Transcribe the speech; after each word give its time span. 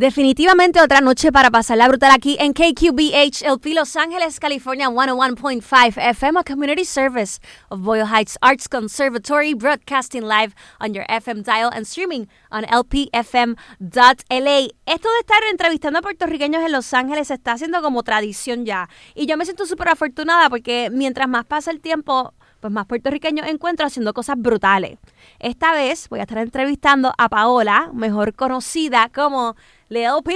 Definitivamente 0.00 0.80
otra 0.80 1.02
noche 1.02 1.30
para 1.30 1.50
pasarla 1.50 1.86
brutal 1.86 2.10
aquí 2.12 2.34
en 2.40 2.54
KQBH, 2.54 3.44
LP 3.44 3.74
Los 3.74 3.96
Ángeles, 3.96 4.40
California, 4.40 4.88
101.5 4.88 5.98
FM, 5.98 6.40
a 6.40 6.42
community 6.42 6.86
service 6.86 7.38
of 7.68 7.82
Boyle 7.82 8.06
Heights 8.06 8.38
Arts 8.40 8.66
Conservatory, 8.66 9.52
broadcasting 9.52 10.22
live 10.22 10.54
on 10.80 10.94
your 10.94 11.04
FM 11.10 11.42
dial 11.42 11.68
and 11.74 11.84
streaming 11.84 12.28
on 12.50 12.64
lpfm.la. 12.64 13.58
Esto 14.86 15.08
de 15.10 15.20
estar 15.20 15.42
entrevistando 15.50 15.98
a 15.98 16.02
puertorriqueños 16.02 16.64
en 16.64 16.72
Los 16.72 16.94
Ángeles 16.94 17.28
se 17.28 17.34
está 17.34 17.52
haciendo 17.52 17.82
como 17.82 18.02
tradición 18.02 18.64
ya. 18.64 18.88
Y 19.14 19.26
yo 19.26 19.36
me 19.36 19.44
siento 19.44 19.66
súper 19.66 19.90
afortunada 19.90 20.48
porque 20.48 20.88
mientras 20.90 21.28
más 21.28 21.44
pasa 21.44 21.70
el 21.70 21.82
tiempo, 21.82 22.32
pues 22.60 22.72
más 22.72 22.86
puertorriqueños 22.86 23.46
encuentro 23.46 23.86
haciendo 23.86 24.14
cosas 24.14 24.36
brutales. 24.38 24.98
Esta 25.40 25.72
vez 25.72 26.08
voy 26.08 26.20
a 26.20 26.22
estar 26.22 26.38
entrevistando 26.38 27.12
a 27.18 27.28
Paola, 27.28 27.90
mejor 27.92 28.34
conocida 28.34 29.10
como 29.14 29.56
Lil 29.90 30.22
P. 30.22 30.32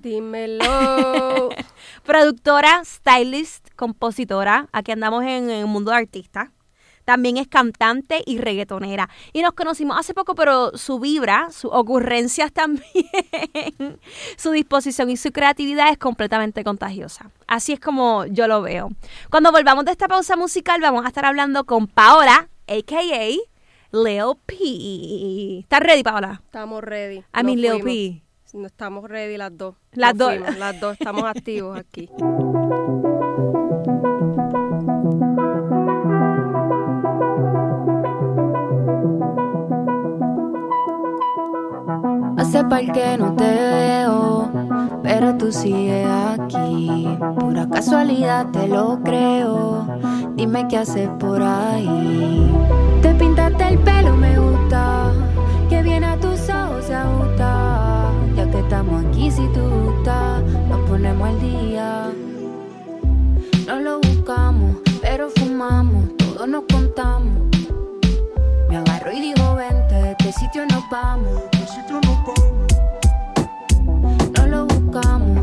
Dímelo. 0.00 1.50
Productora, 2.04 2.82
stylist, 2.86 3.68
compositora. 3.76 4.66
Aquí 4.72 4.92
andamos 4.92 5.24
en, 5.24 5.50
el 5.50 5.66
mundo 5.66 5.90
de 5.90 5.98
artistas. 5.98 6.48
También 7.04 7.36
es 7.36 7.48
cantante 7.48 8.22
y 8.24 8.38
reggaetonera. 8.38 9.10
Y 9.34 9.42
nos 9.42 9.52
conocimos 9.52 9.98
hace 9.98 10.14
poco, 10.14 10.34
pero 10.34 10.74
su 10.78 10.98
vibra, 10.98 11.50
sus 11.50 11.70
ocurrencias 11.70 12.50
también, 12.50 12.80
su 14.38 14.52
disposición 14.52 15.10
y 15.10 15.18
su 15.18 15.30
creatividad 15.30 15.90
es 15.90 15.98
completamente 15.98 16.64
contagiosa. 16.64 17.30
Así 17.46 17.74
es 17.74 17.80
como 17.80 18.24
yo 18.24 18.48
lo 18.48 18.62
veo. 18.62 18.88
Cuando 19.30 19.52
volvamos 19.52 19.84
de 19.84 19.90
esta 19.90 20.08
pausa 20.08 20.34
musical, 20.34 20.80
vamos 20.80 21.04
a 21.04 21.08
estar 21.08 21.26
hablando 21.26 21.64
con 21.64 21.88
Paola, 21.88 22.48
a.k.a. 22.68 23.55
Leo 23.92 24.34
P. 24.46 25.60
¿Estás 25.60 25.80
ready, 25.80 26.02
Paola? 26.02 26.40
Estamos 26.44 26.82
ready. 26.82 27.18
I 27.34 27.42
mean, 27.44 27.60
Leo 27.60 27.78
P. 27.80 28.22
No, 28.54 28.66
estamos 28.66 29.08
ready 29.08 29.36
las 29.36 29.56
dos. 29.56 29.74
Las 29.92 30.16
dos. 30.16 30.34
Las 30.58 30.80
dos 30.80 30.96
estamos 30.98 31.24
activos 31.26 31.78
aquí. 31.78 32.08
Hace 42.38 42.64
par 42.64 42.92
que 42.92 43.16
no 43.18 43.34
te 43.34 43.44
veo, 43.44 44.50
pero 45.02 45.36
tú 45.36 45.50
sigues 45.50 46.06
aquí. 46.06 47.08
Pura 47.38 47.68
casualidad 47.68 48.50
te 48.52 48.68
lo 48.68 49.00
creo. 49.02 49.86
Dime 50.34 50.66
qué 50.68 50.78
haces 50.78 51.08
por 51.18 51.42
ahí. 51.42 51.86
Te 53.02 53.14
pintaste 53.14 53.68
el 53.68 53.78
pelo, 53.78 54.16
me 54.16 54.38
gusta. 54.38 55.12
Que 55.68 55.82
viene 55.82 56.06
a 56.06 56.16
tus 56.18 56.48
ojos 56.48 56.84
se 56.84 56.94
ajusta. 56.94 58.10
Ya 58.36 58.50
que 58.50 58.60
estamos 58.60 59.04
aquí, 59.04 59.30
si 59.30 59.46
tú 59.52 59.60
gustas, 59.60 60.42
nos 60.68 60.80
ponemos 60.88 61.28
al 61.28 61.40
día. 61.40 62.10
No 63.66 63.80
lo 63.80 64.00
buscamos, 64.00 64.76
pero 65.00 65.28
fumamos, 65.30 66.16
todos 66.16 66.48
nos 66.48 66.64
contamos. 66.72 67.32
Me 68.68 68.76
agarró 68.76 69.12
y 69.12 69.20
dijo, 69.20 69.54
vente, 69.56 69.94
de 69.94 70.10
este 70.12 70.32
sitio 70.32 70.64
nos 70.66 70.88
vamos. 70.90 71.42
No 74.38 74.46
lo 74.46 74.66
buscamos, 74.66 75.35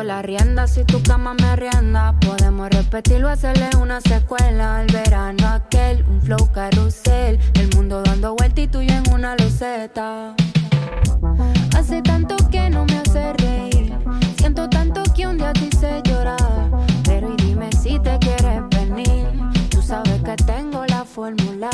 la 0.00 0.22
rienda 0.22 0.66
si 0.66 0.84
tu 0.84 1.02
cama 1.02 1.34
me 1.34 1.54
rienda. 1.54 2.14
Podemos 2.20 2.70
repetirlo, 2.70 3.28
hacerle 3.28 3.68
una 3.78 4.00
secuela. 4.00 4.80
El 4.80 4.92
verano 4.92 5.46
aquel, 5.48 6.02
un 6.08 6.22
flow 6.22 6.50
carrusel. 6.50 7.38
El 7.54 7.68
mundo 7.76 8.02
dando 8.02 8.34
vuelta 8.34 8.62
y 8.62 8.68
tú 8.68 8.80
y 8.80 8.86
yo 8.86 8.94
en 8.94 9.12
una 9.12 9.36
luceta. 9.36 10.34
Hace 11.76 12.00
tanto 12.00 12.36
que 12.50 12.70
no 12.70 12.86
me 12.86 12.98
hace 12.98 13.34
reír. 13.34 13.92
Siento 14.38 14.68
tanto 14.68 15.02
que 15.14 15.26
un 15.26 15.36
día 15.36 15.52
te 15.52 15.66
hice 15.66 16.00
llorar. 16.04 16.70
Pero 17.04 17.34
y 17.34 17.42
dime 17.42 17.68
si 17.72 17.98
te 17.98 18.18
quieres 18.18 18.62
venir. 18.70 19.28
Tú 19.68 19.82
sabes 19.82 20.22
que 20.22 20.36
tengo 20.44 20.86
la 20.86 21.04
fórmula. 21.04 21.70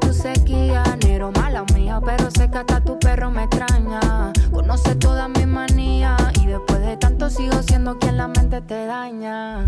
Tu 0.00 0.12
sequía. 0.12 0.82
Nero 1.04 1.30
mala 1.32 1.64
mía, 1.74 2.00
pero 2.04 2.30
sé 2.30 2.50
que 2.50 2.58
hasta 2.58 2.80
tu 2.80 2.98
perro 2.98 3.30
me 3.30 3.44
extraña. 3.44 4.32
Conoce 4.50 4.94
todas 4.94 5.28
mis 5.28 5.46
manías. 5.46 6.18
Y 6.40 6.46
después 6.46 6.80
de 6.80 6.96
tanto 6.96 7.28
sigo 7.28 7.62
siendo 7.62 7.98
quien 7.98 8.16
la 8.16 8.28
mente 8.28 8.60
te 8.62 8.86
daña. 8.86 9.64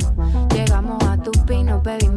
Llegamos 0.55 1.03
a 1.05 1.17
tu 1.19 1.31
pino, 1.47 1.83
para 1.83 1.99
el. 1.99 2.11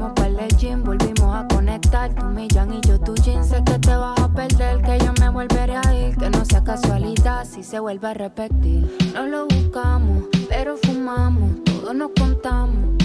Volvimos 0.84 1.36
a 1.36 1.48
conectar. 1.54 2.14
Tu 2.16 2.26
millán 2.26 2.74
y 2.74 2.82
yo 2.88 3.00
tu 3.00 3.14
jean. 3.16 3.44
Sé 3.44 3.62
que 3.64 3.78
te 3.80 3.96
vas 3.96 4.18
a 4.20 4.30
perder, 4.30 4.82
que 4.82 5.00
yo 5.00 5.14
me 5.20 5.30
volveré 5.30 5.76
a 5.76 5.94
ir. 5.94 6.16
Que 6.16 6.30
no 6.30 6.46
sea 6.46 6.64
casualidad 6.64 7.46
si 7.46 7.62
se 7.62 7.80
vuelve 7.80 8.08
a 8.08 8.14
repetir. 8.14 8.98
No 9.14 9.28
lo 9.28 9.48
buscamos, 9.48 10.24
pero 10.48 10.78
fumamos. 10.78 11.64
Todos 11.66 11.94
nos 11.94 12.12
contamos. 12.18 12.96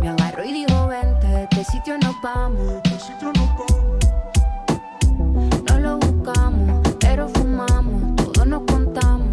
Me 0.00 0.08
agarró 0.08 0.44
y 0.44 0.52
dijo, 0.52 0.86
vente, 0.88 1.44
este 1.44 1.64
sitio 1.64 1.98
nos 1.98 2.14
vamos. 2.22 2.80
No 3.22 3.32
lo 3.32 3.81
pero 7.00 7.28
fumamos. 7.28 8.14
Todos 8.16 8.46
nos 8.46 8.62
contamos. 8.62 9.28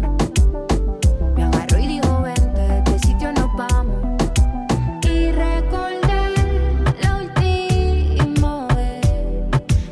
Me 1.36 1.44
agarró 1.44 1.78
y 1.78 1.86
dijo, 1.86 2.22
vente, 2.22 2.60
de 2.60 2.78
este 2.78 2.98
sitio 2.98 3.32
nos 3.32 3.48
vamos. 3.56 3.96
Y 5.04 5.30
recordé 5.30 6.34
la 7.02 7.16
última 7.22 8.66
vez. 8.74 9.06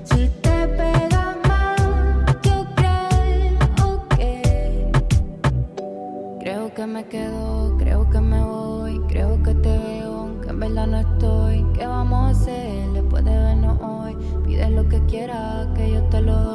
Si 0.05 0.29
te 0.43 0.67
pega 0.77 1.37
más, 1.47 1.77
yo 2.43 2.67
creo 2.75 4.09
que. 4.17 4.91
Creo 6.41 6.75
que 6.75 6.87
me 6.87 7.05
quedo, 7.07 7.77
creo 7.79 8.11
que 8.11 8.21
me 8.21 8.43
voy, 8.43 9.01
creo 9.09 9.41
que 9.43 9.55
te 9.55 9.79
veo, 9.79 10.13
aunque 10.21 10.51
en 10.51 10.61
verdad 10.61 10.87
no 10.89 10.99
estoy. 10.99 11.65
¿Qué 11.75 11.87
vamos 11.87 12.27
a 12.27 12.31
hacer 12.31 12.91
después 12.93 13.25
de 13.25 13.31
vernos 13.31 13.79
hoy? 13.81 14.17
Pides 14.45 14.71
lo 14.71 14.89
que 14.89 15.01
quieras, 15.07 15.69
que 15.77 15.93
yo 15.93 16.03
te 16.05 16.21
lo 16.23 16.48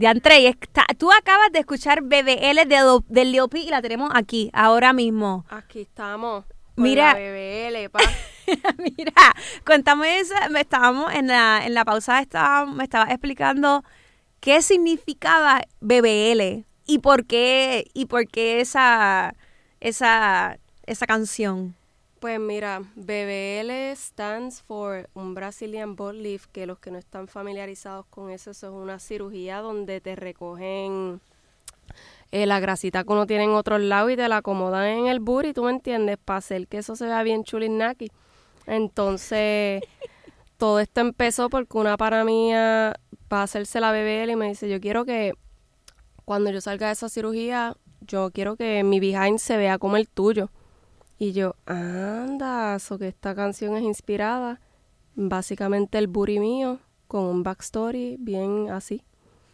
De 0.00 0.06
Antre, 0.06 0.40
y 0.40 0.46
está- 0.46 0.86
tú 0.96 1.12
acabas 1.12 1.52
de 1.52 1.58
escuchar 1.58 2.00
BBL 2.00 2.64
de, 2.64 2.78
Do- 2.78 3.04
del 3.08 3.32
Leo 3.32 3.48
P 3.48 3.58
y 3.58 3.68
la 3.68 3.82
tenemos 3.82 4.10
aquí, 4.14 4.48
ahora 4.54 4.94
mismo. 4.94 5.44
Aquí 5.50 5.80
estamos. 5.82 6.46
Mira. 6.76 7.12
Mira. 7.18 7.32
BBL, 7.32 7.90
pa. 7.90 7.98
Mira, 8.78 9.12
cuéntame 9.66 10.20
eso, 10.20 10.32
me 10.50 10.62
estábamos 10.62 11.12
en 11.12 11.26
la, 11.26 11.66
en 11.66 11.74
la 11.74 11.84
pausa, 11.84 12.18
estaba, 12.20 12.64
me 12.64 12.84
estaba 12.84 13.10
explicando 13.10 13.84
qué 14.40 14.62
significaba 14.62 15.60
BBL 15.82 16.64
y 16.86 16.98
por 17.02 17.26
qué, 17.26 17.84
y 17.92 18.06
por 18.06 18.26
qué 18.26 18.62
esa, 18.62 19.34
esa, 19.80 20.58
esa 20.86 21.06
canción. 21.06 21.76
Pues 22.20 22.38
mira, 22.38 22.82
BBL 22.96 23.96
stands 23.96 24.60
for 24.60 25.08
un 25.14 25.32
Brazilian 25.32 25.96
butt 25.96 26.14
lift, 26.14 26.50
que 26.52 26.66
los 26.66 26.78
que 26.78 26.90
no 26.90 26.98
están 26.98 27.28
familiarizados 27.28 28.04
con 28.10 28.28
eso, 28.28 28.50
eso 28.50 28.66
es 28.66 28.72
una 28.74 28.98
cirugía 28.98 29.62
donde 29.62 30.02
te 30.02 30.16
recogen 30.16 31.22
eh, 32.30 32.44
la 32.44 32.60
grasita 32.60 33.04
que 33.04 33.12
uno 33.12 33.26
tiene 33.26 33.44
en 33.44 33.52
otros 33.52 33.80
lados 33.80 34.12
y 34.12 34.16
te 34.16 34.28
la 34.28 34.36
acomodan 34.36 34.84
en 34.84 35.06
el 35.06 35.20
booty, 35.20 35.54
¿tú 35.54 35.64
me 35.64 35.70
entiendes? 35.70 36.18
Para 36.22 36.36
hacer 36.36 36.68
que 36.68 36.76
eso 36.76 36.94
se 36.94 37.06
vea 37.06 37.22
bien 37.22 37.42
chulinaki. 37.42 38.10
Entonces, 38.66 39.82
todo 40.58 40.78
esto 40.78 41.00
empezó 41.00 41.48
porque 41.48 41.78
una 41.78 41.96
para 41.96 42.22
mía 42.24 43.00
va 43.32 43.40
a 43.40 43.44
hacerse 43.44 43.80
la 43.80 43.92
BBL 43.92 44.32
y 44.32 44.36
me 44.36 44.48
dice, 44.48 44.68
yo 44.68 44.78
quiero 44.78 45.06
que 45.06 45.32
cuando 46.26 46.50
yo 46.50 46.60
salga 46.60 46.88
de 46.88 46.92
esa 46.92 47.08
cirugía, 47.08 47.78
yo 48.02 48.30
quiero 48.30 48.56
que 48.56 48.84
mi 48.84 49.00
behind 49.00 49.38
se 49.38 49.56
vea 49.56 49.78
como 49.78 49.96
el 49.96 50.06
tuyo. 50.06 50.50
Y 51.22 51.32
yo, 51.32 51.54
anda, 51.66 52.78
so 52.78 52.98
que 52.98 53.06
esta 53.08 53.34
canción 53.34 53.76
es 53.76 53.82
inspirada 53.82 54.58
básicamente 55.14 55.98
el 55.98 56.06
booty 56.06 56.38
mío 56.40 56.78
con 57.08 57.24
un 57.24 57.42
backstory 57.42 58.16
bien 58.18 58.70
así. 58.70 59.02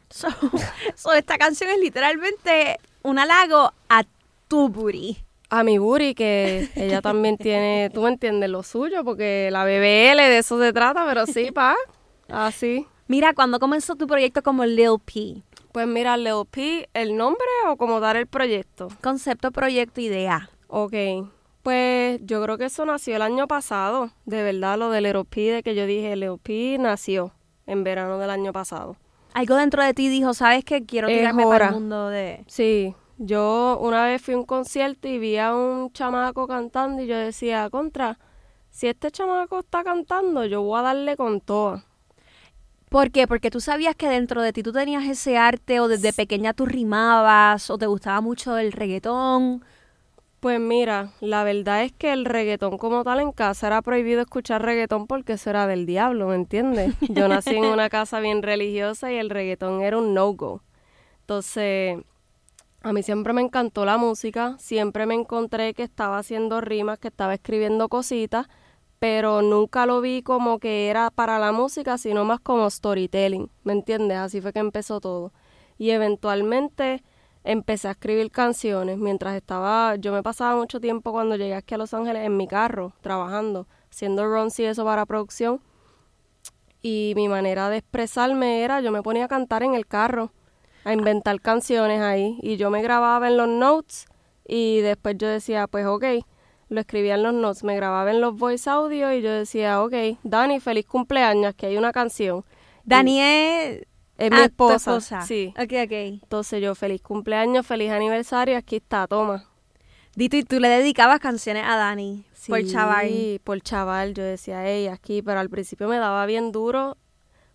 So, 0.08 0.28
so 0.94 1.12
esta 1.12 1.36
canción 1.38 1.68
es 1.70 1.80
literalmente 1.80 2.78
un 3.02 3.18
halago 3.18 3.72
a 3.88 4.04
tu 4.46 4.68
booty. 4.68 5.18
A 5.50 5.64
mi 5.64 5.78
booty, 5.78 6.14
que 6.14 6.68
ella 6.76 7.02
también 7.02 7.37
tiene, 7.37 7.90
tú 7.92 8.02
me 8.02 8.11
entiendes, 8.11 8.49
lo 8.49 8.62
suyo, 8.62 9.02
porque 9.02 9.49
la 9.50 9.64
BBL 9.64 10.18
de 10.18 10.38
eso 10.38 10.61
se 10.61 10.73
trata, 10.73 11.04
pero 11.04 11.26
sí, 11.26 11.50
pa, 11.50 11.75
así. 12.28 12.87
Mira, 13.08 13.35
cuando 13.35 13.58
comenzó 13.58 13.96
tu 13.96 14.06
proyecto 14.06 14.40
como 14.44 14.64
Lil 14.64 15.00
P, 15.04 15.42
Pues 15.73 15.88
mira, 15.88 16.16
Lil 16.16 16.44
P, 16.49 16.88
¿el 16.94 17.16
nombre 17.16 17.44
o 17.68 17.76
como 17.76 17.99
dar 17.99 18.14
el 18.14 18.28
proyecto? 18.28 18.87
concepto, 19.02 19.50
proyecto, 19.50 20.00
idea. 20.00 20.49
Ok, 20.68 20.92
pues 21.66 22.20
yo 22.23 22.40
creo 22.44 22.58
que 22.58 22.66
eso 22.66 22.85
nació 22.85 23.16
el 23.16 23.23
año 23.23 23.49
pasado, 23.49 24.12
de 24.25 24.44
verdad, 24.44 24.78
lo 24.78 24.88
de 24.90 25.00
Lil 25.00 25.25
P, 25.28 25.50
de 25.50 25.62
que 25.64 25.75
yo 25.75 25.85
dije, 25.85 26.14
P 26.40 26.76
nació 26.78 27.32
en 27.66 27.82
verano 27.82 28.18
del 28.18 28.30
año 28.30 28.52
pasado. 28.52 28.94
Algo 29.35 29.56
dentro 29.56 29.82
de 29.82 29.92
ti 29.92 30.08
dijo, 30.08 30.32
¿sabes 30.32 30.64
qué? 30.64 30.87
Quiero 30.87 31.08
tirarme 31.08 31.44
para 31.44 31.66
el 31.66 31.73
mundo 31.73 32.08
de... 32.08 32.44
Sí, 32.46 32.94
yo 33.18 33.80
una 33.82 34.04
vez 34.04 34.23
fui 34.23 34.35
a 34.35 34.37
un 34.37 34.44
concierto 34.44 35.08
y 35.08 35.18
vi 35.18 35.38
a 35.38 35.56
un 35.56 35.92
chamaco 35.92 36.46
cantando 36.46 37.02
y 37.02 37.08
yo 37.08 37.16
decía, 37.16 37.68
contra, 37.68 38.16
si 38.70 38.87
este 38.87 39.11
chamaco 39.11 39.58
está 39.58 39.82
cantando, 39.82 40.44
yo 40.44 40.62
voy 40.62 40.78
a 40.78 40.82
darle 40.82 41.16
con 41.16 41.40
toda. 41.40 41.85
¿Por 42.90 43.11
qué? 43.11 43.26
Porque 43.26 43.50
tú 43.50 43.58
sabías 43.61 43.96
que 43.96 44.08
dentro 44.08 44.40
de 44.40 44.52
ti 44.52 44.62
tú 44.62 44.70
tenías 44.70 45.02
ese 45.02 45.37
arte 45.37 45.80
o 45.80 45.88
desde 45.88 46.12
pequeña 46.12 46.52
tú 46.54 46.64
rimabas 46.64 47.70
o 47.70 47.76
te 47.76 47.87
gustaba 47.87 48.20
mucho 48.20 48.56
el 48.56 48.70
reggaetón. 48.70 49.64
Pues 50.47 50.61
mira, 50.61 51.11
la 51.19 51.43
verdad 51.43 51.83
es 51.83 51.91
que 51.91 52.12
el 52.12 52.25
reggaetón 52.25 52.79
como 52.79 53.03
tal 53.03 53.19
en 53.19 53.33
casa 53.33 53.67
era 53.67 53.83
prohibido 53.83 54.21
escuchar 54.21 54.62
reggaetón 54.62 55.09
porque 55.09 55.33
eso 55.33 55.50
era 55.50 55.67
del 55.67 55.87
diablo, 55.87 56.29
¿me 56.29 56.37
entiendes? 56.37 56.95
Yo 57.09 57.26
nací 57.26 57.57
en 57.57 57.65
una 57.65 57.91
casa 57.91 58.21
bien 58.21 58.45
religiosa 58.45 59.11
y 59.11 59.17
el 59.17 59.29
reggaetón 59.29 59.83
era 59.83 59.99
un 59.99 60.15
no-go. 60.15 60.62
Entonces, 61.23 61.99
a 62.81 62.93
mí 62.93 63.03
siempre 63.03 63.33
me 63.33 63.43
encantó 63.43 63.85
la 63.85 63.97
música, 63.97 64.55
siempre 64.61 65.05
me 65.05 65.15
encontré 65.15 65.75
que 65.75 65.83
estaba 65.83 66.19
haciendo 66.19 66.61
rimas, 66.61 67.00
que 67.00 67.09
estaba 67.09 67.35
escribiendo 67.35 67.88
cositas, 67.88 68.47
pero 69.00 69.43
nunca 69.43 69.85
lo 69.85 70.00
vi 70.00 70.23
como 70.23 70.61
que 70.61 70.91
era 70.91 71.11
para 71.11 71.41
la 71.41 71.50
música, 71.50 71.99
sino 71.99 72.25
más 72.25 72.38
como 72.38 72.71
storytelling, 72.71 73.50
¿me 73.65 73.73
entiendes? 73.73 74.19
Así 74.19 74.41
fue 74.41 74.53
que 74.53 74.61
empezó 74.61 75.00
todo. 75.00 75.33
Y 75.76 75.91
eventualmente 75.91 77.03
empecé 77.47 77.87
a 77.88 77.93
escribir 77.93 78.31
canciones 78.31 78.99
mientras 78.99 79.37
estaba, 79.37 79.95
yo 79.97 80.12
me 80.12 80.23
pasaba 80.23 80.57
mucho 80.57 80.81
tiempo 80.81 81.12
cuando 81.12 81.37
llegué 81.37 81.55
aquí 81.55 81.75
a 81.75 81.79
Los 81.79 81.95
Ángeles 81.95 82.26
en 82.26 82.37
mi 82.37 82.49
carro, 82.49 82.93
trabajando, 83.00 83.69
haciendo 83.91 84.26
runs 84.26 84.59
y 84.59 84.65
eso 84.65 84.85
para 84.85 85.07
producción. 85.07 85.61
Y 86.83 87.12
mi 87.15 87.29
manera 87.29 87.71
de 87.71 87.79
expresarme 87.79 88.62
era, 88.62 88.81
yo 88.81 88.91
me 88.91 89.03
ponía 89.03 89.25
a 89.25 89.29
cantar 89.29 89.62
en 89.62 89.75
el 89.75 89.87
carro, 89.87 90.33
a 90.85 90.93
inventar 90.93 91.41
canciones 91.41 92.00
ahí. 92.00 92.38
Y 92.43 92.57
yo 92.57 92.69
me 92.71 92.83
grababa 92.83 93.29
en 93.29 93.37
los 93.37 93.49
notes 93.49 94.07
y 94.47 94.81
después 94.81 95.17
yo 95.17 95.29
decía, 95.29 95.69
pues 95.69 95.87
ok, 95.87 96.05
lo 96.69 96.81
escribía 96.81 97.15
en 97.15 97.23
los 97.23 97.35
notes, 97.35 97.62
me 97.62 97.76
grababa 97.76 98.11
en 98.11 98.21
los 98.21 98.37
voice 98.37 98.69
audio 98.69 99.12
y 99.12 99.23
yo 99.23 99.31
decía, 99.31 99.83
ok, 99.83 99.95
Dani, 100.25 100.59
feliz 100.59 100.87
cumpleaños, 100.87 101.55
que 101.55 101.67
hay 101.67 101.76
una 101.76 101.93
canción. 101.93 102.45
Dani 102.85 103.21
es... 103.21 103.87
Es 104.18 104.30
ah, 104.32 104.35
mi 104.35 104.40
tu 104.40 104.44
esposa. 104.44 104.76
esposa. 104.76 105.20
Sí. 105.23 105.52
Ok, 105.56 105.73
ok. 105.85 105.92
Entonces 106.23 106.62
yo, 106.62 106.75
feliz 106.75 107.02
cumpleaños, 107.02 107.66
feliz 107.66 107.90
aniversario, 107.90 108.56
aquí 108.56 108.76
está, 108.76 109.06
toma. 109.06 109.44
Dito, 110.14 110.37
y 110.37 110.44
tú 110.44 110.58
le 110.61 110.68
dedicabas 110.68 111.20
canciones 111.20 111.64
a 111.66 111.76
Dani 111.76 112.25
por 112.49 112.62
Sí, 112.62 112.73
chaval. 112.73 113.40
por 113.44 113.61
chaval, 113.61 114.14
yo 114.14 114.23
decía, 114.23 114.64
hey, 114.64 114.87
aquí, 114.87 115.20
pero 115.20 115.40
al 115.40 115.50
principio 115.50 115.88
me 115.88 115.99
daba 115.99 116.25
bien 116.26 116.52
duro 116.52 116.96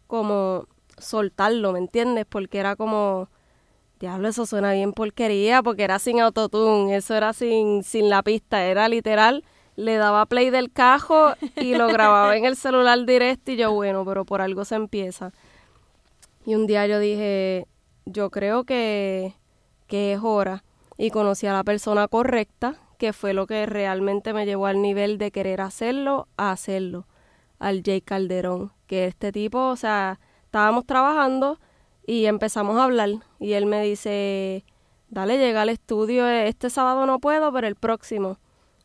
como 0.05 0.67
soltarlo, 0.97 1.71
¿me 1.71 1.79
entiendes? 1.79 2.25
Porque 2.29 2.59
era 2.59 2.75
como, 2.75 3.29
diablo, 3.99 4.27
eso 4.27 4.45
suena 4.45 4.73
bien 4.73 4.93
porquería, 4.93 5.63
porque 5.63 5.83
era 5.83 5.97
sin 5.97 6.19
autotune, 6.19 6.95
eso 6.95 7.15
era 7.15 7.33
sin, 7.33 7.83
sin 7.83 8.09
la 8.09 8.21
pista, 8.21 8.63
era 8.65 8.87
literal, 8.89 9.43
le 9.75 9.95
daba 9.95 10.25
play 10.27 10.49
del 10.51 10.71
cajo 10.71 11.33
y 11.55 11.73
lo 11.75 11.87
grababa 11.87 12.35
en 12.35 12.45
el 12.45 12.55
celular 12.55 13.03
directo 13.05 13.51
y 13.53 13.55
yo, 13.55 13.71
bueno, 13.71 14.05
pero 14.05 14.25
por 14.25 14.41
algo 14.41 14.65
se 14.65 14.75
empieza. 14.75 15.31
Y 16.45 16.55
un 16.55 16.67
día 16.67 16.87
yo 16.87 16.99
dije, 16.99 17.67
yo 18.05 18.29
creo 18.31 18.63
que, 18.63 19.35
que 19.87 20.13
es 20.13 20.19
hora. 20.21 20.63
Y 20.97 21.11
conocí 21.11 21.47
a 21.47 21.53
la 21.53 21.63
persona 21.63 22.07
correcta, 22.07 22.75
que 22.97 23.13
fue 23.13 23.33
lo 23.33 23.47
que 23.47 23.65
realmente 23.65 24.33
me 24.33 24.45
llevó 24.45 24.67
al 24.67 24.81
nivel 24.81 25.17
de 25.17 25.31
querer 25.31 25.61
hacerlo 25.61 26.27
a 26.37 26.51
hacerlo. 26.51 27.07
Al 27.59 27.83
Jay 27.83 28.01
Calderón, 28.01 28.71
que 28.87 29.05
este 29.05 29.31
tipo, 29.31 29.69
o 29.69 29.75
sea, 29.75 30.19
estábamos 30.45 30.85
trabajando 30.85 31.59
y 32.05 32.25
empezamos 32.25 32.77
a 32.77 32.83
hablar. 32.83 33.09
Y 33.39 33.53
él 33.53 33.65
me 33.65 33.83
dice, 33.83 34.65
dale, 35.09 35.37
llega 35.37 35.61
al 35.61 35.69
estudio, 35.69 36.27
este 36.27 36.69
sábado 36.69 37.05
no 37.05 37.19
puedo, 37.19 37.51
pero 37.53 37.67
el 37.67 37.75
próximo. 37.75 38.37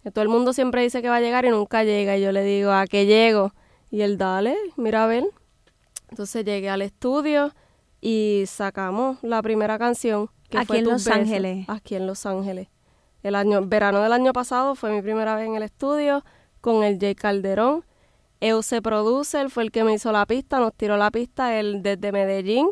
Que 0.02 0.10
todo 0.10 0.22
el 0.22 0.28
mundo 0.28 0.52
siempre 0.52 0.82
dice 0.82 1.02
que 1.02 1.08
va 1.08 1.16
a 1.16 1.20
llegar 1.20 1.44
y 1.46 1.50
nunca 1.50 1.84
llega. 1.84 2.16
Y 2.16 2.22
yo 2.22 2.32
le 2.32 2.42
digo, 2.44 2.70
¿a 2.70 2.86
qué 2.86 3.06
llego? 3.06 3.52
Y 3.90 4.02
él, 4.02 4.18
dale, 4.18 4.56
mira 4.76 5.04
a 5.04 5.06
ver. 5.06 5.24
Entonces 6.08 6.44
llegué 6.44 6.70
al 6.70 6.82
estudio 6.82 7.52
y 8.00 8.44
sacamos 8.46 9.18
la 9.22 9.42
primera 9.42 9.78
canción. 9.78 10.30
Que 10.48 10.58
Aquí 10.58 10.66
fue 10.66 10.78
en 10.78 10.84
Tus 10.84 10.92
Los 10.92 11.04
Besos. 11.04 11.20
Ángeles. 11.20 11.64
Aquí 11.68 11.94
en 11.96 12.06
Los 12.06 12.26
Ángeles. 12.26 12.68
El 13.22 13.34
año, 13.34 13.66
verano 13.66 14.00
del 14.00 14.12
año 14.12 14.32
pasado 14.32 14.76
fue 14.76 14.92
mi 14.92 15.02
primera 15.02 15.34
vez 15.34 15.46
en 15.46 15.56
el 15.56 15.64
estudio 15.64 16.24
con 16.60 16.84
el 16.84 16.98
Jay 17.00 17.14
Calderón. 17.14 17.84
Euse 18.40 18.82
Producer 18.82 19.50
fue 19.50 19.64
el 19.64 19.72
que 19.72 19.82
me 19.82 19.94
hizo 19.94 20.12
la 20.12 20.26
pista, 20.26 20.60
nos 20.60 20.74
tiró 20.74 20.96
la 20.96 21.10
pista 21.10 21.58
él 21.58 21.82
desde 21.82 22.12
Medellín, 22.12 22.68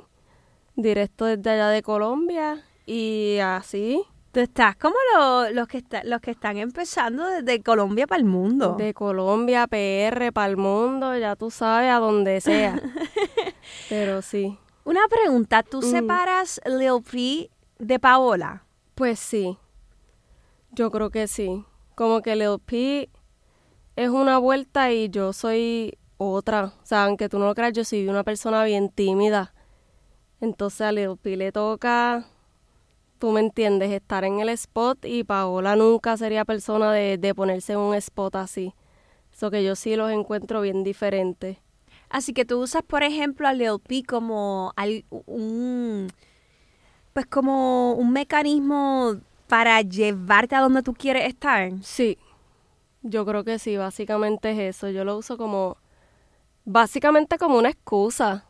directo 0.77 1.25
desde 1.25 1.51
allá 1.51 1.69
de 1.69 1.83
Colombia. 1.83 2.63
Y 2.87 3.39
así, 3.43 4.05
Tú 4.35 4.41
estás 4.41 4.75
como 4.77 4.97
lo- 5.17 5.51
los, 5.51 5.69
que 5.69 5.79
está- 5.79 6.03
los 6.05 6.21
que 6.21 6.33
están 6.33 6.57
empezando 6.59 7.25
desde 7.27 7.63
Colombia 7.63 8.07
para 8.09 8.19
el 8.19 8.25
mundo. 8.27 8.75
de 8.77 8.93
Colombia, 8.93 9.67
PR, 9.69 10.33
para 10.33 10.49
el 10.51 10.57
mundo, 10.57 11.17
ya 11.17 11.37
tú 11.37 11.51
sabes, 11.51 11.91
a 11.91 11.99
donde 12.01 12.41
sea. 12.41 12.75
Pero 13.89 14.21
sí, 14.23 14.59
Una 14.85 15.01
pregunta, 15.09 15.63
¿tú 15.63 15.79
Mm. 15.79 15.83
separas 15.91 16.61
Lil 16.67 17.01
P 17.11 17.51
de 17.79 17.99
Paola? 17.99 18.65
pues 18.95 19.19
sí. 19.19 19.57
Yo 20.73 20.91
creo 20.91 21.11
que 21.11 21.27
sí. 21.27 21.65
Como 21.95 22.21
que 22.21 22.37
Lil 22.37 22.59
P 22.65 23.09
es 23.97 24.09
una 24.11 24.39
vuelta 24.39 24.91
y 24.93 25.09
yo 25.09 25.33
soy 25.33 25.97
otra. 26.19 26.65
O 26.83 26.85
sea, 26.87 27.05
aunque 27.05 27.29
tú 27.29 27.39
no 27.39 27.47
lo 27.47 27.55
creas, 27.55 27.73
yo 27.73 27.85
soy 27.85 28.09
una 28.09 28.25
persona 28.25 28.63
bien 28.65 28.89
tímida. 28.91 29.55
Entonces 30.41 30.81
a 30.83 30.93
Lil 30.93 31.17
P 31.17 31.37
le 31.37 31.51
toca, 31.53 32.27
tú 33.25 33.31
me 33.31 33.41
entiendes, 33.41 33.91
estar 33.91 34.23
en 34.25 34.41
el 34.41 34.51
spot 34.51 35.07
y 35.07 35.25
Paola 35.25 35.77
nunca 35.77 36.15
sería 36.19 36.45
persona 36.45 36.93
de, 36.93 37.17
de 37.17 37.35
ponerse 37.35 37.73
en 37.73 37.79
un 37.79 37.95
spot 37.95 38.37
así. 38.37 38.75
Eso 39.33 39.51
que 39.51 39.65
yo 39.65 39.77
sí 39.77 39.97
los 39.97 40.11
encuentro 40.13 40.61
bien 40.61 40.85
diferentes. 40.85 41.57
Así 42.11 42.35
que 42.35 42.45
tú 42.45 42.61
usas, 42.61 42.83
por 42.83 43.03
ejemplo, 43.03 43.49
a 43.49 43.55
Lil 43.55 43.81
P 43.83 44.03
como 44.07 44.75
al- 44.77 45.07
un 45.25 46.09
pues 47.15 47.25
como 47.25 47.95
un 47.95 48.13
mecanismo 48.13 49.15
para 49.49 49.81
llevarte 49.81 50.55
a 50.55 50.61
donde 50.61 50.83
tú 50.83 50.93
quieres 50.93 51.27
estar. 51.27 51.73
Sí, 51.81 52.19
yo 53.03 53.25
creo 53.27 53.45
que 53.45 53.59
sí, 53.59 53.79
básicamente 53.79 54.51
es 54.51 54.77
eso. 54.77 54.91
Yo 54.91 55.05
lo 55.05 55.17
uso 55.17 55.39
como, 55.39 55.79
básicamente 56.65 57.39
como 57.39 57.59
una 57.59 57.71
excusa. 57.71 58.47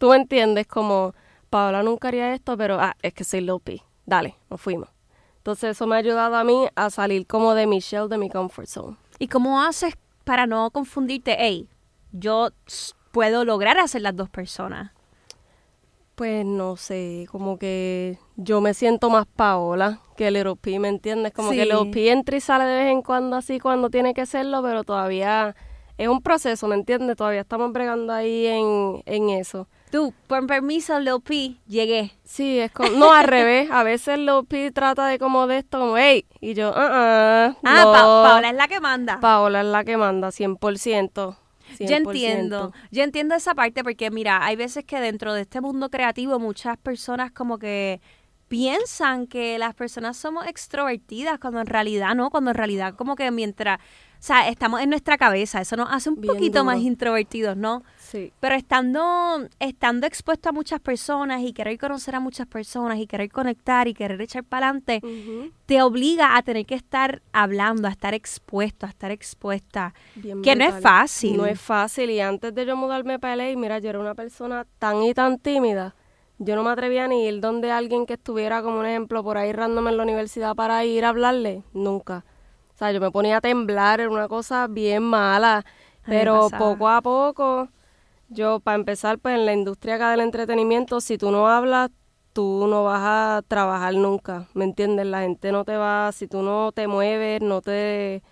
¿Tú 0.00 0.10
me 0.10 0.16
entiendes? 0.16 0.66
Como, 0.66 1.14
Paola 1.50 1.82
nunca 1.82 2.08
haría 2.08 2.34
esto, 2.34 2.56
pero, 2.58 2.78
ah, 2.80 2.96
es 3.02 3.14
que 3.14 3.24
soy 3.24 3.40
Lil 3.42 3.60
P. 3.64 3.82
Dale, 4.08 4.36
nos 4.48 4.58
fuimos. 4.58 4.88
Entonces 5.36 5.72
eso 5.72 5.86
me 5.86 5.94
ha 5.94 5.98
ayudado 5.98 6.34
a 6.36 6.42
mí 6.42 6.66
a 6.74 6.88
salir 6.88 7.26
como 7.26 7.52
de 7.54 7.66
mi 7.66 7.80
shell, 7.80 8.08
de 8.08 8.16
mi 8.16 8.30
comfort 8.30 8.66
zone. 8.66 8.96
¿Y 9.18 9.28
cómo 9.28 9.60
haces 9.60 9.98
para 10.24 10.46
no 10.46 10.70
confundirte? 10.70 11.36
Hey, 11.38 11.68
yo 12.12 12.48
puedo 13.12 13.44
lograr 13.44 13.78
hacer 13.78 14.00
las 14.00 14.16
dos 14.16 14.30
personas. 14.30 14.92
Pues 16.14 16.46
no 16.46 16.76
sé, 16.76 17.26
como 17.30 17.58
que 17.58 18.18
yo 18.36 18.62
me 18.62 18.72
siento 18.72 19.10
más 19.10 19.26
Paola 19.26 20.00
que 20.16 20.30
Little 20.30 20.56
P, 20.56 20.78
¿me 20.78 20.88
entiendes? 20.88 21.34
Como 21.34 21.50
que. 21.50 21.66
Little 21.66 21.90
P 21.92 22.10
entra 22.10 22.38
y 22.38 22.40
sale 22.40 22.64
de 22.64 22.84
vez 22.84 22.90
en 22.90 23.02
cuando 23.02 23.36
así 23.36 23.60
cuando 23.60 23.90
tiene 23.90 24.14
que 24.14 24.24
serlo, 24.24 24.62
pero 24.62 24.84
todavía 24.84 25.54
es 25.98 26.08
un 26.08 26.22
proceso, 26.22 26.66
¿me 26.66 26.76
entiendes? 26.76 27.14
Todavía 27.14 27.42
estamos 27.42 27.74
bregando 27.74 28.14
ahí 28.14 28.46
en, 28.46 29.02
en 29.04 29.28
eso. 29.28 29.68
Tú, 29.90 30.12
por 30.26 30.46
permiso, 30.46 30.98
Lil 31.00 31.20
P, 31.24 31.56
llegué. 31.66 32.12
Sí, 32.24 32.58
es 32.58 32.70
como, 32.72 32.90
no 32.90 33.12
al 33.12 33.24
revés, 33.26 33.70
a 33.70 33.82
veces 33.82 34.18
Little 34.18 34.42
P 34.46 34.70
trata 34.70 35.06
de 35.06 35.18
como 35.18 35.46
de 35.46 35.58
esto, 35.58 35.78
como, 35.78 35.96
hey, 35.96 36.24
y 36.40 36.54
yo, 36.54 36.72
ah, 36.74 36.88
ah, 36.90 37.56
Ah, 37.64 37.84
no. 37.84 37.92
Pa- 37.92 38.02
Paola 38.32 38.50
es 38.50 38.56
la 38.56 38.68
que 38.68 38.80
manda. 38.80 39.20
Paola 39.20 39.60
es 39.60 39.66
la 39.66 39.84
que 39.84 39.96
manda, 39.96 40.30
100%. 40.30 41.36
Yo 41.80 41.86
100%. 41.86 41.96
entiendo, 41.96 42.72
yo 42.90 43.02
entiendo 43.02 43.34
esa 43.34 43.54
parte 43.54 43.82
porque 43.84 44.10
mira, 44.10 44.44
hay 44.44 44.56
veces 44.56 44.84
que 44.84 45.00
dentro 45.00 45.34
de 45.34 45.42
este 45.42 45.60
mundo 45.60 45.90
creativo 45.90 46.38
muchas 46.38 46.76
personas 46.78 47.30
como 47.30 47.58
que 47.58 48.00
piensan 48.48 49.26
que 49.26 49.58
las 49.58 49.74
personas 49.74 50.16
somos 50.16 50.46
extrovertidas 50.46 51.38
cuando 51.38 51.60
en 51.60 51.66
realidad 51.66 52.14
no, 52.14 52.30
cuando 52.30 52.50
en 52.50 52.56
realidad 52.56 52.94
como 52.94 53.14
que 53.16 53.30
mientras, 53.30 53.78
o 54.18 54.22
sea, 54.22 54.48
estamos 54.48 54.80
en 54.80 54.90
nuestra 54.90 55.16
cabeza, 55.16 55.60
eso 55.60 55.76
nos 55.76 55.88
hace 55.92 56.10
un 56.10 56.20
Bien 56.20 56.34
poquito 56.34 56.64
más 56.64 56.78
introvertidos, 56.78 57.56
¿no? 57.56 57.84
Sí. 57.98 58.32
Pero 58.40 58.56
estando, 58.56 59.48
estando 59.60 60.08
expuesto 60.08 60.48
a 60.48 60.52
muchas 60.52 60.80
personas 60.80 61.42
y 61.42 61.52
querer 61.52 61.78
conocer 61.78 62.16
a 62.16 62.20
muchas 62.20 62.48
personas 62.48 62.98
y 62.98 63.06
querer 63.06 63.30
conectar 63.30 63.86
y 63.86 63.94
querer 63.94 64.20
echar 64.20 64.42
para 64.42 64.70
adelante, 64.70 65.00
te 65.66 65.82
obliga 65.82 66.36
a 66.36 66.42
tener 66.42 66.66
que 66.66 66.74
estar 66.74 67.22
hablando, 67.32 67.86
a 67.86 67.92
estar 67.92 68.12
expuesto, 68.12 68.86
a 68.86 68.88
estar 68.88 69.12
expuesta. 69.12 69.94
Bien 70.16 70.42
Que 70.42 70.56
no 70.56 70.64
es 70.64 70.80
fácil. 70.80 71.36
No 71.36 71.46
es 71.46 71.60
fácil. 71.60 72.10
Y 72.10 72.20
antes 72.20 72.52
de 72.52 72.66
yo 72.66 72.76
mudarme 72.76 73.20
para 73.20 73.36
LA, 73.36 73.56
mira, 73.56 73.78
yo 73.78 73.90
era 73.90 74.00
una 74.00 74.16
persona 74.16 74.66
tan 74.80 75.00
y 75.04 75.14
tan 75.14 75.38
tímida. 75.38 75.94
Yo 76.38 76.56
no 76.56 76.64
me 76.64 76.70
atrevía 76.70 77.06
ni 77.06 77.26
ir 77.26 77.40
donde 77.40 77.70
alguien 77.70 78.04
que 78.04 78.14
estuviera, 78.14 78.62
como 78.62 78.80
un 78.80 78.86
ejemplo, 78.86 79.22
por 79.22 79.38
ahí 79.38 79.52
random 79.52 79.88
en 79.88 79.96
la 79.96 80.02
universidad 80.02 80.56
para 80.56 80.84
ir 80.84 81.04
a 81.04 81.10
hablarle. 81.10 81.62
Nunca. 81.72 82.24
O 82.78 82.80
sea, 82.80 82.92
yo 82.92 83.00
me 83.00 83.10
ponía 83.10 83.38
a 83.38 83.40
temblar, 83.40 84.00
era 84.00 84.08
una 84.08 84.28
cosa 84.28 84.68
bien 84.68 85.02
mala. 85.02 85.64
Pero 86.06 86.52
poco 86.56 86.88
a 86.88 87.02
poco, 87.02 87.68
yo, 88.28 88.60
para 88.60 88.76
empezar, 88.76 89.18
pues 89.18 89.36
en 89.36 89.46
la 89.46 89.54
industria 89.54 89.96
acá 89.96 90.10
del 90.12 90.20
entretenimiento, 90.20 91.00
si 91.00 91.18
tú 91.18 91.30
no 91.32 91.48
hablas, 91.48 91.90
tú 92.32 92.66
no 92.68 92.84
vas 92.84 93.00
a 93.02 93.42
trabajar 93.48 93.94
nunca, 93.94 94.48
¿me 94.54 94.64
entiendes? 94.64 95.06
La 95.06 95.22
gente 95.22 95.52
no 95.52 95.64
te 95.64 95.76
va, 95.76 96.12
si 96.12 96.28
tú 96.28 96.42
no 96.42 96.72
te 96.72 96.88
mueves, 96.88 97.42
no 97.42 97.62
te 97.62 98.22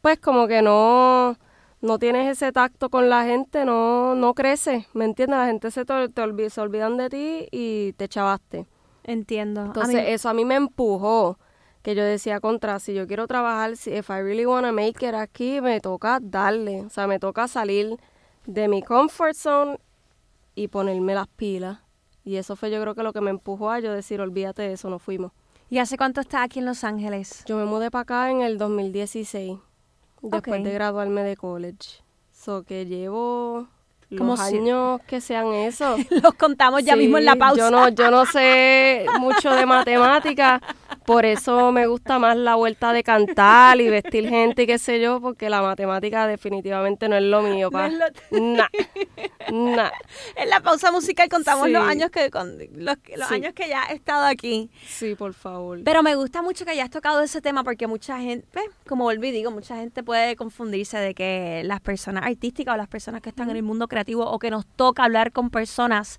pues 0.00 0.18
como 0.20 0.46
que 0.46 0.62
no, 0.62 1.36
no 1.80 1.98
tienes 1.98 2.30
ese 2.30 2.52
tacto 2.52 2.88
con 2.90 3.08
la 3.08 3.24
gente, 3.24 3.64
no, 3.64 4.14
no 4.14 4.34
crece, 4.34 4.86
¿me 4.94 5.04
entiendes? 5.04 5.38
La 5.38 5.46
gente 5.46 5.70
se, 5.70 5.84
te, 5.84 6.08
te 6.08 6.50
se 6.50 6.60
olvidan 6.60 6.96
de 6.96 7.10
ti 7.10 7.48
y 7.50 7.92
te 7.94 8.08
chavaste. 8.08 8.66
Entiendo. 9.04 9.60
A 9.62 9.66
Entonces 9.66 9.88
mí- 9.88 10.02
eso 10.06 10.28
a 10.28 10.34
mí 10.34 10.44
me 10.44 10.54
empujó, 10.56 11.38
que 11.88 11.94
yo 11.94 12.04
decía 12.04 12.38
contra, 12.38 12.78
si 12.80 12.92
yo 12.92 13.06
quiero 13.06 13.26
trabajar, 13.26 13.74
si 13.78 13.94
if 13.94 14.10
I 14.10 14.20
really 14.20 14.44
wanna 14.44 14.72
make 14.72 15.08
it 15.08 15.14
aquí, 15.14 15.62
me 15.62 15.80
toca 15.80 16.18
darle, 16.20 16.82
o 16.82 16.90
sea, 16.90 17.06
me 17.06 17.18
toca 17.18 17.48
salir 17.48 17.96
de 18.44 18.68
mi 18.68 18.82
comfort 18.82 19.34
zone 19.34 19.78
y 20.54 20.68
ponerme 20.68 21.14
las 21.14 21.28
pilas. 21.28 21.78
Y 22.26 22.36
eso 22.36 22.56
fue 22.56 22.70
yo 22.70 22.78
creo 22.82 22.94
que 22.94 23.02
lo 23.02 23.14
que 23.14 23.22
me 23.22 23.30
empujó 23.30 23.70
a 23.70 23.80
yo 23.80 23.90
decir, 23.90 24.20
olvídate 24.20 24.60
de 24.60 24.74
eso, 24.74 24.90
nos 24.90 25.00
fuimos. 25.00 25.32
¿Y 25.70 25.78
hace 25.78 25.96
cuánto 25.96 26.20
estás 26.20 26.42
aquí 26.42 26.58
en 26.58 26.66
Los 26.66 26.84
Ángeles? 26.84 27.42
Yo 27.46 27.56
me 27.56 27.64
mudé 27.64 27.90
para 27.90 28.02
acá 28.02 28.30
en 28.30 28.42
el 28.42 28.58
2016, 28.58 29.56
después 30.20 30.62
de 30.62 30.70
graduarme 30.74 31.22
de 31.22 31.38
college. 31.38 32.04
So 32.32 32.64
que 32.64 32.84
llevo 32.84 33.66
Como 34.16 34.36
los 34.36 34.40
si- 34.48 34.56
años 34.56 35.00
que 35.06 35.20
sean 35.20 35.52
eso. 35.52 35.96
Los 36.22 36.32
contamos 36.34 36.82
ya 36.82 36.94
Sí, 36.94 37.00
mismo 37.00 37.18
en 37.18 37.26
la 37.26 37.36
pausa. 37.36 37.58
Yo 37.58 37.70
no, 37.70 37.88
yo 37.90 38.10
no 38.10 38.24
sé 38.24 39.04
mucho 39.20 39.50
de 39.50 39.66
matemática, 39.66 40.62
por 41.04 41.26
eso 41.26 41.72
me 41.72 41.86
gusta 41.86 42.18
más 42.18 42.34
la 42.36 42.54
vuelta 42.54 42.94
de 42.94 43.02
cantar 43.02 43.78
y 43.80 43.88
vestir 43.90 44.26
gente 44.28 44.62
y 44.62 44.66
qué 44.66 44.78
sé 44.78 44.98
yo, 45.00 45.20
porque 45.20 45.50
la 45.50 45.60
matemática 45.60 46.26
definitivamente 46.26 47.06
no 47.10 47.16
es 47.16 47.22
lo 47.24 47.42
mío, 47.42 47.66
No 47.66 47.70
pa. 47.70 47.86
es 47.88 47.92
lo- 47.92 48.40
Nah, 48.40 48.68
nah. 49.52 49.90
En 50.36 50.48
la 50.48 50.60
pausa 50.60 50.90
musical 50.90 51.28
contamos 51.28 51.66
Sí. 51.66 51.72
los 51.72 51.82
años 51.86 52.10
que 52.10 52.30
con- 52.30 52.56
los, 52.76 52.96
los 53.16 53.28
Sí. 53.28 53.34
años 53.34 53.52
que 53.52 53.68
ya 53.68 53.84
he 53.90 53.94
estado 53.94 54.24
aquí. 54.24 54.70
Sí, 54.86 55.14
por 55.16 55.34
favor. 55.34 55.80
Pero 55.84 56.02
me 56.02 56.14
gusta 56.14 56.40
mucho 56.40 56.64
que 56.64 56.70
hayas 56.70 56.88
tocado 56.90 57.20
ese 57.20 57.42
tema 57.42 57.62
porque 57.62 57.86
mucha 57.86 58.18
gente, 58.20 58.60
como 58.86 59.04
volví 59.04 59.30
digo, 59.32 59.50
mucha 59.50 59.76
gente 59.76 60.02
puede 60.02 60.34
confundirse 60.36 60.96
de 60.98 61.14
que 61.14 61.60
las 61.64 61.80
personas 61.80 62.24
artísticas 62.24 62.72
o 62.74 62.76
las 62.78 62.88
personas 62.88 63.20
que 63.20 63.28
están 63.28 63.50
en 63.50 63.56
el 63.56 63.62
mundo 63.62 63.86
creativo 63.86 63.97
o 64.06 64.38
que 64.38 64.50
nos 64.50 64.66
toca 64.66 65.04
hablar 65.04 65.32
con 65.32 65.50
personas 65.50 66.18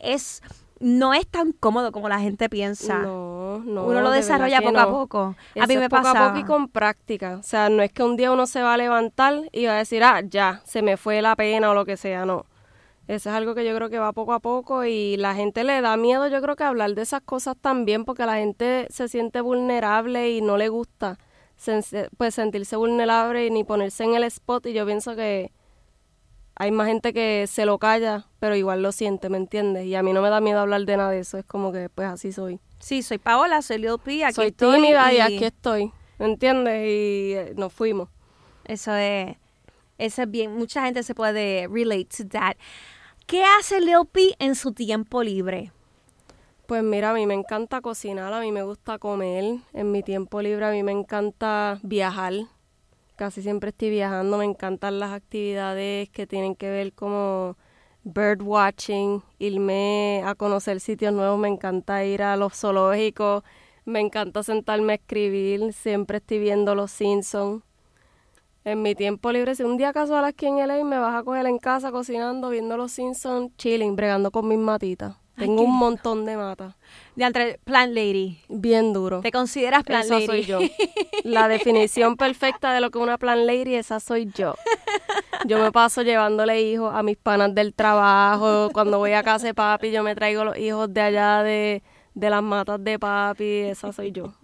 es 0.00 0.42
no 0.80 1.14
es 1.14 1.26
tan 1.28 1.52
cómodo 1.52 1.92
como 1.92 2.08
la 2.08 2.18
gente 2.18 2.48
piensa. 2.48 2.98
No, 2.98 3.58
no. 3.64 3.84
Uno 3.84 4.00
lo 4.00 4.10
de 4.10 4.16
desarrolla 4.16 4.60
poco 4.60 4.80
a 4.80 4.90
poco. 4.90 5.36
A 5.60 5.66
mí 5.68 5.76
me 5.76 5.88
poco 5.88 6.02
pasa. 6.02 6.26
a 6.26 6.28
poco 6.28 6.40
y 6.40 6.44
con 6.44 6.68
práctica. 6.68 7.36
O 7.38 7.42
sea, 7.44 7.68
no 7.68 7.82
es 7.82 7.92
que 7.92 8.02
un 8.02 8.16
día 8.16 8.32
uno 8.32 8.46
se 8.46 8.62
va 8.62 8.74
a 8.74 8.76
levantar 8.76 9.42
y 9.52 9.66
va 9.66 9.74
a 9.74 9.78
decir, 9.78 10.02
ah, 10.02 10.20
ya, 10.22 10.60
se 10.64 10.82
me 10.82 10.96
fue 10.96 11.22
la 11.22 11.36
pena 11.36 11.70
o 11.70 11.74
lo 11.74 11.84
que 11.84 11.96
sea, 11.96 12.26
no. 12.26 12.46
Eso 13.06 13.30
es 13.30 13.36
algo 13.36 13.54
que 13.54 13.64
yo 13.64 13.74
creo 13.76 13.90
que 13.90 13.98
va 13.98 14.12
poco 14.12 14.32
a 14.32 14.40
poco 14.40 14.84
y 14.84 15.16
la 15.18 15.34
gente 15.34 15.62
le 15.62 15.80
da 15.82 15.96
miedo, 15.96 16.26
yo 16.26 16.40
creo 16.42 16.56
que 16.56 16.64
hablar 16.64 16.94
de 16.94 17.02
esas 17.02 17.20
cosas 17.20 17.56
también, 17.60 18.04
porque 18.04 18.26
la 18.26 18.36
gente 18.36 18.86
se 18.90 19.08
siente 19.08 19.40
vulnerable 19.40 20.30
y 20.30 20.40
no 20.40 20.56
le 20.56 20.68
gusta 20.68 21.18
pues 22.16 22.34
sentirse 22.34 22.76
vulnerable 22.76 23.46
y 23.46 23.50
ni 23.50 23.64
ponerse 23.64 24.04
en 24.04 24.14
el 24.14 24.24
spot 24.24 24.66
y 24.66 24.72
yo 24.72 24.84
pienso 24.84 25.14
que 25.14 25.52
hay 26.62 26.70
más 26.70 26.86
gente 26.86 27.12
que 27.12 27.46
se 27.48 27.66
lo 27.66 27.78
calla, 27.78 28.28
pero 28.38 28.54
igual 28.54 28.82
lo 28.82 28.92
siente, 28.92 29.28
¿me 29.28 29.36
entiendes? 29.36 29.84
Y 29.84 29.96
a 29.96 30.02
mí 30.04 30.12
no 30.12 30.22
me 30.22 30.30
da 30.30 30.40
miedo 30.40 30.60
hablar 30.60 30.84
de 30.84 30.96
nada 30.96 31.10
de 31.10 31.18
eso, 31.18 31.36
es 31.36 31.44
como 31.44 31.72
que 31.72 31.88
pues 31.88 32.06
así 32.06 32.30
soy 32.30 32.60
Sí, 32.78 33.02
soy 33.02 33.18
Paola, 33.18 33.62
soy 33.62 33.78
Lil 33.78 33.98
P, 33.98 34.24
aquí 34.24 34.34
soy 34.34 34.46
estoy 34.48 34.76
tímida 34.76 35.12
y... 35.12 35.16
y 35.16 35.20
aquí 35.20 35.44
estoy, 35.44 35.92
¿me 36.20 36.26
entiendes? 36.26 36.86
Y 36.86 37.32
eh, 37.32 37.54
nos 37.56 37.72
fuimos. 37.72 38.10
Eso 38.64 38.94
es, 38.94 39.36
eso 39.98 40.22
es 40.22 40.30
bien, 40.30 40.54
mucha 40.54 40.84
gente 40.84 41.02
se 41.02 41.16
puede 41.16 41.66
relate 41.66 42.06
to 42.16 42.28
that. 42.28 42.54
¿Qué 43.26 43.42
hace 43.58 43.80
Lil 43.80 44.06
P 44.12 44.36
en 44.38 44.54
su 44.54 44.70
tiempo 44.72 45.24
libre? 45.24 45.72
Pues 46.66 46.84
mira, 46.84 47.10
a 47.10 47.14
mí 47.14 47.26
me 47.26 47.34
encanta 47.34 47.80
cocinar, 47.80 48.32
a 48.32 48.40
mí 48.40 48.52
me 48.52 48.62
gusta 48.62 49.00
comer, 49.00 49.56
en 49.72 49.90
mi 49.90 50.04
tiempo 50.04 50.40
libre 50.40 50.64
a 50.64 50.70
mí 50.70 50.84
me 50.84 50.92
encanta 50.92 51.80
viajar, 51.82 52.34
casi 53.22 53.40
siempre 53.40 53.70
estoy 53.70 53.90
viajando, 53.90 54.36
me 54.36 54.44
encantan 54.44 54.98
las 54.98 55.12
actividades 55.12 56.10
que 56.10 56.26
tienen 56.26 56.56
que 56.56 56.68
ver 56.68 56.92
como 56.92 57.56
bird 58.02 58.42
watching, 58.42 59.22
irme 59.38 60.24
a 60.26 60.34
conocer 60.34 60.80
sitios 60.80 61.14
nuevos, 61.14 61.38
me 61.38 61.46
encanta 61.46 62.04
ir 62.04 62.20
a 62.24 62.36
los 62.36 62.52
zoológicos, 62.58 63.44
me 63.84 64.00
encanta 64.00 64.42
sentarme 64.42 64.94
a 64.94 64.96
escribir, 64.96 65.72
siempre 65.72 66.18
estoy 66.18 66.40
viendo 66.40 66.74
los 66.74 66.90
Simpsons. 66.90 67.62
En 68.64 68.82
mi 68.82 68.96
tiempo 68.96 69.30
libre, 69.30 69.54
si 69.54 69.62
un 69.62 69.76
día 69.76 69.92
casual 69.92 70.24
aquí 70.24 70.46
en 70.46 70.58
LA 70.58 70.82
me 70.82 70.98
vas 70.98 71.14
a 71.14 71.22
coger 71.22 71.46
en 71.46 71.58
casa 71.58 71.92
cocinando, 71.92 72.50
viendo 72.50 72.76
los 72.76 72.90
Simpsons, 72.90 73.52
chilling, 73.56 73.94
bregando 73.94 74.32
con 74.32 74.48
mis 74.48 74.58
matitas. 74.58 75.21
Tengo 75.36 75.62
un 75.62 75.76
montón 75.78 76.24
de 76.26 76.36
matas. 76.36 76.74
De 77.16 77.24
entre 77.24 77.58
Plant 77.64 77.94
Lady. 77.94 78.38
Bien 78.48 78.92
duro. 78.92 79.20
¿Te 79.20 79.32
consideras 79.32 79.82
Plant 79.82 80.04
Esa 80.04 80.14
Lady? 80.14 80.26
soy 80.26 80.42
yo. 80.44 80.58
La 81.24 81.48
definición 81.48 82.16
perfecta 82.16 82.72
de 82.72 82.80
lo 82.80 82.90
que 82.90 82.98
es 82.98 83.02
una 83.02 83.16
plan 83.18 83.46
lady, 83.46 83.74
esa 83.74 83.98
soy 84.00 84.30
yo. 84.34 84.54
Yo 85.46 85.58
me 85.58 85.72
paso 85.72 86.02
llevándole 86.02 86.60
hijos 86.62 86.94
a 86.94 87.02
mis 87.02 87.16
panas 87.16 87.54
del 87.54 87.74
trabajo. 87.74 88.68
Cuando 88.72 88.98
voy 88.98 89.12
a 89.12 89.22
casa 89.22 89.46
de 89.46 89.54
papi, 89.54 89.90
yo 89.90 90.02
me 90.02 90.14
traigo 90.14 90.44
los 90.44 90.56
hijos 90.58 90.92
de 90.92 91.00
allá 91.00 91.42
de, 91.42 91.82
de 92.14 92.30
las 92.30 92.42
matas 92.42 92.82
de 92.84 92.98
papi. 92.98 93.44
Esa 93.44 93.92
soy 93.92 94.12
yo. 94.12 94.34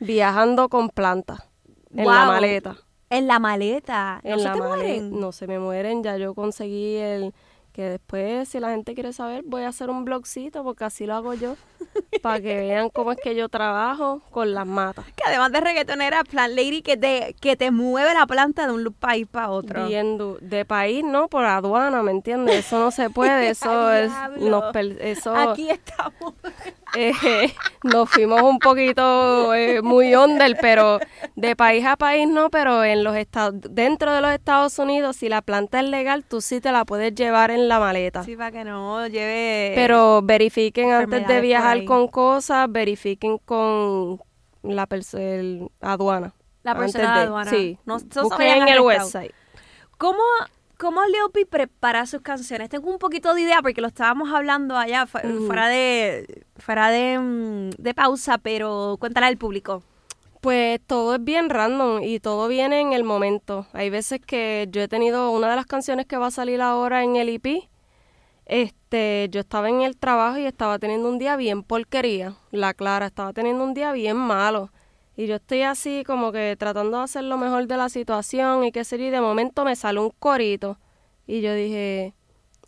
Viajando 0.00 0.68
con 0.68 0.88
plantas. 0.90 1.40
En 1.94 2.04
la 2.06 2.26
maleta. 2.26 2.76
En 3.08 3.26
la 3.28 3.38
maleta. 3.38 4.20
¿No 4.24 4.30
En 4.30 4.38
se 4.40 4.44
la 4.44 4.52
te 4.52 4.58
maleta. 4.58 4.76
mueren? 4.76 5.20
No 5.20 5.32
se 5.32 5.46
me 5.46 5.58
mueren. 5.58 6.02
Ya 6.02 6.16
yo 6.18 6.34
conseguí 6.34 6.96
el 6.96 7.32
que 7.76 7.90
después, 7.90 8.48
si 8.48 8.58
la 8.58 8.70
gente 8.70 8.94
quiere 8.94 9.12
saber, 9.12 9.44
voy 9.44 9.64
a 9.64 9.68
hacer 9.68 9.90
un 9.90 10.06
blogcito 10.06 10.64
porque 10.64 10.84
así 10.84 11.04
lo 11.04 11.14
hago 11.14 11.34
yo. 11.34 11.56
para 12.22 12.40
que 12.40 12.56
vean 12.56 12.88
cómo 12.88 13.12
es 13.12 13.18
que 13.22 13.34
yo 13.34 13.50
trabajo 13.50 14.22
con 14.30 14.54
las 14.54 14.66
matas. 14.66 15.04
Que 15.14 15.24
además 15.26 15.52
de 15.52 15.60
reggaetonera, 15.60 16.24
Plant 16.24 16.54
Lady 16.54 16.80
que 16.80 16.96
te, 16.96 17.36
que 17.38 17.54
te 17.54 17.70
mueve 17.70 18.14
la 18.14 18.26
planta 18.26 18.66
de 18.66 18.72
un 18.72 18.94
país 18.94 19.26
para 19.30 19.50
otro. 19.50 19.86
Bien 19.86 20.16
de 20.40 20.64
país, 20.64 21.04
no, 21.04 21.28
por 21.28 21.44
aduana, 21.44 22.02
¿me 22.02 22.12
entiendes? 22.12 22.64
Eso 22.64 22.78
no 22.78 22.90
se 22.90 23.10
puede, 23.10 23.50
eso 23.50 23.92
es, 23.92 24.10
nos 24.38 24.74
eso, 25.00 25.36
Aquí 25.36 25.68
estamos. 25.68 26.32
eh, 26.94 27.12
nos 27.82 28.08
fuimos 28.10 28.42
un 28.42 28.58
poquito 28.58 29.54
eh, 29.54 29.82
muy 29.82 30.14
under, 30.14 30.56
pero 30.60 30.98
de 31.34 31.56
país 31.56 31.84
a 31.84 31.96
país 31.96 32.28
no, 32.28 32.50
pero 32.50 32.84
en 32.84 33.04
los 33.04 33.16
estados, 33.16 33.54
dentro 33.70 34.12
de 34.12 34.20
los 34.20 34.30
Estados 34.32 34.78
Unidos, 34.78 35.16
si 35.16 35.28
la 35.28 35.42
planta 35.42 35.80
es 35.80 35.86
legal, 35.86 36.24
tú 36.24 36.40
sí 36.40 36.60
te 36.60 36.72
la 36.72 36.84
puedes 36.84 37.14
llevar 37.14 37.50
en 37.50 37.68
la 37.68 37.80
maleta. 37.80 38.22
Sí, 38.22 38.36
para 38.36 38.52
que 38.52 38.64
no 38.64 39.06
lleve... 39.06 39.72
Pero 39.74 40.22
verifiquen 40.22 40.92
antes 40.92 41.26
de 41.26 41.40
viajar 41.40 41.84
con 41.84 42.08
cosas, 42.08 42.70
verifiquen 42.70 43.38
con 43.38 44.20
la 44.62 44.88
el 45.14 45.68
aduana. 45.80 46.34
La 46.62 46.74
persona 46.74 47.18
de 47.18 47.24
aduana. 47.26 47.50
Sí, 47.50 47.78
No- 47.84 47.98
busquen 48.22 48.62
en 48.62 48.68
el 48.68 48.80
website. 48.80 49.32
¿Cómo, 49.98 50.22
¿Cómo 50.78 51.00
Peep 51.32 51.48
prepara 51.48 52.04
sus 52.06 52.20
canciones? 52.20 52.68
Tengo 52.68 52.90
un 52.90 52.98
poquito 52.98 53.32
de 53.34 53.42
idea 53.42 53.62
porque 53.62 53.80
lo 53.80 53.88
estábamos 53.88 54.32
hablando 54.32 54.76
allá 54.76 55.06
fu- 55.06 55.18
Ujú. 55.18 55.46
fuera 55.46 55.68
de 55.68 56.44
fuera 56.58 56.90
de, 56.90 57.18
mm, 57.18 57.70
de 57.78 57.94
pausa, 57.94 58.38
pero 58.38 58.96
cuéntale 59.00 59.26
al 59.26 59.38
público. 59.38 59.82
Pues 60.42 60.80
todo 60.86 61.14
es 61.14 61.24
bien 61.24 61.48
random 61.48 62.02
y 62.02 62.20
todo 62.20 62.46
viene 62.46 62.80
en 62.80 62.92
el 62.92 63.04
momento. 63.04 63.66
Hay 63.72 63.88
veces 63.90 64.20
que 64.24 64.68
yo 64.70 64.82
he 64.82 64.88
tenido 64.88 65.30
una 65.30 65.48
de 65.48 65.56
las 65.56 65.66
canciones 65.66 66.06
que 66.06 66.18
va 66.18 66.26
a 66.26 66.30
salir 66.30 66.60
ahora 66.60 67.02
en 67.02 67.16
el 67.16 67.30
EP. 67.30 67.68
Este, 68.44 69.28
yo 69.30 69.40
estaba 69.40 69.68
en 69.68 69.80
el 69.80 69.96
trabajo 69.96 70.38
y 70.38 70.44
estaba 70.46 70.78
teniendo 70.78 71.08
un 71.08 71.18
día 71.18 71.36
bien 71.36 71.62
porquería. 71.62 72.34
La 72.52 72.74
Clara 72.74 73.06
estaba 73.06 73.32
teniendo 73.32 73.64
un 73.64 73.74
día 73.74 73.92
bien 73.92 74.16
malo. 74.16 74.70
Y 75.16 75.26
yo 75.26 75.36
estoy 75.36 75.62
así 75.62 76.04
como 76.04 76.30
que 76.30 76.56
tratando 76.58 76.98
de 76.98 77.04
hacer 77.04 77.24
lo 77.24 77.38
mejor 77.38 77.66
de 77.66 77.76
la 77.76 77.88
situación 77.88 78.64
y 78.64 78.72
qué 78.72 78.84
sé 78.84 78.98
yo, 78.98 79.04
y 79.06 79.10
de 79.10 79.20
momento 79.20 79.64
me 79.64 79.74
sale 79.74 80.00
un 80.00 80.10
corito. 80.10 80.78
Y 81.26 81.40
yo 81.40 81.54
dije, 81.54 82.14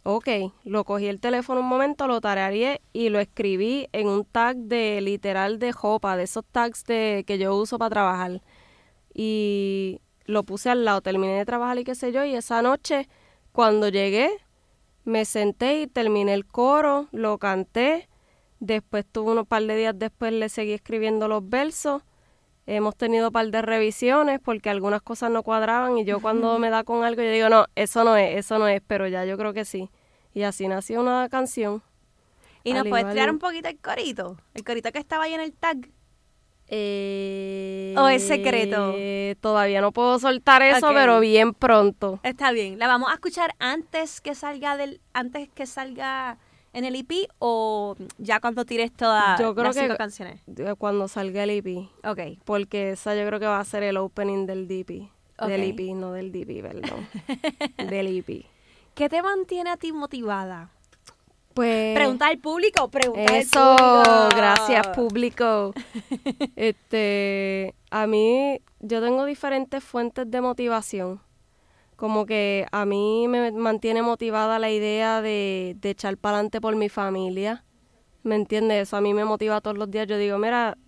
ok, 0.02 0.28
lo 0.64 0.84
cogí 0.84 1.06
el 1.06 1.20
teléfono 1.20 1.60
un 1.60 1.66
momento, 1.66 2.06
lo 2.06 2.20
tarareé 2.20 2.80
y 2.94 3.10
lo 3.10 3.20
escribí 3.20 3.88
en 3.92 4.08
un 4.08 4.24
tag 4.24 4.56
de 4.56 5.00
literal 5.02 5.58
de 5.58 5.72
jopa, 5.72 6.16
de 6.16 6.24
esos 6.24 6.44
tags 6.50 6.84
de, 6.84 7.24
que 7.26 7.38
yo 7.38 7.54
uso 7.54 7.78
para 7.78 7.90
trabajar. 7.90 8.42
Y 9.12 10.00
lo 10.24 10.44
puse 10.44 10.70
al 10.70 10.84
lado, 10.86 11.02
terminé 11.02 11.34
de 11.34 11.44
trabajar 11.44 11.78
y 11.78 11.84
qué 11.84 11.94
sé 11.94 12.12
yo, 12.12 12.24
y 12.24 12.34
esa 12.34 12.62
noche 12.62 13.08
cuando 13.52 13.88
llegué 13.88 14.30
me 15.04 15.24
senté 15.24 15.82
y 15.82 15.86
terminé 15.86 16.34
el 16.34 16.46
coro, 16.46 17.08
lo 17.12 17.38
canté, 17.38 18.08
después 18.60 19.04
tuve 19.10 19.32
unos 19.32 19.46
par 19.46 19.62
de 19.64 19.76
días 19.76 19.98
después 19.98 20.32
le 20.32 20.48
seguí 20.48 20.72
escribiendo 20.72 21.28
los 21.28 21.46
versos. 21.48 22.02
Hemos 22.70 22.96
tenido 22.96 23.28
un 23.28 23.32
par 23.32 23.50
de 23.50 23.62
revisiones 23.62 24.40
porque 24.40 24.68
algunas 24.68 25.00
cosas 25.00 25.30
no 25.30 25.42
cuadraban 25.42 25.96
y 25.96 26.04
yo 26.04 26.20
cuando 26.20 26.58
me 26.58 26.68
da 26.68 26.84
con 26.84 27.02
algo 27.02 27.22
yo 27.22 27.30
digo, 27.30 27.48
no, 27.48 27.64
eso 27.74 28.04
no 28.04 28.14
es, 28.14 28.36
eso 28.36 28.58
no 28.58 28.68
es, 28.68 28.82
pero 28.86 29.08
ya 29.08 29.24
yo 29.24 29.38
creo 29.38 29.54
que 29.54 29.64
sí. 29.64 29.88
Y 30.34 30.42
así 30.42 30.68
nació 30.68 31.00
una 31.00 31.30
canción. 31.30 31.82
¿Y 32.64 32.74
nos 32.74 32.86
puedes 32.86 33.10
tirar 33.10 33.30
un 33.30 33.38
poquito 33.38 33.70
el 33.70 33.78
corito? 33.78 34.36
El 34.52 34.64
corito 34.64 34.92
que 34.92 34.98
estaba 34.98 35.24
ahí 35.24 35.32
en 35.32 35.40
el 35.40 35.54
tag. 35.54 35.88
Eh, 36.66 37.94
¿O 37.96 38.06
es 38.08 38.28
secreto? 38.28 38.94
Todavía 39.40 39.80
no 39.80 39.90
puedo 39.92 40.18
soltar 40.18 40.60
eso, 40.60 40.90
pero 40.92 41.20
bien 41.20 41.54
pronto. 41.54 42.20
Está 42.22 42.52
bien. 42.52 42.78
¿La 42.78 42.86
vamos 42.86 43.10
a 43.10 43.14
escuchar 43.14 43.54
antes 43.58 44.20
que 44.20 44.34
salga 44.34 44.76
del 44.76 45.00
antes 45.14 45.48
que 45.48 45.64
salga 45.64 46.36
en 46.72 46.84
el 46.84 46.94
EP 46.96 47.28
o 47.38 47.96
ya 48.18 48.40
cuando 48.40 48.64
tires 48.64 48.92
todas 48.92 49.38
Yo 49.40 49.54
creo 49.54 49.66
las 49.66 49.76
que- 49.76 49.96
canciones? 49.96 50.40
Eh, 50.56 50.74
Cuando 50.78 51.08
salga 51.08 51.44
el 51.44 51.50
EP. 51.50 51.88
Ok. 52.04 52.38
Porque 52.44 52.90
esa 52.92 53.14
yo 53.14 53.26
creo 53.26 53.40
que 53.40 53.46
va 53.46 53.60
a 53.60 53.64
ser 53.64 53.82
el 53.82 53.96
opening 53.96 54.46
del 54.46 54.68
DP. 54.68 55.10
Del. 55.46 55.62
EP, 55.64 55.94
no 55.94 56.12
del 56.12 56.32
DP, 56.32 56.62
perdón. 56.62 57.06
del 57.90 58.06
EP. 58.18 58.44
¿Qué 58.94 59.08
te 59.08 59.22
mantiene 59.22 59.70
a 59.70 59.76
ti 59.76 59.92
motivada? 59.92 60.70
Pues. 61.54 61.94
Pregunta 61.96 62.26
al 62.28 62.38
público, 62.38 62.88
pregunta 62.88 63.32
al 63.32 63.36
Eso, 63.38 63.76
público. 63.76 64.28
gracias 64.36 64.86
público. 64.88 65.72
Este, 66.56 67.74
a 67.90 68.06
mí, 68.06 68.60
yo 68.80 69.00
tengo 69.02 69.24
diferentes 69.24 69.82
fuentes 69.82 70.30
de 70.30 70.40
motivación. 70.40 71.20
Como 71.98 72.26
que 72.26 72.66
a 72.70 72.86
mí 72.86 73.26
me 73.28 73.50
mantiene 73.50 74.02
motivada 74.02 74.60
la 74.60 74.70
idea 74.70 75.20
de, 75.20 75.76
de 75.80 75.90
echar 75.90 76.16
para 76.16 76.36
adelante 76.36 76.60
por 76.60 76.76
mi 76.76 76.88
familia. 76.88 77.64
¿Me 78.22 78.36
entiendes? 78.36 78.84
Eso 78.84 78.96
a 78.96 79.00
mí 79.00 79.14
me 79.14 79.24
motiva 79.24 79.60
todos 79.60 79.76
los 79.76 79.90
días. 79.90 80.06
Yo 80.06 80.16
digo, 80.16 80.38
mira, 80.38 80.78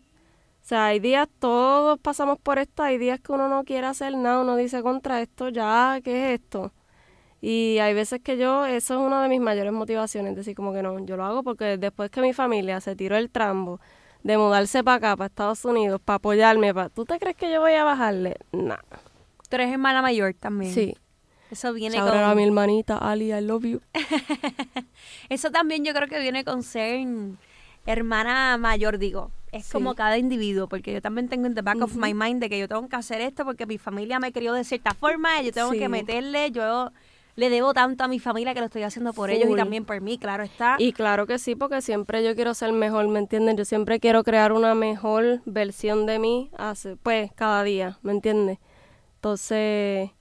o 0.62 0.66
sea, 0.70 0.86
hay 0.86 1.00
días, 1.00 1.28
todos 1.40 1.98
pasamos 1.98 2.38
por 2.38 2.58
esto, 2.58 2.82
hay 2.84 2.98
días 2.98 3.18
que 3.20 3.32
uno 3.32 3.48
no 3.48 3.64
quiere 3.64 3.88
hacer 3.88 4.16
nada, 4.16 4.40
uno 4.42 4.56
dice 4.56 4.82
contra 4.82 5.20
esto, 5.20 5.48
ya, 5.48 6.00
¿qué 6.04 6.34
es 6.34 6.40
esto? 6.40 6.72
Y 7.40 7.78
hay 7.80 7.94
veces 7.94 8.20
que 8.22 8.36
yo, 8.38 8.66
eso 8.66 8.94
es 8.94 9.00
una 9.00 9.22
de 9.22 9.28
mis 9.28 9.40
mayores 9.40 9.72
motivaciones, 9.72 10.36
decir 10.36 10.54
como 10.54 10.72
que 10.72 10.82
no, 10.82 10.98
yo 11.06 11.16
lo 11.16 11.24
hago 11.24 11.42
porque 11.42 11.76
después 11.78 12.10
que 12.10 12.20
mi 12.20 12.32
familia 12.34 12.80
se 12.80 12.94
tiró 12.96 13.16
el 13.16 13.30
trambo 13.30 13.80
de 14.22 14.38
mudarse 14.38 14.84
para 14.84 14.98
acá, 14.98 15.16
para 15.16 15.26
Estados 15.26 15.64
Unidos, 15.64 16.00
para 16.04 16.18
apoyarme, 16.18 16.74
para, 16.74 16.90
¿tú 16.90 17.04
te 17.04 17.18
crees 17.18 17.36
que 17.36 17.50
yo 17.50 17.60
voy 17.60 17.72
a 17.72 17.84
bajarle? 17.84 18.36
Nah. 18.52 18.76
Tú 19.50 19.56
eres 19.56 19.70
hermana 19.70 20.00
mayor 20.00 20.32
también. 20.32 20.72
Sí. 20.72 20.96
Eso 21.50 21.72
viene 21.74 21.98
out 21.98 22.08
a 22.08 22.22
con... 22.28 22.36
mi 22.36 22.44
hermanita 22.44 22.96
Ali, 22.96 23.32
I 23.32 23.40
love 23.42 23.64
you. 23.64 23.80
Eso 25.28 25.50
también 25.50 25.84
yo 25.84 25.92
creo 25.92 26.08
que 26.08 26.20
viene 26.20 26.44
con 26.44 26.62
ser 26.62 27.04
hermana 27.86 28.56
mayor, 28.56 28.98
digo. 28.98 29.30
Es 29.52 29.66
Sí. 29.66 29.72
como 29.72 29.94
cada 29.96 30.16
individuo, 30.16 30.68
porque 30.68 30.92
yo 30.92 31.02
también 31.02 31.28
tengo 31.28 31.46
en 31.46 31.54
the 31.56 31.62
back 31.62 31.82
of 31.82 31.96
my 31.96 32.14
mind 32.14 32.40
de 32.40 32.48
que 32.48 32.58
yo 32.58 32.68
tengo 32.68 32.88
que 32.88 32.94
hacer 32.94 33.20
esto 33.20 33.44
porque 33.44 33.66
mi 33.66 33.78
familia 33.78 34.20
me 34.20 34.30
crió 34.32 34.52
de 34.52 34.62
cierta 34.62 34.94
forma 34.94 35.42
y 35.42 35.46
yo 35.46 35.52
tengo 35.52 35.72
Sí. 35.72 35.78
que 35.80 35.88
meterle, 35.88 36.52
yo 36.52 36.92
le 37.34 37.50
debo 37.50 37.74
tanto 37.74 38.04
a 38.04 38.08
mi 38.08 38.20
familia 38.20 38.54
que 38.54 38.60
lo 38.60 38.66
estoy 38.66 38.84
haciendo 38.84 39.12
por 39.12 39.30
ellos 39.30 39.50
y 39.50 39.56
también 39.56 39.84
por 39.84 40.00
mí, 40.00 40.18
claro 40.18 40.44
está. 40.44 40.76
Y 40.78 40.92
claro 40.92 41.26
que 41.26 41.40
sí, 41.40 41.56
porque 41.56 41.82
siempre 41.82 42.22
yo 42.22 42.36
quiero 42.36 42.54
ser 42.54 42.72
mejor, 42.72 43.08
¿me 43.08 43.18
entiendes? 43.18 43.56
Yo 43.56 43.64
siempre 43.64 43.98
quiero 43.98 44.22
crear 44.22 44.52
una 44.52 44.76
mejor 44.76 45.40
versión 45.46 46.06
de 46.06 46.20
mí, 46.20 46.48
hace, 46.56 46.94
pues, 46.96 47.32
cada 47.32 47.64
día, 47.64 47.98
¿me 48.02 48.12
entiendes? 48.12 48.58
Entonces, 49.20 50.12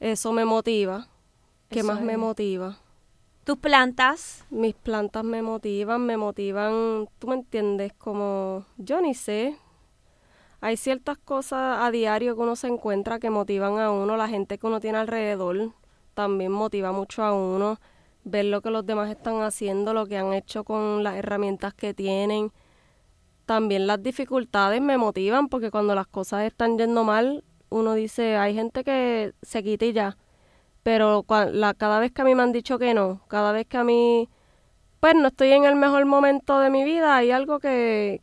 eso 0.00 0.32
me 0.32 0.46
motiva. 0.46 1.06
¿Qué 1.68 1.80
Eso 1.80 1.88
más 1.88 2.00
me 2.00 2.16
motiva? 2.16 2.78
Tus 3.44 3.58
plantas, 3.58 4.46
Mis 4.48 4.74
plantas 4.74 5.22
me 5.22 5.42
motivan, 5.42 6.06
me 6.06 6.16
motivan, 6.16 7.10
tú 7.18 7.28
me 7.28 7.34
entiendes, 7.34 7.92
como 7.92 8.64
yo 8.78 9.02
ni 9.02 9.12
sé. 9.12 9.58
Hay 10.62 10.78
ciertas 10.78 11.18
cosas 11.18 11.80
a 11.82 11.90
diario 11.90 12.34
que 12.34 12.40
uno 12.40 12.56
se 12.56 12.68
encuentra 12.68 13.18
que 13.18 13.28
motivan 13.28 13.78
a 13.78 13.90
uno, 13.90 14.16
la 14.16 14.28
gente 14.28 14.56
que 14.56 14.66
uno 14.66 14.80
tiene 14.80 14.96
alrededor 14.96 15.74
también 16.14 16.52
motiva 16.52 16.90
mucho 16.90 17.22
a 17.22 17.34
uno, 17.34 17.80
ver 18.24 18.46
lo 18.46 18.62
que 18.62 18.70
los 18.70 18.86
demás 18.86 19.10
están 19.10 19.42
haciendo, 19.42 19.92
lo 19.92 20.06
que 20.06 20.16
han 20.16 20.32
hecho 20.32 20.64
con 20.64 21.04
las 21.04 21.16
herramientas 21.16 21.74
que 21.74 21.92
tienen. 21.92 22.50
También 23.44 23.86
las 23.86 24.02
dificultades 24.02 24.80
me 24.80 24.96
motivan 24.96 25.48
porque 25.48 25.70
cuando 25.70 25.94
las 25.94 26.06
cosas 26.06 26.44
están 26.44 26.78
yendo 26.78 27.04
mal, 27.04 27.44
uno 27.72 27.94
dice, 27.94 28.36
hay 28.36 28.54
gente 28.54 28.84
que 28.84 29.32
se 29.42 29.62
quita 29.62 29.84
y 29.86 29.92
ya 29.92 30.16
pero 30.82 31.24
cada 31.24 32.00
vez 32.00 32.12
que 32.12 32.22
a 32.22 32.24
mí 32.24 32.34
me 32.34 32.42
han 32.42 32.52
dicho 32.52 32.78
que 32.78 32.94
no, 32.94 33.20
cada 33.28 33.52
vez 33.52 33.66
que 33.66 33.78
a 33.78 33.84
mí, 33.84 34.28
pues 35.00 35.14
no 35.14 35.28
estoy 35.28 35.52
en 35.52 35.64
el 35.64 35.76
mejor 35.76 36.04
momento 36.06 36.58
de 36.58 36.70
mi 36.70 36.84
vida, 36.84 37.16
hay 37.16 37.30
algo 37.30 37.60
que, 37.60 38.22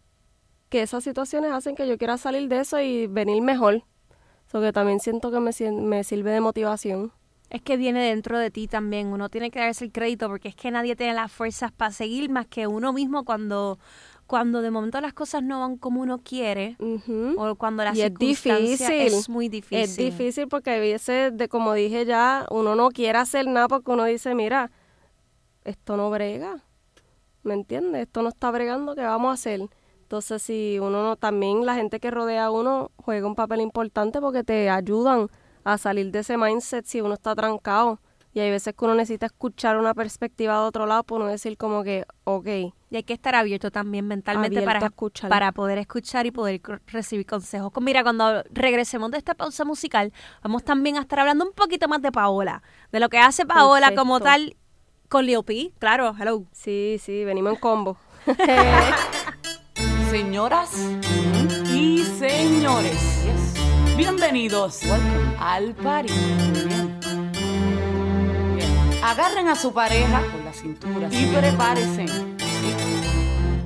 que 0.69 0.81
esas 0.81 1.03
situaciones 1.03 1.51
hacen 1.51 1.75
que 1.75 1.88
yo 1.88 1.97
quiera 1.97 2.17
salir 2.17 2.49
de 2.49 2.59
eso 2.59 2.79
y 2.79 3.07
venir 3.07 3.41
mejor. 3.41 3.83
Eso 4.47 4.62
que 4.62 4.73
también 4.73 4.99
siento 4.99 5.31
que 5.31 5.39
me, 5.39 5.51
me 5.71 6.03
sirve 6.03 6.31
de 6.31 6.41
motivación. 6.41 7.13
es 7.49 7.62
que 7.62 7.77
viene 7.77 8.01
dentro 8.09 8.38
de 8.38 8.51
ti 8.51 8.67
también. 8.67 9.07
Uno 9.07 9.29
tiene 9.29 9.51
que 9.51 9.59
darse 9.59 9.85
el 9.85 9.91
crédito 9.91 10.27
porque 10.27 10.49
es 10.49 10.55
que 10.55 10.71
nadie 10.71 10.95
tiene 10.95 11.13
las 11.13 11.31
fuerzas 11.31 11.71
para 11.71 11.91
seguir 11.91 12.29
más 12.29 12.47
que 12.47 12.67
uno 12.67 12.91
mismo 12.91 13.23
cuando, 13.23 13.79
cuando 14.29 14.61
de 14.61 14.69
momento 14.69 15.01
las 15.01 15.13
cosas 15.13 15.41
no 15.41 15.59
van 15.59 15.77
como 15.77 16.01
uno 16.01 16.19
quiere 16.19 16.77
Ujú. 16.79 17.33
o 17.35 17.55
cuando 17.55 17.83
la 17.83 17.95
Y 17.95 18.01
es 18.01 18.09
circunstancia 18.09 18.89
difícil. 18.89 19.13
es 19.19 19.27
muy 19.27 19.49
difícil. 19.49 19.79
Es 19.79 19.97
difícil 19.97 20.47
porque 20.47 20.69
a 20.75 20.79
veces, 20.79 21.35
de, 21.35 21.49
como 21.49 21.73
dije 21.73 22.05
ya, 22.05 22.45
uno 22.51 22.75
no 22.75 22.89
quiere 22.91 23.17
hacer 23.17 23.47
nada 23.47 23.67
porque 23.67 23.89
uno 23.89 24.05
dice, 24.05 24.35
mira, 24.35 24.69
esto 25.65 25.97
no 25.97 26.11
brega. 26.11 26.63
¿me 27.41 27.55
entiendes? 27.55 28.03
Esto 28.03 28.21
no 28.21 28.29
está 28.29 28.51
bregando, 28.51 28.93
¿qué 28.93 29.01
vamos 29.01 29.31
a 29.31 29.33
hacer? 29.33 29.61
Entonces, 30.03 30.43
si 30.43 30.77
uno 30.79 31.01
no, 31.01 31.15
también 31.15 31.65
la 31.65 31.73
gente 31.73 31.99
que 31.99 32.11
rodea 32.11 32.45
a 32.45 32.51
uno 32.51 32.91
juega 32.97 33.25
un 33.25 33.33
papel 33.35 33.61
importante 33.61 34.19
porque 34.21 34.43
te 34.43 34.69
ayudan 34.69 35.27
a 35.63 35.77
salir 35.79 36.11
de 36.11 36.19
ese 36.19 36.37
mindset 36.37 36.85
si 36.85 37.01
uno 37.01 37.15
está 37.15 37.33
trancado. 37.33 37.99
Y 38.33 38.41
hay 38.41 38.51
veces 38.51 38.75
que 38.75 38.85
uno 38.85 38.93
necesita 38.93 39.25
escuchar 39.25 39.79
una 39.79 39.95
perspectiva 39.95 40.53
de 40.61 40.67
otro 40.67 40.85
lado 40.85 41.03
para 41.03 41.21
uno 41.23 41.31
decir 41.31 41.57
como 41.57 41.83
que, 41.83 42.05
ok. 42.25 42.47
Y 42.91 42.95
hay 42.95 43.04
que 43.04 43.13
estar 43.13 43.36
abierto 43.36 43.69
también 43.69 44.08
mentalmente 44.08 44.62
para, 44.63 44.80
escuchar. 44.80 45.30
para 45.30 45.52
poder 45.52 45.78
escuchar 45.78 46.25
y 46.25 46.32
poder 46.32 46.60
recibir 46.88 47.25
consejos. 47.25 47.71
Mira, 47.82 48.02
cuando 48.02 48.43
regresemos 48.49 49.12
de 49.12 49.19
esta 49.19 49.36
pausa 49.36 49.63
musical, 49.63 50.12
vamos 50.41 50.63
también 50.63 50.97
a 50.97 51.02
estar 51.02 51.19
hablando 51.19 51.45
un 51.45 51.54
poquito 51.54 51.88
más 51.88 52.02
de 52.02 52.12
Paola, 52.12 52.63
de 52.91 52.99
lo 52.99 53.10
que 53.10 53.19
hace 53.19 53.45
Paola 53.45 53.93
como 53.93 54.19
tal 54.19 54.56
con 55.08 55.25
Leo 55.25 55.43
P. 55.43 55.71
Claro, 55.78 56.15
hello. 56.19 56.45
Sí, 56.52 56.97
sí, 56.99 57.23
venimos 57.25 57.54
en 57.54 57.60
combo. 57.60 57.97
Señoras 60.10 60.71
y 61.71 62.04
señores, 62.17 63.54
bienvenidos 63.95 64.82
al 65.39 65.75
party. 65.75 66.13
Agarren 69.04 69.47
a 69.47 69.56
su 69.56 69.71
pareja 69.71 70.21
con 70.32 70.45
la 70.45 70.54
cintura 70.54 71.10
y 71.12 71.28
prepárense. 71.28 72.06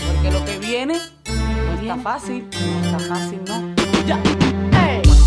Porque 0.08 0.32
lo 0.32 0.46
que 0.46 0.58
viene 0.60 1.00
no 1.28 1.82
está 1.82 1.98
fácil, 1.98 2.48
no 2.52 2.86
está 2.86 3.00
fácil, 3.00 3.40
no. 3.48 3.76
Ya. 4.06 4.20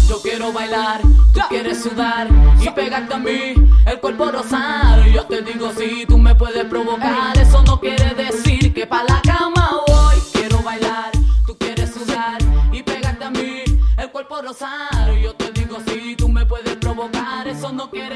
Yo 0.08 0.22
quiero 0.22 0.52
bailar, 0.52 1.00
tú 1.34 1.40
quieres 1.48 1.82
sudar 1.82 2.28
y 2.60 2.70
pegarte 2.70 3.14
a 3.14 3.18
mí, 3.18 3.54
el 3.86 4.00
cuerpo 4.00 4.30
rosar. 4.30 5.04
Yo 5.08 5.24
te 5.24 5.42
digo 5.42 5.72
si 5.76 6.06
tú 6.06 6.16
me 6.16 6.32
puedes 6.34 6.64
provocar, 6.66 7.36
eso 7.36 7.62
no 7.62 7.80
quiere 7.80 8.14
decir 8.14 8.72
que 8.72 8.86
pa' 8.86 9.02
la 9.02 9.20
cama 9.22 9.80
voy. 9.88 10.16
Quiero 10.32 10.62
bailar, 10.62 11.10
tú 11.44 11.56
quieres 11.58 11.92
sudar 11.92 12.38
y 12.72 12.84
pegarte 12.84 13.24
a 13.24 13.30
mí, 13.30 13.64
el 13.98 14.10
cuerpo 14.12 14.40
rosar. 14.42 15.12
Yo 15.20 15.34
te 15.34 15.50
digo 15.50 15.78
si 15.84 16.14
tú 16.14 16.28
me 16.28 16.46
puedes 16.46 16.76
provocar, 16.76 17.48
eso 17.48 17.72
no 17.72 17.90
quiere 17.90 18.15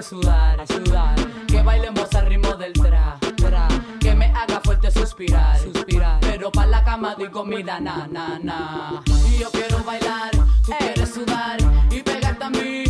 que 0.00 0.06
sudar, 0.06 0.66
sudar, 0.66 1.14
que 1.46 1.62
bailemos 1.62 2.14
al 2.14 2.26
ritmo 2.26 2.54
del 2.54 2.72
tra, 2.72 3.18
tra, 3.36 3.68
que 4.00 4.14
me 4.14 4.26
haga 4.26 4.60
fuerte 4.64 4.90
suspirar, 4.90 5.58
suspirar. 5.58 6.20
Pero 6.20 6.50
pa' 6.50 6.64
la 6.66 6.82
cama 6.82 7.14
digo, 7.18 7.44
mira, 7.44 7.78
na, 7.80 8.06
na, 8.10 8.38
na. 8.42 9.02
Y 9.28 9.38
yo 9.40 9.50
quiero 9.50 9.84
bailar, 9.84 10.30
tú 10.64 10.72
quieres 10.78 11.12
sudar 11.12 11.58
y 11.90 12.00
pegarte 12.00 12.44
a 12.44 12.50
mí, 12.50 12.84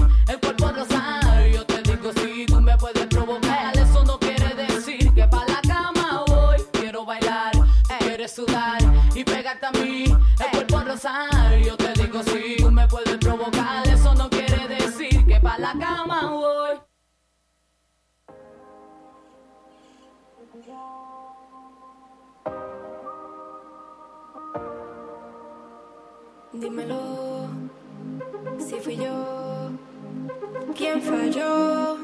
falló? 31.11 31.97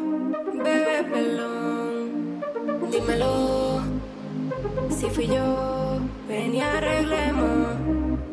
Bebé 0.65 1.05
pelón. 1.13 2.41
Dímelo, 2.91 3.83
si 4.91 5.07
fui 5.11 5.27
yo. 5.27 5.99
Ven 6.29 6.55
y 6.55 6.61
arreglemos. 6.61 7.77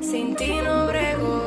Sin 0.02 0.36
ti 0.36 0.60
no 0.64 0.88
brego. 0.88 1.43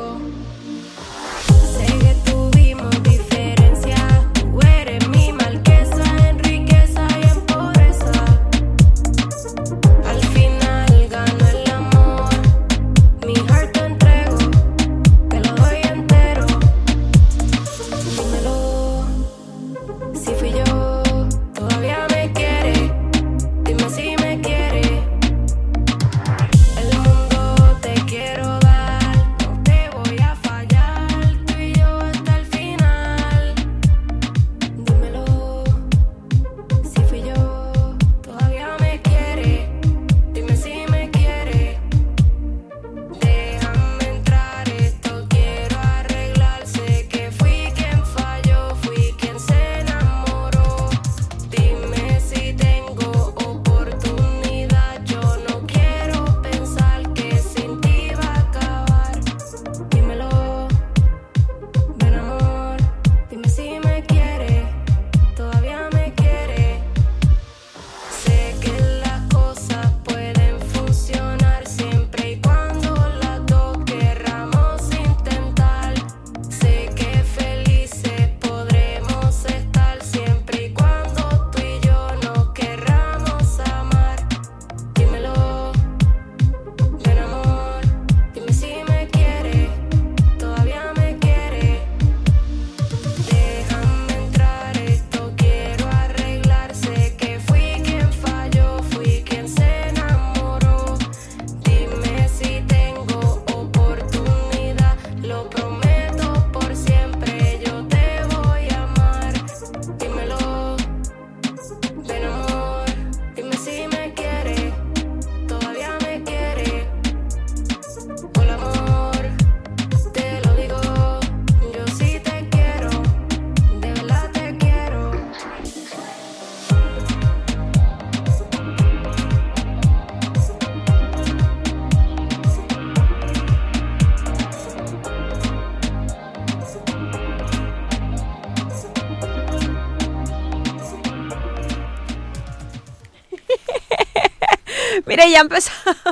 Mire, 145.16 145.30
ya 145.30 145.40
empezó 145.40 145.70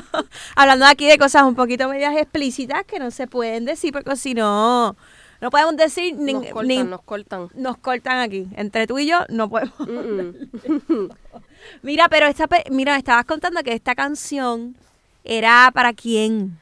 hablando 0.57 0.87
aquí 0.87 1.07
de 1.07 1.19
cosas 1.19 1.43
un 1.45 1.55
poquito 1.55 1.89
medias 1.89 2.17
explícitas 2.17 2.85
que 2.85 2.99
no 2.99 3.11
se 3.11 3.27
pueden 3.27 3.65
decir 3.65 3.93
porque 3.93 4.17
si 4.17 4.35
no, 4.35 4.97
no 5.41 5.51
podemos 5.51 5.77
decir 5.77 6.17
ni, 6.17 6.33
Nos 6.33 6.47
cortan, 6.47 6.67
ni- 6.69 6.83
nos 6.85 7.03
cortan. 7.03 7.49
nos 7.55 7.77
cortan 7.79 8.19
aquí. 8.21 8.49
Entre 8.57 8.87
tú 8.87 8.99
y 8.99 9.07
yo 9.07 9.21
no 9.29 9.49
podemos. 9.49 9.79
Mm-mm. 9.79 11.11
Mira, 11.83 12.09
pero 12.09 12.27
esta, 12.27 12.47
mira, 12.71 12.93
me 12.93 12.99
estabas 12.99 13.25
contando 13.25 13.63
que 13.63 13.73
esta 13.73 13.95
canción 13.95 14.77
era 15.25 15.71
para 15.75 15.93
quién. 15.93 16.59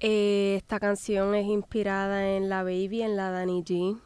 Eh, 0.00 0.54
esta 0.56 0.78
canción 0.80 1.34
es 1.34 1.46
inspirada 1.46 2.28
en 2.30 2.48
la 2.48 2.62
Baby, 2.62 3.02
en 3.02 3.16
la 3.16 3.30
Dani 3.30 3.62
G. 3.62 3.98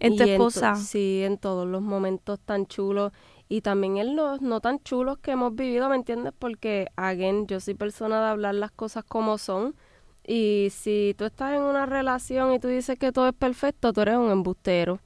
En 0.00 0.12
tu 0.16 0.24
to- 0.24 0.24
esposa. 0.24 0.74
sí, 0.76 1.22
en 1.22 1.38
todos 1.38 1.66
los 1.66 1.80
momentos 1.82 2.40
tan 2.40 2.66
chulos 2.66 3.12
y 3.48 3.60
también 3.60 3.98
en 3.98 4.16
los 4.16 4.40
no 4.40 4.60
tan 4.60 4.80
chulos 4.80 5.18
que 5.18 5.32
hemos 5.32 5.54
vivido, 5.54 5.88
¿me 5.88 5.96
entiendes? 5.96 6.32
Porque, 6.38 6.88
again, 6.96 7.46
yo 7.46 7.60
soy 7.60 7.74
persona 7.74 8.20
de 8.20 8.28
hablar 8.28 8.54
las 8.54 8.70
cosas 8.70 9.04
como 9.04 9.38
son 9.38 9.74
y 10.26 10.68
si 10.70 11.14
tú 11.18 11.26
estás 11.26 11.54
en 11.54 11.62
una 11.62 11.86
relación 11.86 12.52
y 12.54 12.58
tú 12.58 12.68
dices 12.68 12.98
que 12.98 13.12
todo 13.12 13.28
es 13.28 13.34
perfecto, 13.34 13.92
tú 13.92 14.00
eres 14.00 14.16
un 14.16 14.30
embustero. 14.30 15.00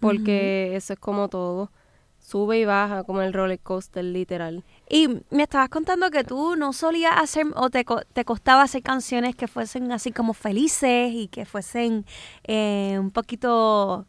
Porque 0.00 0.74
eso 0.76 0.94
es 0.94 0.98
como 0.98 1.28
todo. 1.28 1.70
Sube 2.18 2.58
y 2.58 2.64
baja 2.64 3.04
como 3.04 3.22
el 3.22 3.32
roller 3.32 3.60
coaster, 3.60 4.04
literal. 4.04 4.64
Y 4.88 5.08
me 5.30 5.42
estabas 5.42 5.68
contando 5.68 6.10
que 6.10 6.24
tú 6.24 6.56
no 6.56 6.72
solías 6.72 7.12
hacer 7.16 7.46
o 7.54 7.70
te, 7.70 7.84
te 8.12 8.24
costaba 8.24 8.62
hacer 8.62 8.82
canciones 8.82 9.36
que 9.36 9.46
fuesen 9.46 9.92
así 9.92 10.10
como 10.10 10.34
felices 10.34 11.12
y 11.12 11.28
que 11.28 11.44
fuesen 11.44 12.04
eh, 12.44 12.96
un 12.98 13.10
poquito 13.10 14.06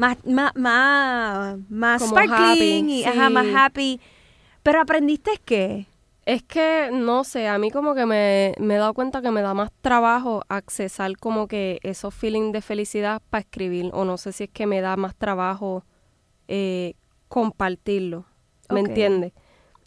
más, 0.00 0.16
más, 0.24 0.56
más, 0.56 1.58
más 1.68 2.02
sparkling 2.02 2.86
happy, 2.86 2.92
y 2.94 3.04
ajá, 3.04 3.28
más 3.28 3.46
happy. 3.54 4.00
Pero 4.62 4.80
aprendiste 4.80 5.32
qué? 5.44 5.86
Es 6.24 6.42
que, 6.42 6.90
no 6.92 7.22
sé, 7.24 7.48
a 7.48 7.58
mí 7.58 7.70
como 7.70 7.94
que 7.94 8.06
me, 8.06 8.54
me 8.58 8.76
he 8.76 8.78
dado 8.78 8.94
cuenta 8.94 9.20
que 9.20 9.30
me 9.30 9.42
da 9.42 9.52
más 9.52 9.70
trabajo 9.82 10.42
accesar 10.48 11.16
como 11.18 11.48
que 11.48 11.80
esos 11.82 12.14
feelings 12.14 12.52
de 12.52 12.62
felicidad 12.62 13.20
para 13.28 13.40
escribir, 13.42 13.90
o 13.92 14.04
no 14.06 14.16
sé 14.16 14.32
si 14.32 14.44
es 14.44 14.50
que 14.50 14.66
me 14.66 14.80
da 14.80 14.96
más 14.96 15.14
trabajo 15.16 15.84
eh, 16.48 16.94
compartirlo, 17.28 18.24
¿me 18.70 18.80
Ok. 18.80 18.88
entiendes? 18.88 19.32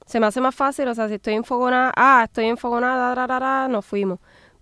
Se 0.05 0.19
me 0.19 0.27
hace 0.27 0.41
más 0.41 0.53
fácil, 0.53 0.87
o 0.89 0.95
sea, 0.95 1.07
si 1.07 1.15
estoy 1.15 1.33
enfogonada, 1.33 1.91
ah, 1.95 2.21
estoy 2.25 2.45
enfogonada, 2.45 3.15
ra, 3.15 3.25
ra, 3.25 3.39
ra, 3.39 3.67
nos 3.67 3.85
fuimos. 3.85 4.19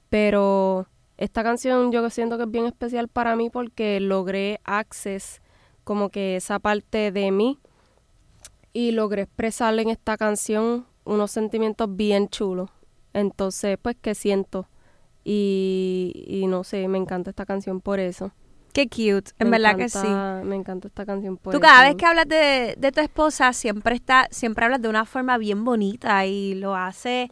Pero 0.10 0.88
esta 1.18 1.44
canción 1.44 1.92
yo 1.92 2.10
siento 2.10 2.38
que 2.38 2.44
es 2.44 2.52
bien 2.52 2.66
especial 2.68 3.08
para 3.08 3.36
mí 3.36 3.50
porque 3.50 4.00
logré 4.00 4.60
access 4.64 5.41
como 5.84 6.10
que 6.10 6.36
esa 6.36 6.60
parte 6.60 7.12
de 7.12 7.32
mí 7.32 7.60
y 8.74 8.92
logré 8.92 9.24
expresarle 9.24 9.82
en 9.82 9.90
esta 9.90 10.18
canción 10.18 10.86
unos 11.04 11.32
sentimientos 11.32 11.94
bien 11.96 12.30
chulos. 12.30 12.70
Entonces, 13.14 13.78
pues, 13.82 13.98
¿qué 14.02 14.16
siento? 14.16 14.68
Y, 15.24 16.24
y 16.28 16.48
no 16.48 16.64
sé, 16.64 16.88
me 16.88 16.98
encanta 16.98 17.30
esta 17.30 17.46
canción 17.46 17.82
por 17.82 18.00
eso. 18.00 18.32
Qué 18.74 18.88
cute, 18.88 19.32
en 19.38 19.50
Me 19.50 19.60
verdad 19.60 19.76
que 19.76 19.90
sí. 19.90 20.08
Me 20.46 20.56
encanta 20.56 20.88
esta 20.88 21.06
canción 21.06 21.36
por 21.38 21.52
Tú 21.52 21.58
eso. 21.58 21.62
cada 21.68 21.84
vez 21.84 21.96
que 21.96 22.06
hablas 22.06 22.28
de, 22.28 22.76
de 22.78 22.92
tu 22.94 23.02
esposa 23.02 23.52
siempre 23.52 23.96
está, 23.96 24.28
siempre 24.32 24.64
hablas 24.64 24.82
de 24.82 24.88
una 24.88 25.06
forma 25.06 25.38
bien 25.38 25.66
bonita 25.66 26.26
y 26.26 26.56
lo 26.56 26.74
hace 26.76 27.30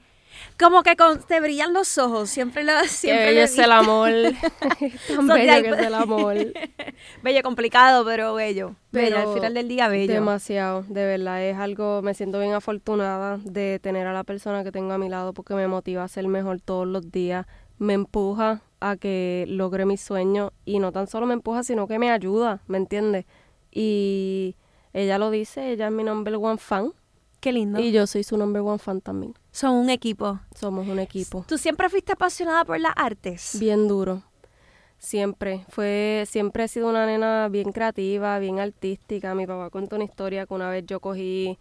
como 0.58 0.84
que 0.84 0.96
con, 0.96 1.22
te 1.22 1.40
brillan 1.40 1.74
los 1.74 1.98
ojos, 1.98 2.30
siempre 2.30 2.64
lo 2.64 2.74
Qué 2.82 2.88
siempre 2.88 3.26
bello 3.28 3.42
es 3.42 3.58
el 3.58 3.72
amor. 3.72 4.12
Tan 5.08 5.28
bello 5.28 5.64
que 5.64 5.70
es 5.70 5.88
el 5.88 5.94
amor. 5.94 6.36
bello, 7.24 7.44
complicado, 7.44 8.04
pero 8.06 8.34
bello. 8.34 8.76
bello, 8.92 9.16
Pero 9.16 9.30
al 9.30 9.34
final 9.34 9.54
del 9.54 9.68
día 9.68 9.88
bello. 9.88 10.14
Demasiado, 10.14 10.84
de 10.88 11.06
verdad, 11.06 11.44
es 11.44 11.58
algo, 11.58 12.02
me 12.02 12.14
siento 12.14 12.40
bien 12.40 12.54
afortunada 12.54 13.40
de 13.44 13.80
tener 13.80 14.08
a 14.08 14.14
la 14.14 14.24
persona 14.24 14.64
que 14.64 14.72
tengo 14.72 14.94
a 14.94 14.98
mi 14.98 15.10
lado 15.10 15.34
porque 15.34 15.54
me 15.54 15.68
motiva 15.68 16.04
a 16.04 16.08
ser 16.08 16.28
mejor 16.28 16.60
todos 16.62 16.88
los 16.88 17.12
días, 17.12 17.46
me 17.78 17.94
empuja 17.94 18.62
a 18.82 18.98
que 18.98 19.46
logre 19.48 19.86
mis 19.86 20.02
sueños 20.02 20.52
y 20.66 20.80
no 20.80 20.92
tan 20.92 21.08
solo 21.08 21.26
me 21.26 21.34
empuja, 21.34 21.64
sino 21.64 21.88
que 21.88 22.00
me 22.00 22.12
ayuda, 22.12 22.62
¿me 22.68 22.78
entiendes? 22.78 23.26
Y 23.72 24.56
ella 24.94 25.18
lo 25.18 25.32
dice, 25.32 25.72
ella 25.72 25.88
es 25.88 25.94
mi 25.94 26.04
number 26.04 26.36
one 26.36 26.58
fan 26.58 26.94
Qué 27.40 27.54
lindo. 27.54 27.80
y 27.80 27.92
yo 27.92 28.06
soy 28.08 28.24
su 28.24 28.38
number 28.38 28.62
one 28.62 28.80
fan 28.80 29.02
también. 29.02 29.34
Son 29.52 29.76
un 29.76 29.90
equipo. 29.90 30.40
Somos 30.56 30.88
un 30.88 31.00
equipo. 31.00 31.46
¿Tú 31.48 31.58
siempre 31.58 31.90
fuiste 31.90 32.14
apasionada 32.14 32.66
por 32.66 32.80
las 32.80 32.94
artes? 32.96 33.58
Bien 33.60 33.88
duro. 33.88 34.24
Siempre. 34.98 35.66
Fue, 35.70 36.26
siempre 36.28 36.66
he 36.66 36.68
sido 36.68 36.90
una 36.90 37.06
nena 37.06 37.48
bien 37.50 37.72
creativa, 37.72 38.38
bien 38.40 38.60
artística. 38.60 39.34
Mi 39.34 39.48
papá 39.48 39.70
cuenta 39.70 39.96
una 39.96 40.06
historia 40.06 40.46
que 40.46 40.54
una 40.54 40.70
vez 40.70 40.86
yo 40.86 41.00
cogí 41.00 41.58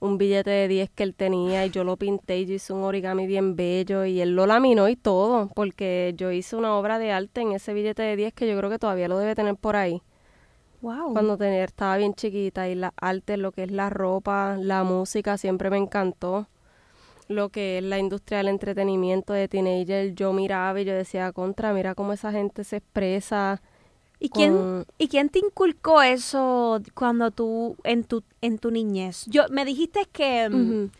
un 0.00 0.16
billete 0.16 0.50
de 0.50 0.68
10 0.68 0.90
que 0.90 1.02
él 1.02 1.14
tenía 1.14 1.66
y 1.66 1.70
yo 1.70 1.84
lo 1.84 1.96
pinté 1.98 2.38
y 2.38 2.46
yo 2.46 2.54
hice 2.54 2.72
un 2.72 2.82
origami 2.82 3.26
bien 3.26 3.54
bello 3.54 4.06
y 4.06 4.20
él 4.20 4.34
lo 4.34 4.46
laminó 4.46 4.88
y 4.88 4.96
todo, 4.96 5.50
porque 5.54 6.14
yo 6.16 6.32
hice 6.32 6.56
una 6.56 6.74
obra 6.74 6.98
de 6.98 7.12
arte 7.12 7.42
en 7.42 7.52
ese 7.52 7.74
billete 7.74 8.02
de 8.02 8.16
10 8.16 8.32
que 8.32 8.48
yo 8.48 8.56
creo 8.56 8.70
que 8.70 8.78
todavía 8.78 9.08
lo 9.08 9.18
debe 9.18 9.34
tener 9.34 9.56
por 9.56 9.76
ahí. 9.76 10.02
Wow. 10.82 11.12
Cuando 11.12 11.36
tenía, 11.36 11.64
estaba 11.64 11.96
bien 11.98 12.14
chiquita 12.14 12.68
y 12.68 12.74
la 12.74 12.92
arte, 12.96 13.36
lo 13.36 13.52
que 13.52 13.64
es 13.64 13.70
la 13.70 13.90
ropa, 13.90 14.56
la 14.58 14.82
música, 14.84 15.36
siempre 15.36 15.68
me 15.70 15.76
encantó. 15.76 16.46
Lo 17.28 17.50
que 17.50 17.78
es 17.78 17.84
la 17.84 17.98
industria 17.98 18.38
del 18.38 18.48
entretenimiento 18.48 19.32
de 19.32 19.46
teenager, 19.46 20.14
yo 20.14 20.32
miraba 20.32 20.80
y 20.80 20.84
yo 20.84 20.94
decía, 20.94 21.32
contra, 21.32 21.72
mira 21.72 21.94
cómo 21.94 22.12
esa 22.12 22.32
gente 22.32 22.64
se 22.64 22.76
expresa. 22.78 23.60
¿Y 24.18 24.30
quién, 24.30 24.52
con- 24.52 24.86
¿Y 24.98 25.08
quién 25.08 25.28
te 25.28 25.38
inculcó 25.38 26.02
eso 26.02 26.80
cuando 26.94 27.30
tú, 27.30 27.76
en 27.84 28.04
tu, 28.04 28.24
en 28.40 28.58
tu 28.58 28.70
niñez? 28.70 29.26
Yo, 29.26 29.44
me 29.50 29.64
dijiste 29.64 30.06
que 30.12 30.48
Ujú. 30.50 30.90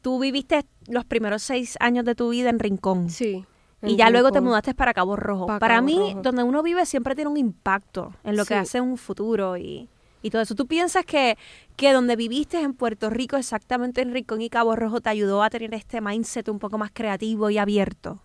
tú 0.00 0.20
viviste 0.20 0.64
los 0.86 1.04
primeros 1.04 1.42
seis 1.42 1.76
años 1.80 2.04
de 2.04 2.14
tu 2.14 2.28
vida 2.28 2.50
en 2.50 2.58
Rincón. 2.58 3.10
Sí. 3.10 3.44
Y 3.86 3.96
ya 3.96 4.10
luego 4.10 4.32
te 4.32 4.40
mudaste 4.40 4.74
para 4.74 4.94
Cabo 4.94 5.16
Rojo. 5.16 5.46
Pa' 5.46 5.58
para 5.58 5.76
Cabo 5.76 5.86
mí, 5.86 5.96
Rojo. 5.96 6.22
donde 6.22 6.42
uno 6.42 6.62
vive 6.62 6.86
siempre 6.86 7.14
tiene 7.14 7.30
un 7.30 7.36
impacto 7.36 8.14
en 8.24 8.36
lo 8.36 8.44
que 8.44 8.54
hace 8.54 8.80
un 8.80 8.96
futuro 8.96 9.56
y, 9.56 9.88
y 10.22 10.30
todo 10.30 10.42
eso. 10.42 10.54
¿Tú 10.54 10.66
piensas 10.66 11.04
que, 11.04 11.36
que 11.76 11.92
donde 11.92 12.16
viviste 12.16 12.60
en 12.60 12.74
Puerto 12.74 13.10
Rico, 13.10 13.36
exactamente 13.36 14.00
en 14.00 14.12
Rincón 14.12 14.40
y 14.40 14.48
Cabo 14.50 14.74
Rojo, 14.76 15.00
te 15.00 15.10
ayudó 15.10 15.42
a 15.42 15.50
tener 15.50 15.74
este 15.74 16.00
mindset 16.00 16.48
un 16.48 16.58
poco 16.58 16.78
más 16.78 16.90
creativo 16.92 17.50
y 17.50 17.58
abierto? 17.58 18.20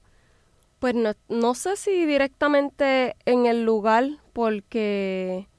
Pues 0.79 0.95
no, 0.95 1.11
no 1.27 1.55
sé 1.55 1.75
si 1.75 2.05
directamente 2.05 3.17
en 3.25 3.45
el 3.45 3.65
lugar, 3.65 4.07
porque 4.31 5.49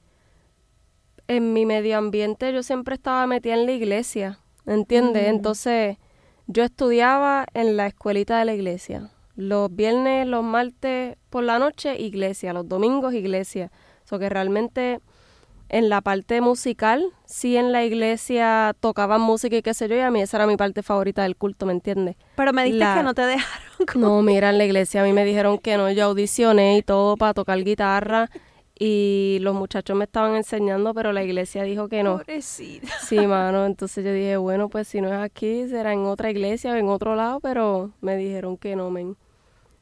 en 1.27 1.53
mi 1.53 1.65
medio 1.65 1.97
ambiente 1.97 2.51
yo 2.51 2.63
siempre 2.63 2.95
estaba 2.95 3.27
metida 3.27 3.53
en 3.53 3.67
la 3.67 3.71
iglesia, 3.71 4.39
¿entiendes? 4.65 5.27
Mm. 5.27 5.35
Entonces 5.35 5.97
yo 6.47 6.63
estudiaba 6.63 7.45
en 7.53 7.77
la 7.77 7.87
escuelita 7.87 8.39
de 8.39 8.45
la 8.45 8.53
iglesia. 8.53 9.11
Los 9.35 9.73
viernes, 9.75 10.27
los 10.27 10.43
martes 10.43 11.15
por 11.29 11.43
la 11.43 11.57
noche, 11.59 11.99
iglesia. 11.99 12.53
Los 12.53 12.67
domingos, 12.67 13.13
iglesia. 13.13 13.71
O 14.03 14.07
sea 14.07 14.19
que 14.19 14.29
realmente 14.29 14.99
en 15.69 15.87
la 15.87 16.01
parte 16.01 16.41
musical, 16.41 17.05
sí 17.25 17.55
en 17.55 17.71
la 17.71 17.85
iglesia 17.85 18.75
tocaban 18.81 19.21
música 19.21 19.55
y 19.55 19.61
qué 19.61 19.73
sé 19.73 19.87
yo, 19.87 19.95
y 19.95 19.99
a 20.01 20.11
mí 20.11 20.21
esa 20.21 20.35
era 20.35 20.45
mi 20.47 20.57
parte 20.57 20.83
favorita 20.83 21.23
del 21.23 21.37
culto, 21.37 21.65
¿me 21.65 21.71
entiendes? 21.71 22.17
Pero 22.35 22.51
me 22.51 22.65
dijiste 22.65 22.83
La- 22.83 22.95
que 22.95 23.03
no 23.03 23.13
te 23.13 23.21
dejaron. 23.21 23.67
como- 23.91 24.07
No, 24.07 24.21
mira, 24.21 24.49
en 24.49 24.57
la 24.57 24.65
iglesia 24.65 25.01
a 25.01 25.05
mí 25.05 25.13
me 25.13 25.23
dijeron 25.23 25.57
que 25.59 25.77
no, 25.77 25.89
yo 25.89 26.05
audicioné 26.05 26.77
y 26.77 26.81
todo 26.81 27.15
para 27.15 27.33
tocar 27.33 27.63
guitarra 27.63 28.29
y 28.83 29.37
los 29.41 29.53
muchachos 29.53 29.95
me 29.95 30.05
estaban 30.05 30.35
enseñando, 30.35 30.95
pero 30.95 31.13
la 31.13 31.21
iglesia 31.21 31.61
dijo 31.61 31.87
que 31.87 32.01
no. 32.01 32.17
Pobrecita. 32.17 32.87
Sí, 32.99 33.15
mano, 33.27 33.67
entonces 33.67 34.03
yo 34.03 34.11
dije, 34.11 34.37
bueno, 34.37 34.69
pues 34.69 34.87
si 34.87 35.01
no 35.01 35.07
es 35.09 35.19
aquí, 35.19 35.67
será 35.69 35.93
en 35.93 36.07
otra 36.07 36.31
iglesia 36.31 36.71
o 36.71 36.75
en 36.75 36.89
otro 36.89 37.15
lado, 37.15 37.39
pero 37.41 37.91
me 38.01 38.17
dijeron 38.17 38.57
que 38.57 38.75
no, 38.75 38.89
men. 38.89 39.17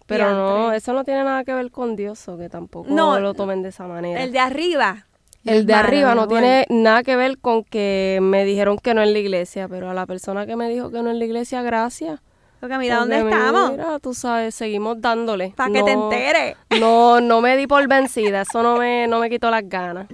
Pero 0.05 0.31
no, 0.31 0.73
eso 0.73 0.91
no 0.91 1.05
tiene 1.05 1.23
nada 1.23 1.45
que 1.45 1.53
ver 1.53 1.71
con 1.71 1.95
Dios, 1.95 2.27
o 2.27 2.37
que 2.37 2.49
tampoco 2.49 2.89
No, 2.89 3.21
lo 3.21 3.33
tomen 3.33 3.61
de 3.61 3.69
esa 3.69 3.87
manera. 3.87 4.21
El 4.21 4.33
de 4.33 4.39
arriba. 4.39 5.05
El 5.45 5.65
de 5.65 5.75
arriba 5.75 6.13
no 6.13 6.27
tiene 6.27 6.65
nada 6.67 7.01
que 7.01 7.15
ver 7.15 7.37
con 7.37 7.63
que 7.63 8.19
me 8.21 8.43
dijeron 8.43 8.79
que 8.79 8.93
no 8.93 9.01
en 9.01 9.13
la 9.13 9.19
iglesia, 9.19 9.69
pero 9.69 9.89
a 9.89 9.93
la 9.93 10.07
persona 10.07 10.45
que 10.45 10.57
me 10.57 10.67
dijo 10.67 10.91
que 10.91 11.01
no 11.01 11.09
en 11.09 11.19
la 11.19 11.25
iglesia, 11.25 11.61
gracias. 11.61 12.19
Porque 12.59 12.77
mira 12.77 12.97
dónde 12.97 13.21
Porque 13.21 13.35
estamos. 13.35 13.71
Mira, 13.71 13.99
tú 13.99 14.13
sabes, 14.13 14.55
seguimos 14.55 15.01
dándole. 15.01 15.53
Para 15.55 15.71
que 15.71 15.83
te 15.83 15.91
enteres. 15.91 16.57
No, 16.79 17.21
no 17.21 17.41
me 17.41 17.55
di 17.55 17.67
por 17.67 17.87
vencida, 17.87 18.41
eso 18.41 18.61
no 18.61 18.77
me, 18.77 19.07
no 19.07 19.19
me 19.19 19.29
quitó 19.29 19.49
las 19.49 19.67
ganas. 19.67 20.07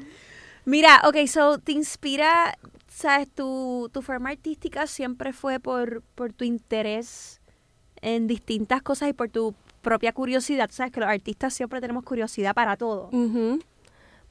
Mira, 0.66 1.02
ok, 1.06 1.28
so 1.28 1.58
te 1.60 1.72
inspira, 1.72 2.58
sabes, 2.88 3.30
tu, 3.30 3.90
tu 3.92 4.02
forma 4.02 4.30
artística 4.30 4.88
siempre 4.88 5.34
fue 5.34 5.60
por, 5.60 6.02
por 6.16 6.34
tu 6.34 6.44
interés 6.44 7.42
en 8.02 8.28
distintas 8.28 8.82
cosas 8.82 9.10
y 9.10 9.14
por 9.14 9.30
tu 9.30 9.54
propia 9.82 10.12
curiosidad. 10.12 10.70
Sabes 10.72 10.92
que 10.92 11.00
los 11.00 11.10
artistas 11.10 11.54
siempre 11.54 11.82
tenemos 11.82 12.04
curiosidad 12.04 12.54
para 12.54 12.78
todo. 12.78 13.10
Ujú. 13.12 13.60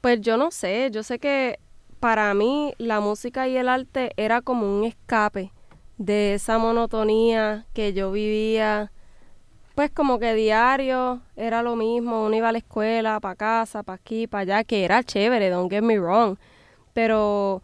Pues 0.00 0.20
yo 0.20 0.36
no 0.36 0.50
sé, 0.50 0.90
yo 0.90 1.02
sé 1.02 1.18
que 1.18 1.58
para 2.00 2.34
mí 2.34 2.74
la 2.78 3.00
música 3.00 3.48
y 3.48 3.56
el 3.56 3.68
arte 3.68 4.12
era 4.16 4.42
como 4.42 4.78
un 4.78 4.84
escape 4.84 5.52
de 5.98 6.34
esa 6.34 6.58
monotonía 6.58 7.66
que 7.72 7.92
yo 7.92 8.12
vivía. 8.12 8.92
Pues 9.74 9.90
como 9.90 10.18
que 10.18 10.34
diario 10.34 11.20
era 11.36 11.62
lo 11.62 11.74
mismo, 11.74 12.24
uno 12.24 12.36
iba 12.36 12.48
a 12.50 12.52
la 12.52 12.58
escuela, 12.58 13.18
para 13.20 13.34
casa, 13.34 13.82
para 13.82 13.96
aquí, 13.96 14.26
para 14.26 14.42
allá, 14.42 14.64
que 14.64 14.84
era 14.84 15.02
chévere, 15.02 15.50
don't 15.50 15.70
get 15.70 15.82
me 15.82 15.98
wrong. 15.98 16.36
Pero 16.92 17.62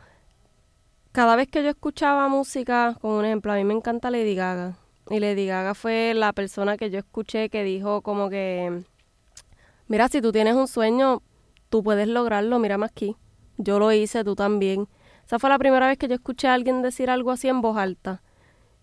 cada 1.12 1.37
vez 1.37 1.49
que 1.49 1.62
yo 1.62 1.71
escuchaba 1.71 2.29
música, 2.29 2.97
como 3.01 3.19
un 3.19 3.25
ejemplo, 3.25 3.53
a 3.53 3.57
mí 3.57 3.64
me 3.64 3.75
encanta 3.75 4.11
Lady 4.11 4.35
Gaga. 4.35 4.77
Y 5.09 5.21
Lady 5.21 5.47
Gaga 5.47 5.75
fue 5.75 6.14
la 6.14 6.33
persona 6.33 6.77
que 6.77 6.90
yo 6.90 6.99
escuché 6.99 7.49
que 7.49 7.64
dijo 7.64 8.01
como 8.03 8.29
que, 8.29 8.83
mira, 9.87 10.09
si 10.09 10.21
tú 10.21 10.33
tienes 10.33 10.55
un 10.55 10.69
sueño, 10.69 11.23
tú 11.69 11.83
puedes 11.83 12.09
lograrlo, 12.09 12.59
mírame 12.59 12.87
aquí. 12.87 13.16
Yo 13.57 13.79
lo 13.79 13.93
hice, 13.93 14.25
tú 14.25 14.35
también. 14.35 14.88
Esa 15.31 15.38
fue 15.38 15.49
la 15.49 15.61
primera 15.61 15.87
vez 15.87 15.97
que 15.97 16.09
yo 16.09 16.16
escuché 16.16 16.49
a 16.49 16.55
alguien 16.55 16.83
decir 16.83 17.09
algo 17.09 17.31
así 17.31 17.47
en 17.47 17.61
voz 17.61 17.77
alta. 17.77 18.21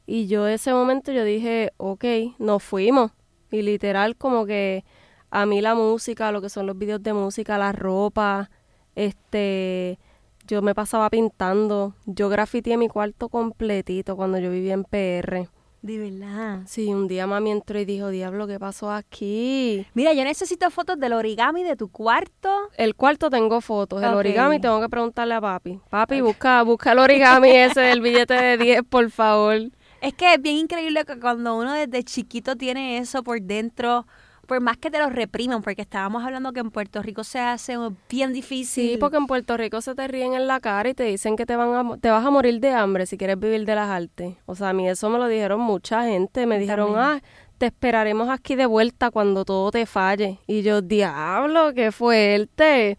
Y 0.05 0.27
yo 0.27 0.47
ese 0.47 0.71
momento 0.71 1.11
yo 1.11 1.25
dije, 1.25 1.73
ok, 1.75 2.05
nos 2.39 2.63
fuimos. 2.63 3.11
Y 3.51 3.63
literal 3.63 4.15
como 4.15 4.45
que 4.45 4.85
a 5.29 5.45
mí 5.45 5.59
la 5.59 5.75
música, 5.75 6.31
lo 6.31 6.39
que 6.41 6.47
son 6.47 6.65
los 6.65 6.77
videos 6.77 7.03
de 7.03 7.11
música, 7.11 7.57
la 7.57 7.73
ropa, 7.73 8.49
este, 8.95 9.99
yo 10.47 10.61
me 10.61 10.73
pasaba 10.73 11.09
pintando. 11.09 11.95
Yo 12.05 12.29
grafiteé 12.29 12.77
mi 12.77 12.87
cuarto 12.87 13.27
completito 13.27 14.15
cuando 14.15 14.39
yo 14.39 14.49
vivía 14.49 14.73
en 14.73 14.85
PR. 14.85 15.49
De 15.87 15.97
verdad. 15.97 16.63
Sí, 16.65 16.87
un 16.87 17.07
día 17.07 17.25
mami 17.27 17.49
entró 17.49 17.79
y 17.79 17.85
dijo, 17.85 18.09
diablo, 18.09 18.45
¿qué 18.45 18.59
pasó 18.59 18.91
aquí? 18.91 19.87
Mira, 19.93 20.11
yo 20.11 20.25
necesito 20.25 20.69
fotos 20.69 20.99
del 20.99 21.13
origami 21.13 21.63
de 21.63 21.77
tu 21.77 21.87
cuarto. 21.87 22.49
El 22.75 22.93
cuarto 22.93 23.29
tengo 23.29 23.61
fotos, 23.61 24.03
el 24.03 24.13
origami 24.13 24.59
tengo 24.59 24.81
que 24.81 24.89
preguntarle 24.89 25.35
a 25.35 25.39
papi. 25.39 25.79
Papi, 25.89 26.19
busca, 26.19 26.61
busca 26.63 26.91
el 26.91 26.99
origami 26.99 27.51
ese 27.51 27.79
del 27.79 28.01
billete 28.01 28.33
de 28.33 28.57
10, 28.57 28.81
por 28.89 29.09
favor. 29.11 29.55
Es 30.01 30.13
que 30.13 30.33
es 30.33 30.41
bien 30.41 30.57
increíble 30.57 31.05
que 31.05 31.19
cuando 31.19 31.57
uno 31.57 31.73
desde 31.73 32.03
chiquito 32.03 32.55
tiene 32.55 32.99
eso 32.99 33.23
por 33.23 33.41
dentro, 33.41 34.05
por 34.47 34.61
más 34.61 34.77
que 34.77 34.89
te 34.89 34.97
lo 34.97 35.09
repriman, 35.09 35.61
porque 35.61 35.81
estábamos 35.81 36.23
hablando 36.23 36.53
que 36.53 36.61
en 36.61 36.71
Puerto 36.71 37.01
Rico 37.01 37.23
se 37.23 37.39
hace 37.39 37.77
bien 38.09 38.31
difícil. 38.31 38.91
Sí, 38.91 38.97
porque 38.97 39.17
en 39.17 39.27
Puerto 39.27 39.57
Rico 39.57 39.81
se 39.81 39.93
te 39.93 40.07
ríen 40.07 40.33
en 40.33 40.47
la 40.47 40.61
cara 40.61 40.89
y 40.89 40.93
te 40.93 41.03
dicen 41.03 41.35
que 41.35 41.45
te 41.45 41.55
van 41.57 41.73
a, 41.73 41.97
te 41.97 42.09
vas 42.09 42.25
a 42.25 42.31
morir 42.31 42.61
de 42.61 42.71
hambre 42.71 43.05
si 43.05 43.17
quieres 43.17 43.37
vivir 43.37 43.65
de 43.65 43.75
las 43.75 43.89
artes. 43.89 44.35
O 44.45 44.55
sea, 44.55 44.69
a 44.69 44.73
mí 44.73 44.87
eso 44.87 45.09
me 45.09 45.19
lo 45.19 45.27
dijeron 45.27 45.59
mucha 45.59 46.05
gente. 46.05 46.45
Me 46.45 46.57
dijeron, 46.59 46.93
ah, 46.95 47.21
te 47.57 47.65
esperaremos 47.65 48.29
aquí 48.29 48.55
de 48.55 48.65
vuelta 48.65 49.11
cuando 49.11 49.43
todo 49.43 49.69
te 49.69 49.85
falle. 49.85 50.39
Y 50.47 50.61
yo, 50.61 50.81
diablo, 50.81 51.73
qué 51.73 51.91
fuerte. 51.91 52.97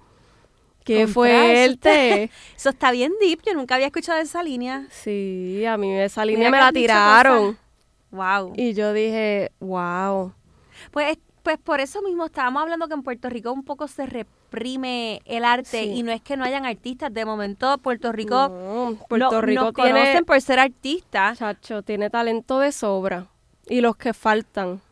Qué 0.85 1.07
fuerte. 1.07 2.31
Eso 2.57 2.71
está 2.71 2.91
bien 2.93 3.13
deep, 3.21 3.41
yo 3.45 3.53
nunca 3.53 3.75
había 3.75 3.89
escuchado 3.89 4.21
esa 4.21 4.43
línea. 4.43 4.87
Sí, 4.91 5.63
a 5.67 5.77
mí 5.77 5.95
esa 5.95 6.23
Mira 6.23 6.33
línea 6.33 6.51
me 6.51 6.59
la 6.59 6.73
tiraron. 6.73 7.59
Wow. 8.11 8.55
Y 8.57 8.73
yo 8.73 8.95
dije, 8.95 9.53
wow. 9.61 10.33
Pues, 10.91 11.19
pues 11.49 11.57
por 11.59 11.81
eso 11.81 12.03
mismo 12.03 12.27
estábamos 12.27 12.61
hablando 12.61 12.89
que 12.89 12.93
en 12.95 13.03
Puerto 13.03 13.31
Rico 13.31 13.51
un 13.53 13.65
poco 13.65 13.89
se 13.89 14.05
reprime 14.05 15.23
el 15.25 15.47
arte 15.47 15.85
Sí. 15.85 15.93
y 15.95 16.03
no 16.03 16.13
es 16.13 16.21
que 16.21 16.37
no 16.37 16.45
hayan 16.45 16.67
artistas. 16.67 17.11
De 17.15 17.25
momento 17.25 17.79
Puerto 17.79 18.13
Rico, 18.13 18.51
No, 18.51 18.99
Puerto 19.09 19.31
no- 19.33 19.41
Rico 19.41 19.63
nos 19.65 19.73
tiene, 19.75 19.93
conocen 19.93 20.25
por 20.27 20.39
ser 20.43 20.59
artistas 20.59 21.39
chacho, 21.39 21.81
tiene 21.83 22.11
talento 22.11 22.59
de 22.59 22.71
sobra. 22.71 23.29
Y 23.67 23.81
los 23.81 23.97
que 23.97 24.13
faltan. 24.13 24.83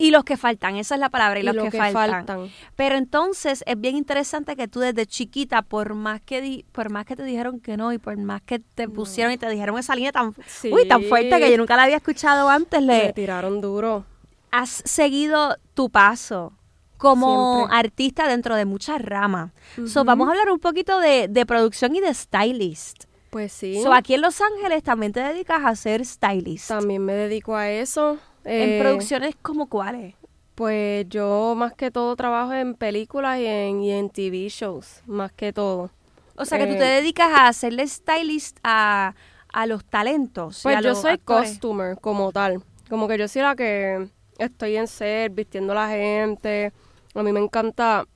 y 0.00 0.10
los 0.12 0.22
que 0.24 0.36
faltan, 0.36 0.74
esa 0.76 0.94
es 0.96 1.00
la 1.00 1.10
palabra, 1.10 1.38
y, 1.38 1.42
Y 1.42 1.46
los, 1.46 1.54
los 1.56 1.64
que, 1.66 1.70
que 1.70 1.78
faltan. 1.78 2.10
faltan. 2.26 2.48
Pero 2.74 2.96
entonces 2.96 3.62
es 3.66 3.80
bien 3.80 3.96
interesante 3.96 4.56
que 4.56 4.66
tú 4.66 4.80
desde 4.80 5.06
chiquita, 5.06 5.62
por 5.62 5.94
más 5.94 6.20
que 6.20 6.40
di- 6.40 6.64
por 6.72 6.90
más 6.90 7.04
que 7.06 7.14
te 7.14 7.22
dijeron 7.24 7.60
que 7.60 7.76
no 7.76 7.92
y 7.92 7.98
por 7.98 8.16
más 8.16 8.42
que 8.42 8.58
te 8.58 8.88
pusieron 8.88 9.32
y 9.32 9.38
te 9.38 9.48
dijeron 9.48 9.78
esa 9.78 9.94
línea 9.94 10.10
tan, 10.10 10.34
Sí. 10.48 10.72
uy, 10.72 10.88
tan 10.88 11.04
fuerte 11.04 11.38
que 11.38 11.50
yo 11.52 11.56
nunca 11.56 11.76
la 11.76 11.84
había 11.84 11.96
escuchado 11.98 12.48
antes, 12.48 12.80
Me 12.82 13.04
le 13.06 13.12
tiraron 13.12 13.60
duro. 13.60 14.04
has 14.50 14.82
seguido 14.86 15.56
tu 15.78 15.90
paso 15.90 16.52
como 16.96 17.58
Siempre. 17.58 17.76
artista 17.78 18.26
dentro 18.26 18.56
de 18.56 18.64
muchas 18.64 19.00
ramas. 19.00 19.52
So, 19.86 20.04
vamos 20.04 20.26
a 20.26 20.32
hablar 20.32 20.50
un 20.50 20.58
poquito 20.58 20.98
de, 20.98 21.28
de 21.28 21.46
producción 21.46 21.94
y 21.94 22.00
de 22.00 22.12
stylist. 22.12 23.04
Pues 23.30 23.52
sí. 23.52 23.80
So, 23.80 23.92
aquí 23.92 24.14
en 24.14 24.22
Los 24.22 24.40
Ángeles 24.40 24.82
también 24.82 25.12
te 25.12 25.20
dedicas 25.20 25.64
a 25.64 25.76
ser 25.76 26.04
stylist. 26.04 26.66
También 26.66 27.04
me 27.04 27.12
dedico 27.12 27.54
a 27.54 27.70
eso. 27.70 28.18
en 28.44 28.70
Eh, 28.70 28.80
producciones 28.82 29.36
como 29.40 29.68
cuáles. 29.68 30.16
Pues 30.56 31.06
yo 31.08 31.54
más 31.56 31.74
que 31.74 31.92
todo 31.92 32.16
trabajo 32.16 32.52
en 32.54 32.74
películas 32.74 33.38
y 33.38 33.46
en, 33.46 33.80
y 33.80 33.92
en 33.92 34.10
TV 34.10 34.48
shows, 34.48 35.02
más 35.06 35.30
que 35.30 35.52
todo. 35.52 35.90
O 36.34 36.44
sea, 36.44 36.58
que 36.58 36.66
tú 36.66 36.72
eh, 36.72 36.78
te 36.78 36.84
dedicas 36.84 37.28
a 37.32 37.46
hacerle 37.46 37.86
stylist 37.86 38.58
a, 38.64 39.14
a 39.52 39.66
los 39.66 39.84
talentos. 39.84 40.58
Pues 40.64 40.80
yo 40.82 40.96
soy 40.96 41.12
actores. 41.12 41.50
costumer 41.50 41.96
como 42.00 42.32
tal. 42.32 42.64
Como 42.90 43.06
que 43.06 43.16
yo 43.18 43.28
soy 43.28 43.42
la 43.42 43.54
que 43.54 44.08
estoy 44.38 44.76
en 44.76 44.86
set, 44.86 45.34
vistiendo 45.34 45.72
a 45.72 45.76
la 45.76 45.88
gente. 45.88 46.72
A 47.14 47.22
mí 47.22 47.32
me 47.32 47.40
encanta. 47.40 48.06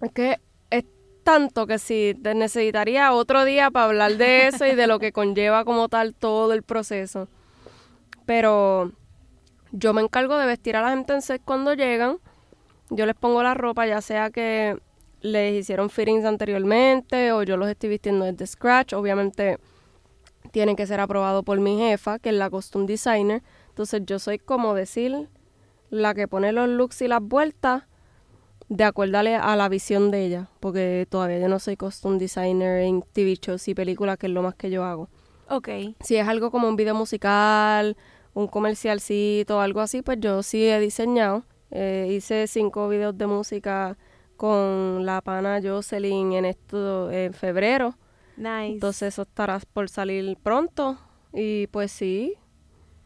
Es 0.00 0.12
que 0.12 0.38
es 0.70 0.84
tanto 1.24 1.66
que 1.66 1.78
si 1.78 2.14
te 2.22 2.34
necesitaría 2.34 3.12
otro 3.12 3.44
día 3.44 3.70
para 3.70 3.86
hablar 3.86 4.16
de 4.16 4.48
eso 4.48 4.66
y 4.66 4.74
de 4.74 4.86
lo 4.86 4.98
que 4.98 5.12
conlleva 5.12 5.64
como 5.64 5.88
tal 5.88 6.14
todo 6.14 6.52
el 6.52 6.62
proceso. 6.62 7.28
Pero 8.26 8.92
yo 9.72 9.92
me 9.94 10.02
encargo 10.02 10.36
de 10.36 10.46
vestir 10.46 10.76
a 10.76 10.82
la 10.82 10.90
gente 10.90 11.14
en 11.14 11.22
set 11.22 11.42
cuando 11.44 11.74
llegan. 11.74 12.18
Yo 12.90 13.06
les 13.06 13.14
pongo 13.14 13.42
la 13.42 13.54
ropa, 13.54 13.86
ya 13.86 14.00
sea 14.00 14.30
que 14.30 14.78
les 15.20 15.54
hicieron 15.54 15.90
fittings 15.90 16.24
anteriormente 16.24 17.32
o 17.32 17.42
yo 17.42 17.56
los 17.56 17.68
estoy 17.68 17.90
vistiendo 17.90 18.24
desde 18.24 18.46
scratch. 18.46 18.92
Obviamente 18.92 19.58
tienen 20.52 20.76
que 20.76 20.86
ser 20.86 21.00
aprobados 21.00 21.44
por 21.44 21.58
mi 21.60 21.78
jefa, 21.78 22.18
que 22.18 22.30
es 22.30 22.34
la 22.34 22.50
costume 22.50 22.86
designer. 22.86 23.42
Entonces 23.70 24.02
yo 24.06 24.18
soy 24.18 24.38
como 24.38 24.74
decir 24.74 25.28
la 25.90 26.14
que 26.14 26.28
pone 26.28 26.52
los 26.52 26.68
looks 26.68 27.02
y 27.02 27.08
las 27.08 27.22
vueltas 27.22 27.84
de 28.68 28.84
acuerdo 28.84 29.18
a 29.18 29.22
la- 29.56 29.68
visión 29.68 30.10
de 30.10 30.24
ella, 30.26 30.48
porque 30.60 31.06
todavía 31.08 31.38
yo 31.38 31.48
no 31.48 31.58
soy 31.58 31.76
costume 31.76 32.18
designer 32.18 32.82
en 32.82 33.02
TV 33.02 33.34
shows 33.40 33.66
y 33.68 33.74
películas, 33.74 34.18
que 34.18 34.26
es 34.26 34.32
lo 34.32 34.42
más 34.42 34.54
que 34.54 34.70
yo 34.70 34.84
hago. 34.84 35.08
Ok. 35.48 35.68
Si 36.00 36.16
es 36.16 36.28
algo 36.28 36.50
como 36.50 36.68
un 36.68 36.76
video 36.76 36.94
musical, 36.94 37.96
un 38.34 38.46
comercialcito, 38.46 39.60
algo 39.60 39.80
así, 39.80 40.02
pues 40.02 40.18
yo 40.20 40.42
sí 40.42 40.68
he 40.68 40.78
diseñado. 40.80 41.44
Eh, 41.70 42.08
hice 42.10 42.46
cinco 42.46 42.88
videos 42.88 43.16
de 43.16 43.26
música 43.26 43.96
con 44.36 45.04
la 45.06 45.20
pana 45.22 45.60
Jocelyn 45.62 46.32
en 46.34 46.44
esto 46.44 47.10
en 47.10 47.32
febrero. 47.32 47.94
Nice. 48.36 48.66
Entonces 48.74 49.14
eso 49.14 49.22
estará 49.22 49.58
por 49.72 49.88
salir 49.88 50.36
pronto. 50.42 50.98
Y 51.32 51.66
pues 51.68 51.90
sí, 51.90 52.34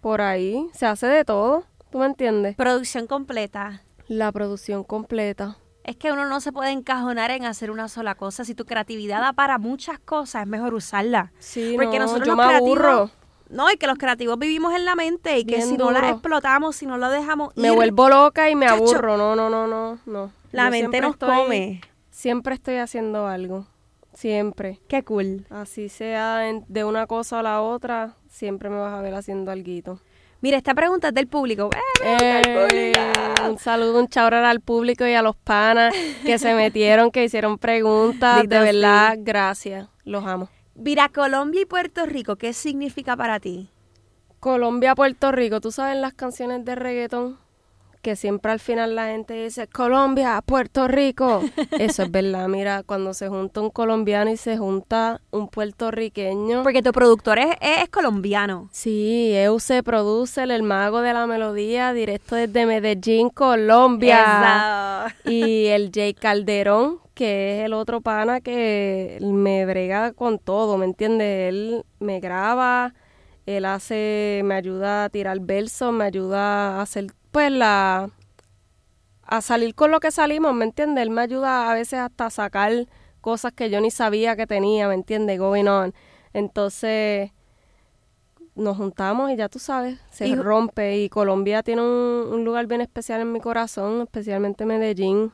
por 0.01 0.21
ahí 0.21 0.69
se 0.75 0.87
hace 0.87 1.07
de 1.07 1.25
todo. 1.25 1.65
¿Tú 1.93 1.99
me 1.99 2.07
entiendes? 2.07 2.57
producción 2.57 3.07
completa. 3.07 3.83
La 4.09 4.33
producción 4.33 4.83
completa. 4.83 5.59
Es 5.85 5.97
que 5.97 6.11
uno 6.11 6.27
no 6.27 6.41
se 6.41 6.51
puede 6.53 6.71
encajonar 6.71 7.31
en 7.31 7.45
hacer 7.45 7.71
una 7.71 7.89
sola 7.89 8.15
cosa. 8.15 8.45
Si 8.45 8.55
tu 8.55 8.65
creatividad 8.65 9.21
da 9.21 9.33
para 9.35 9.59
muchas 9.59 9.99
cosas, 9.99 10.43
es 10.43 10.49
mejor 10.49 10.75
usarla. 10.75 11.33
Sí, 11.39 11.75
Porque 11.77 11.99
no, 11.99 12.05
nosotros 12.07 12.27
yo 12.29 12.35
los 12.35 12.45
me 12.47 12.51
creativos- 12.51 12.79
aburro. 12.79 13.11
No, 13.51 13.71
y 13.71 13.77
que 13.77 13.87
los 13.87 13.99
creativos 13.99 14.39
vivimos 14.39 14.75
en 14.75 14.87
la 14.87 14.95
mente 14.95 15.39
y 15.39 15.45
que 15.45 15.61
si 15.61 15.77
no 15.77 15.91
la 15.91 16.09
explotamos, 16.09 16.77
si 16.77 16.87
no 16.87 16.97
la 16.97 17.11
dejamos 17.11 17.55
Me 17.57 17.71
vuelvo 17.71 18.09
loca 18.09 18.49
y 18.49 18.55
me 18.55 18.67
Chacho. 18.67 18.83
aburro. 18.85 19.17
No, 19.19 19.37
no, 19.37 19.51
no, 19.51 19.67
no, 19.67 19.99
no. 20.07 20.33
la 20.53 20.65
Yo 20.65 20.71
mente 20.71 21.01
nos 21.03 21.13
estoy- 21.13 21.29
come. 21.29 21.81
Siempre 22.11 22.55
estoy 22.55 22.77
haciendo 22.77 23.27
algo. 23.27 23.67
Siempre. 24.15 24.81
Qué 24.89 25.03
cool. 25.03 25.47
Así 25.51 25.91
sea 25.91 26.39
de 26.69 26.85
una 26.85 27.07
cosa 27.07 27.41
a 27.41 27.43
la 27.43 27.61
otra, 27.61 28.15
siempre 28.29 28.71
me 28.71 28.77
vas 28.79 28.95
a 28.95 29.03
ver 29.03 29.15
haciendo 29.15 29.51
algo. 29.51 30.01
Mira, 30.43 30.57
esta 30.57 30.75
pregunta 30.75 31.09
es 31.09 31.15
del 31.15 31.29
público. 31.29 31.71
¡Eh, 32.05 32.93
un 33.49 33.59
saludo, 33.61 34.01
un 34.01 34.09
chaurar 34.09 34.45
al 34.45 34.61
público 34.61 35.07
y 35.07 35.15
a 35.15 35.23
los 35.23 35.37
panas 35.37 35.95
que 36.27 36.37
se 36.37 36.53
metieron, 36.55 37.13
que 37.13 37.23
hicieron 37.23 37.59
preguntas. 37.59 38.43
Dito 38.43 38.57
de 38.57 38.61
verdad, 38.61 39.17
gracias. 39.21 39.89
Los 40.05 40.27
amo. 40.27 40.49
Mira, 40.75 41.09
Colombia 41.11 41.61
y 41.61 41.65
Puerto 41.65 42.07
Rico, 42.07 42.35
¿qué 42.35 42.53
significa 42.55 43.17
para 43.17 43.39
ti? 43.39 43.71
Colombia, 44.41 44.97
Puerto 44.97 45.31
Rico, 45.31 45.61
¿tú 45.61 45.71
sabes 45.71 45.97
las 45.97 46.13
canciones 46.13 46.65
de 46.65 46.75
reggaetón? 46.75 47.39
Que 48.03 48.17
siempre 48.17 48.51
al 48.51 48.59
final 48.59 48.97
la 48.97 49.07
gente 49.07 49.35
dice 49.35 49.69
Colombia, 49.69 50.43
Puerto 50.45 50.89
Rico. 50.89 51.41
Eso 51.79 52.03
es 52.03 52.11
verdad, 52.11 52.49
mira, 52.49 52.83
cuando 52.83 53.15
se 53.15 53.29
junta 53.29 53.61
un 53.61 53.71
colombiano 53.71 54.31
y 54.31 54.37
se 54.37 54.59
junta 54.59 55.21
un 55.31 55.49
puertorriqueño. 55.49 56.65
Porque 56.65 56.83
tu 56.83 56.93
productor 56.93 57.39
es, 57.39 57.55
es 57.61 57.89
colombiano. 57.91 58.69
Sí, 58.73 59.33
Euse 59.35 59.85
produce 59.85 60.43
el 60.43 60.63
mago 60.65 61.01
de 61.01 61.13
la 61.13 61.27
melodía 61.27 61.93
directo 61.93 62.35
desde 62.35 62.67
Medellín, 62.67 63.31
Colombia. 63.31 65.07
Y 65.25 65.67
el 65.67 65.91
Jay 65.95 66.13
Calderón, 66.13 66.99
que 67.15 67.59
es 67.59 67.65
el 67.67 67.73
otro 67.73 68.01
pana 68.01 68.41
que 68.41 69.19
me 69.21 69.65
brega 69.65 70.13
con 70.13 70.39
todo, 70.39 70.77
¿me 70.77 70.87
entiendes? 70.87 71.51
Él 71.51 71.85
me 72.01 72.21
graba, 72.21 72.95
él 73.47 73.65
hace, 73.65 74.43
me 74.45 74.55
ayuda 74.55 75.05
a 75.05 75.09
tirar 75.09 75.41
versos, 75.41 75.93
me 75.93 76.05
ayuda 76.05 76.79
a 76.79 76.83
hacer, 76.83 77.07
pues, 77.33 77.51
la... 77.51 78.11
a 79.25 79.41
salir 79.41 79.75
con 79.75 79.91
lo 79.91 79.99
que 80.01 80.11
salimos, 80.11 80.55
¿me 80.55 80.65
entiendes? 80.65 81.03
Él 81.03 81.11
me 81.11 81.23
ayuda 81.23 81.71
a 81.71 81.75
veces 81.75 81.99
hasta 82.01 82.27
a 82.27 82.31
sacar 82.31 82.73
cosas 83.21 83.53
que 83.53 83.71
yo 83.71 83.81
ni 83.81 83.91
sabía 83.91 84.37
que 84.37 84.47
tenía, 84.47 84.87
¿me 84.89 84.95
entiendes? 84.95 85.39
Going 85.39 85.67
on. 85.69 85.95
Entonces, 86.33 87.31
nos 88.55 88.77
juntamos 88.77 89.31
y 89.31 89.37
ya 89.37 89.49
tú 89.49 89.59
sabes, 89.59 89.99
se 90.11 90.29
Y- 90.29 90.35
rompe. 90.35 90.99
Y 90.99 91.09
Colombia 91.09 91.63
tiene 91.63 91.83
un, 91.83 92.29
un 92.33 92.45
lugar 92.45 92.67
bien 92.67 92.81
especial 92.81 93.21
en 93.21 93.33
mi 93.33 93.41
corazón, 93.41 94.03
especialmente 94.03 94.67
Medellín. 94.67 95.33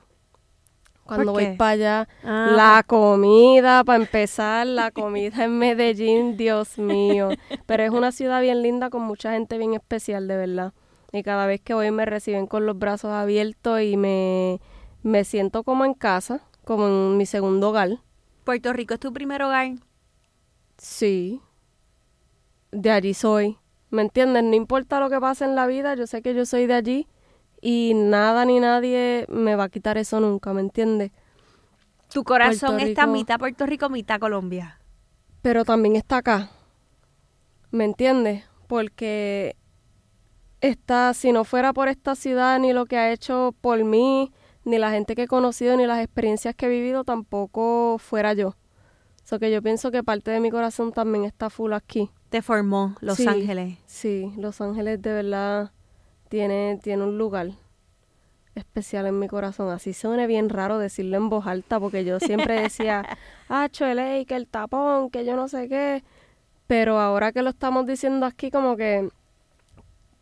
Cuando 1.05 1.33
¿Por 1.33 1.43
voy 1.43 1.57
para 1.57 1.71
allá, 1.71 2.09
Ah. 2.23 2.53
la 2.55 2.85
comida, 2.87 3.83
para 3.83 3.99
empezar, 3.99 4.67
la 4.67 4.91
comida 4.91 5.45
en 5.45 5.59
Medellín, 5.59 6.37
Dios 6.37 6.77
mío. 6.79 7.31
Pero 7.65 7.83
es 7.83 7.91
una 7.91 8.13
ciudad 8.13 8.43
bien 8.43 8.61
linda 8.63 8.91
con 8.91 9.03
mucha 9.03 9.33
gente 9.33 9.57
bien 9.57 9.73
especial, 9.73 10.29
de 10.29 10.37
verdad. 10.37 10.73
Y 11.13 11.23
cada 11.23 11.47
vez 11.47 11.61
que 11.61 11.75
voy 11.75 11.91
me 11.91 12.05
reciben 12.05 12.47
con 12.47 12.67
los 12.67 12.79
brazos 12.79 13.13
abiertos 13.13 13.81
y 13.81 13.97
me, 13.97 14.61
me 15.03 15.25
siento 15.25 15.63
como 15.63 15.85
en 15.85 15.95
casa, 15.95 16.43
como 16.65 16.87
en 16.87 17.17
mi 17.17 17.27
segundo 17.27 17.71
hogar. 17.71 17.99
Puerto 18.45 18.73
Rico 18.73 18.95
es 18.95 19.01
tu 19.01 19.13
primer 19.13 19.43
hogar. 19.43 19.73
Sí. 20.77 21.41
De 22.71 22.91
allí 22.91 23.15
soy. 23.15 23.59
¿Me 23.91 24.03
entiendes? 24.03 24.45
No 24.45 24.55
importa 24.55 25.01
lo 25.01 25.09
que 25.09 25.19
pase 25.19 25.45
en 25.45 25.55
la 25.55 25.67
vida, 25.67 25.95
yo 25.95 26.07
sé 26.07 26.21
que 26.21 26.35
yo 26.35 26.45
soy 26.45 26.67
de 26.67 26.75
allí 26.75 27.07
y 27.61 27.93
nada 27.95 28.45
ni 28.45 28.61
nadie 28.61 29.27
me 29.29 29.57
va 29.57 29.65
a 29.65 29.69
quitar 29.69 29.99
eso 29.99 30.21
nunca, 30.21 30.53
¿me 30.53 30.61
entiendes? 30.61 31.11
Tu 32.13 32.25
corazón 32.25 32.81
está 32.81 33.07
mitad 33.07 33.39
Puerto 33.39 33.67
Rico, 33.67 33.89
mitad 33.89 34.21
Colombia. 34.21 34.81
Pero 35.43 35.65
también 35.65 35.97
está 35.97 36.19
acá. 36.19 36.51
¿Me 37.71 37.85
entiendes? 37.85 38.45
Porque 38.67 39.57
esta, 40.61 41.15
si 41.15 41.33
no 41.33 41.45
fuera 41.45 41.73
por 41.73 41.89
esta 41.89 42.15
ciudad, 42.15 42.59
ni 42.59 42.73
lo 42.73 42.87
que 42.87 42.97
ha 42.97 43.13
hecho 43.13 43.55
por 43.61 43.83
mí, 43.85 44.33
ni 44.65 44.79
la 44.79 44.91
gente 44.91 45.15
que 45.15 45.23
he 45.25 45.29
conocido, 45.29 45.77
ni 45.77 45.87
las 45.87 46.03
experiencias 46.03 46.55
que 46.55 46.67
he 46.67 46.69
vivido, 46.69 47.05
tampoco 47.05 47.97
fuera 47.99 48.33
yo. 48.33 48.57
So 49.25 49.39
que 49.39 49.51
yo 49.51 49.63
pienso 49.63 49.91
que 49.91 50.03
parte 50.03 50.31
de 50.31 50.41
mi 50.41 50.51
corazón 50.51 50.93
también 50.93 51.25
está 51.25 51.51
full 51.51 51.73
aquí. 51.73 52.11
Te 52.31 52.43
formó 52.43 52.95
Los 53.01 53.19
Sí, 53.19 53.27
Ángeles. 53.27 53.79
Sí, 53.87 54.33
Los 54.37 54.61
Ángeles 54.61 55.01
de 55.03 55.13
verdad 55.13 55.73
tiene, 56.29 56.79
tiene 56.83 57.05
un 57.05 57.19
lugar 57.19 57.51
especial 58.55 59.07
en 59.07 59.19
mi 59.19 59.29
corazón. 59.29 59.71
Así 59.71 59.93
suena 59.93 60.27
bien 60.27 60.49
raro 60.49 60.79
decirlo 60.79 61.17
en 61.17 61.29
voz 61.29 61.47
alta, 61.47 61.79
porque 61.79 62.05
yo 62.05 62.21
siempre 62.21 62.61
decía, 62.63 63.07
ah, 63.49 63.69
Choeley, 63.71 64.25
que 64.27 64.37
el 64.37 64.47
tapón, 64.49 65.11
que 65.11 65.25
yo 65.25 65.37
no 65.37 65.49
sé 65.49 65.69
qué. 65.69 66.03
Pero 66.67 66.99
ahora 67.01 67.33
que 67.33 67.43
lo 67.43 67.51
estamos 67.51 67.87
diciendo 67.87 68.27
aquí, 68.27 68.51
como 68.51 68.77
que 68.77 69.09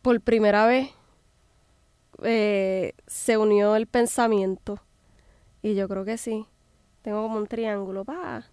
por 0.07 0.21
primera 0.21 0.67
vez 0.69 0.91
eh, 2.23 2.93
se 3.09 3.37
unió 3.39 3.75
el 3.75 3.89
pensamiento. 3.89 4.79
Y 5.63 5.75
yo 5.75 5.89
creo 5.89 6.05
que 6.05 6.17
sí. 6.17 6.47
Tengo 7.03 7.23
como 7.25 7.39
un 7.39 7.49
triángulo, 7.49 8.05
pa. 8.05 8.45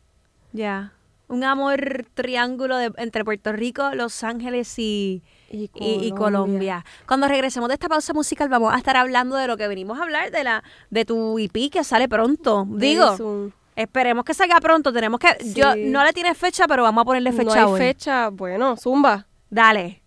Ya. 0.51 0.93
Un 1.27 1.43
amor 1.43 2.07
triángulo 2.15 2.75
de- 2.77 2.91
entre 2.97 3.23
Puerto 3.23 3.51
Rico, 3.51 3.91
Los 3.93 4.23
Ángeles 4.23 4.79
y, 4.79 5.21
Y 5.51 6.11
Colombia. 6.17 6.83
Cuando 7.07 7.27
regresemos 7.27 7.67
de 7.69 7.75
esta 7.75 7.87
pausa 7.87 8.13
musical 8.13 8.49
vamos 8.49 8.73
a 8.73 8.77
estar 8.77 8.97
hablando 8.97 9.35
de 9.35 9.45
lo 9.45 9.55
que 9.55 9.67
venimos 9.67 9.99
a 9.99 10.03
hablar, 10.03 10.31
de 10.31 10.43
la 10.43 10.63
de 10.89 11.05
tu 11.05 11.37
IP 11.37 11.69
que 11.71 11.83
sale 11.83 12.09
pronto. 12.09 12.65
Digo, 12.67 13.51
esperemos 13.75 14.25
que 14.25 14.33
salga 14.33 14.59
pronto. 14.59 14.91
Tenemos 14.91 15.19
que... 15.19 15.27
Yo 15.53 15.75
no 15.75 16.03
le 16.03 16.13
tiene 16.13 16.33
fecha, 16.33 16.67
pero 16.67 16.81
vamos 16.81 17.03
a 17.03 17.05
ponerle 17.05 17.29
no 17.29 17.37
fecha 17.37 17.59
hay 17.59 17.65
hoy. 17.71 17.79
fecha. 17.79 18.29
Bueno, 18.29 18.75
zumba. 18.75 19.27
Dale. 19.51 20.01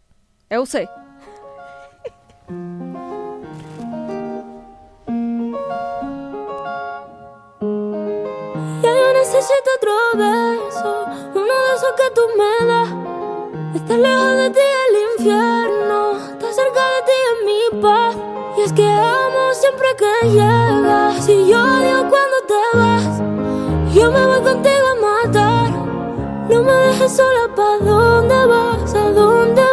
Euse. 0.50 0.88
Necesito 9.36 9.70
otro 9.76 9.92
beso, 10.14 11.04
uno 11.34 11.54
de 11.64 11.74
esos 11.76 11.92
que 11.92 12.10
tú 12.14 12.22
me 12.38 12.66
das. 12.66 12.88
Estar 13.74 13.98
lejos 13.98 14.36
de 14.36 14.50
ti 14.50 14.66
el 14.88 14.94
infierno, 15.12 16.16
estar 16.32 16.52
cerca 16.54 16.82
de 16.94 17.00
ti 17.08 17.16
es 17.28 17.36
mi 17.48 17.82
paz. 17.82 18.16
Y 18.56 18.62
es 18.62 18.72
que 18.72 18.88
amo 18.88 19.52
siempre 19.52 19.88
que 19.98 20.28
llegas. 20.30 21.28
Y 21.28 21.48
yo 21.48 21.58
odio 21.60 22.08
cuando 22.08 22.38
te 22.50 22.78
vas, 22.78 23.94
yo 23.94 24.10
me 24.10 24.26
voy 24.26 24.40
contigo 24.40 24.86
a 24.86 25.00
matar. 25.08 25.70
No 26.48 26.62
me 26.62 26.72
dejes 26.72 27.16
sola, 27.16 27.54
¿pa' 27.54 27.78
dónde 27.84 28.46
vas? 28.46 28.94
¿A 28.94 29.10
dónde 29.10 29.65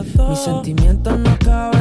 Mis 0.00 0.38
sentimientos 0.38 1.18
no 1.18 1.38
caben 1.38 1.71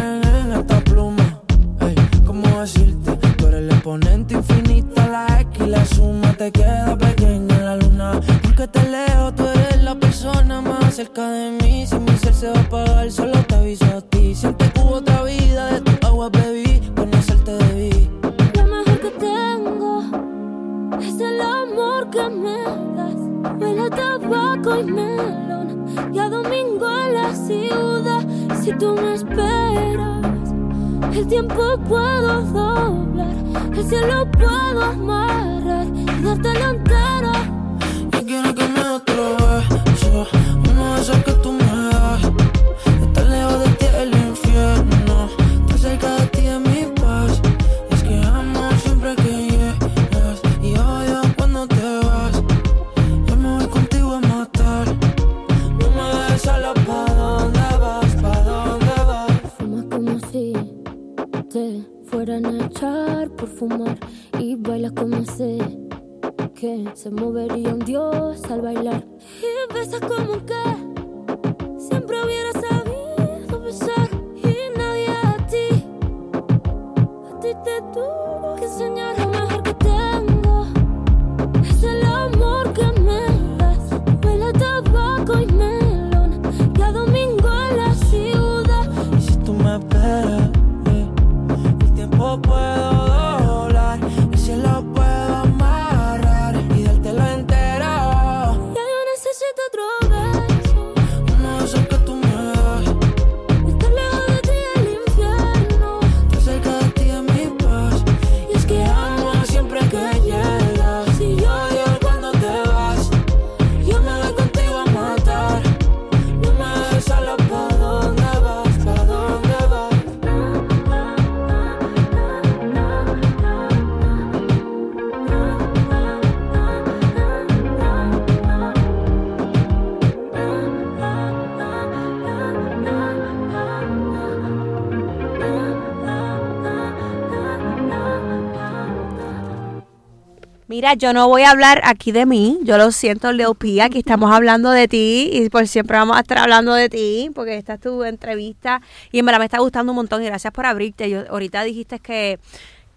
Mira, 140.82 140.96
yo 140.96 141.14
no 141.14 141.28
voy 141.28 141.44
a 141.44 141.52
hablar 141.52 141.80
aquí 141.84 142.12
de 142.12 142.26
mí, 142.26 142.58
yo 142.64 142.76
lo 142.80 142.92
siento, 142.92 143.32
Leo 143.32 143.54
P, 143.54 143.80
aquí 143.84 144.00
estamos 144.00 144.32
hablando 144.32 144.72
de 144.72 144.88
ti 144.88 145.30
y 145.32 145.48
por 145.52 145.68
siempre 145.68 145.96
vamos 145.96 146.18
a 146.18 146.22
estar 146.22 146.40
hablando 146.40 146.74
de 146.74 146.90
ti 146.90 147.30
porque 147.36 147.56
esta 147.56 147.76
es 147.76 147.82
tu 147.82 148.04
entrevista 148.04 148.82
y 149.12 149.20
en 149.20 149.28
verdad 149.28 149.38
me 149.38 149.46
está 149.46 149.60
gustando 149.60 149.92
un 149.92 149.98
montón 149.98 150.24
y 150.24 150.26
gracias 150.26 150.52
por 150.52 150.66
abrirte. 150.66 151.08
Yo, 151.08 151.20
ahorita 151.30 151.62
dijiste 151.62 152.00
que, 152.00 152.40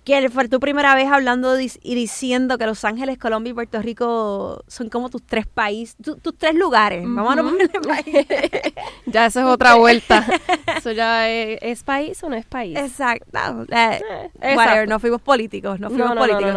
que 0.02 0.30
fue 0.30 0.48
tu 0.48 0.60
primera 0.60 0.94
vez 0.94 1.08
hablando 1.12 1.60
y 1.60 1.68
diciendo 1.94 2.56
que 2.56 2.64
Los 2.64 2.86
Ángeles, 2.86 3.18
Colombia 3.18 3.50
y 3.50 3.54
Puerto 3.54 3.82
Rico 3.82 4.64
son 4.66 4.88
como 4.88 5.10
tus 5.10 5.22
tres 5.22 5.46
países, 5.46 5.94
tu- 6.02 6.16
tus 6.16 6.38
tres 6.38 6.54
lugares. 6.54 7.02
Vamos 7.06 7.34
a 7.34 7.36
no 7.36 7.50
ponerle 7.50 7.80
país. 7.86 8.26
Ya 9.04 9.26
eso 9.26 9.40
es 9.40 9.44
otra 9.46 9.74
vuelta. 9.74 10.26
Eso 10.78 10.90
ya 10.92 11.28
es, 11.28 11.58
¿es 11.60 11.82
país 11.82 12.22
o 12.24 12.30
no 12.30 12.36
es 12.36 12.46
país? 12.46 12.78
Exacto. 12.78 13.26
No, 13.30 13.64
eh, 13.64 14.00
exacto. 14.40 14.56
whatever, 14.56 14.88
no 14.88 14.98
fuimos 14.98 15.20
políticos, 15.20 15.78
no 15.80 15.90
fuimos 15.90 16.08
No, 16.08 16.14
no, 16.14 16.20
no, 16.26 16.38
políticos, 16.38 16.54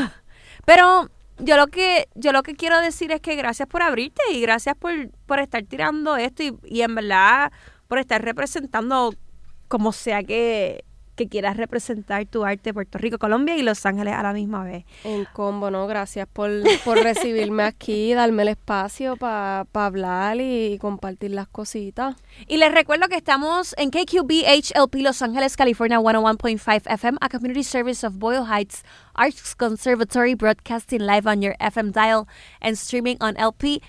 no, 0.00 0.21
Pero 0.64 1.10
yo 1.38 1.56
lo 1.56 1.66
que 1.66 2.08
yo 2.14 2.32
lo 2.32 2.42
que 2.42 2.54
quiero 2.54 2.80
decir 2.80 3.12
es 3.12 3.20
que 3.20 3.34
gracias 3.36 3.68
por 3.68 3.82
abrirte 3.82 4.22
y 4.32 4.40
gracias 4.40 4.76
por, 4.76 4.92
por 5.26 5.40
estar 5.40 5.62
tirando 5.64 6.16
esto 6.16 6.42
y, 6.42 6.56
y 6.64 6.82
en 6.82 6.94
verdad 6.94 7.52
por 7.88 7.98
estar 7.98 8.22
representando 8.22 9.14
como 9.68 9.92
sea 9.92 10.22
que, 10.22 10.84
que 11.14 11.28
quieras 11.28 11.56
representar 11.56 12.24
tu 12.26 12.44
arte 12.44 12.72
Puerto 12.72 12.98
Rico, 12.98 13.18
Colombia 13.18 13.56
y 13.56 13.62
Los 13.62 13.84
Ángeles 13.86 14.14
a 14.14 14.22
la 14.22 14.32
misma 14.32 14.64
vez. 14.64 14.84
En 15.04 15.26
combo, 15.32 15.70
¿no? 15.70 15.86
Gracias 15.86 16.26
por, 16.32 16.50
por 16.84 16.98
recibirme 16.98 17.64
aquí, 17.64 18.14
darme 18.14 18.42
el 18.42 18.48
espacio 18.48 19.16
para 19.16 19.66
hablar 19.72 20.40
y, 20.40 20.78
compartir 20.78 21.32
las 21.32 21.48
cositas. 21.48 22.16
Y 22.48 22.56
les 22.56 22.72
recuerdo 22.72 23.08
que 23.08 23.16
estamos 23.16 23.74
en 23.78 23.90
KQBHLP 23.90 24.94
Los 24.96 25.22
Ángeles, 25.22 25.56
California 25.56 25.98
101.5 25.98 26.82
FM, 26.86 27.18
a 27.20 27.28
community 27.28 27.62
service 27.62 28.06
of 28.06 28.18
Boyle 28.18 28.46
Heights 28.46 28.82
Arts 29.14 29.54
Conservatory, 29.54 30.34
broadcasting 30.34 31.00
live 31.00 31.26
on 31.26 31.42
your 31.42 31.54
FM 31.60 31.92
dial 31.92 32.26
and 32.60 32.76
streaming 32.76 33.16
on 33.20 33.34
lpfm.la 33.34 33.82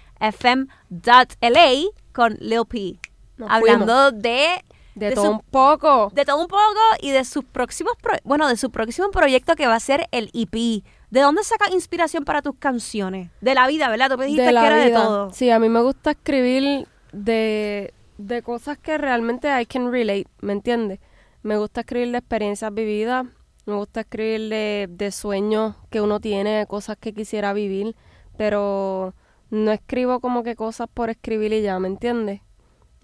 con 2.12 2.38
Lil 2.40 2.66
P. 2.66 3.00
Nos 3.38 3.50
Hablando 3.50 4.12
de, 4.12 4.64
De, 4.96 5.10
De 5.10 5.16
todo 5.16 5.26
su- 5.26 5.32
un 5.32 5.40
poco. 5.40 6.12
de 6.14 6.24
todo 6.26 6.40
un 6.42 6.48
poco 6.48 6.64
y 7.02 7.12
de 7.12 7.24
sus 7.26 7.44
próximos, 7.44 7.94
pro- 8.02 8.18
bueno, 8.24 8.48
de 8.48 8.56
su 8.58 8.70
próximo 8.72 9.10
proyecto 9.12 9.56
que 9.56 9.66
va 9.68 9.76
a 9.76 9.80
ser 9.80 10.08
el 10.12 10.30
EP. 10.34 10.84
¿De 11.10 11.22
dónde 11.22 11.44
sacas 11.44 11.72
inspiración 11.72 12.26
para 12.26 12.42
tus 12.42 12.56
canciones? 12.58 13.30
De 13.42 13.54
la 13.56 13.68
vida, 13.68 13.90
¿verdad? 13.90 14.10
Tú 14.10 14.18
me 14.18 14.26
dijiste 14.26 14.46
de 14.46 14.52
que 14.52 14.66
era 14.66 14.76
de 14.78 14.86
vida. 14.88 15.04
todo. 15.04 15.34
Sí, 15.34 15.50
a 15.50 15.60
mí 15.60 15.70
me 15.70 15.82
gusta 15.82 16.12
escribir 16.12 16.88
de, 17.12 17.94
de 18.18 18.42
cosas 18.42 18.78
que 18.78 18.98
realmente 18.98 19.50
I 19.62 19.66
can 19.66 19.92
relate, 19.92 20.28
¿me 20.42 20.54
entiendes? 20.54 21.00
Me 21.44 21.58
gusta 21.58 21.82
escribir 21.82 22.12
de 22.12 22.18
experiencias 22.20 22.74
vividas, 22.74 23.26
me 23.66 23.76
gusta 23.76 24.02
escribir 24.02 24.50
de, 24.50 24.88
de 24.90 25.12
sueños 25.12 25.76
que 25.90 26.02
uno 26.02 26.20
tiene, 26.20 26.52
de 26.60 26.66
cosas 26.68 26.98
que 27.00 27.14
quisiera 27.14 27.54
vivir, 27.54 27.96
pero 28.38 29.14
no 29.50 29.72
escribo 29.72 30.20
como 30.20 30.44
que 30.44 30.56
cosas 30.56 30.88
por 30.94 31.10
escribir 31.10 31.54
y 31.54 31.62
ya, 31.62 31.78
¿me 31.80 31.88
entiendes? 31.88 32.42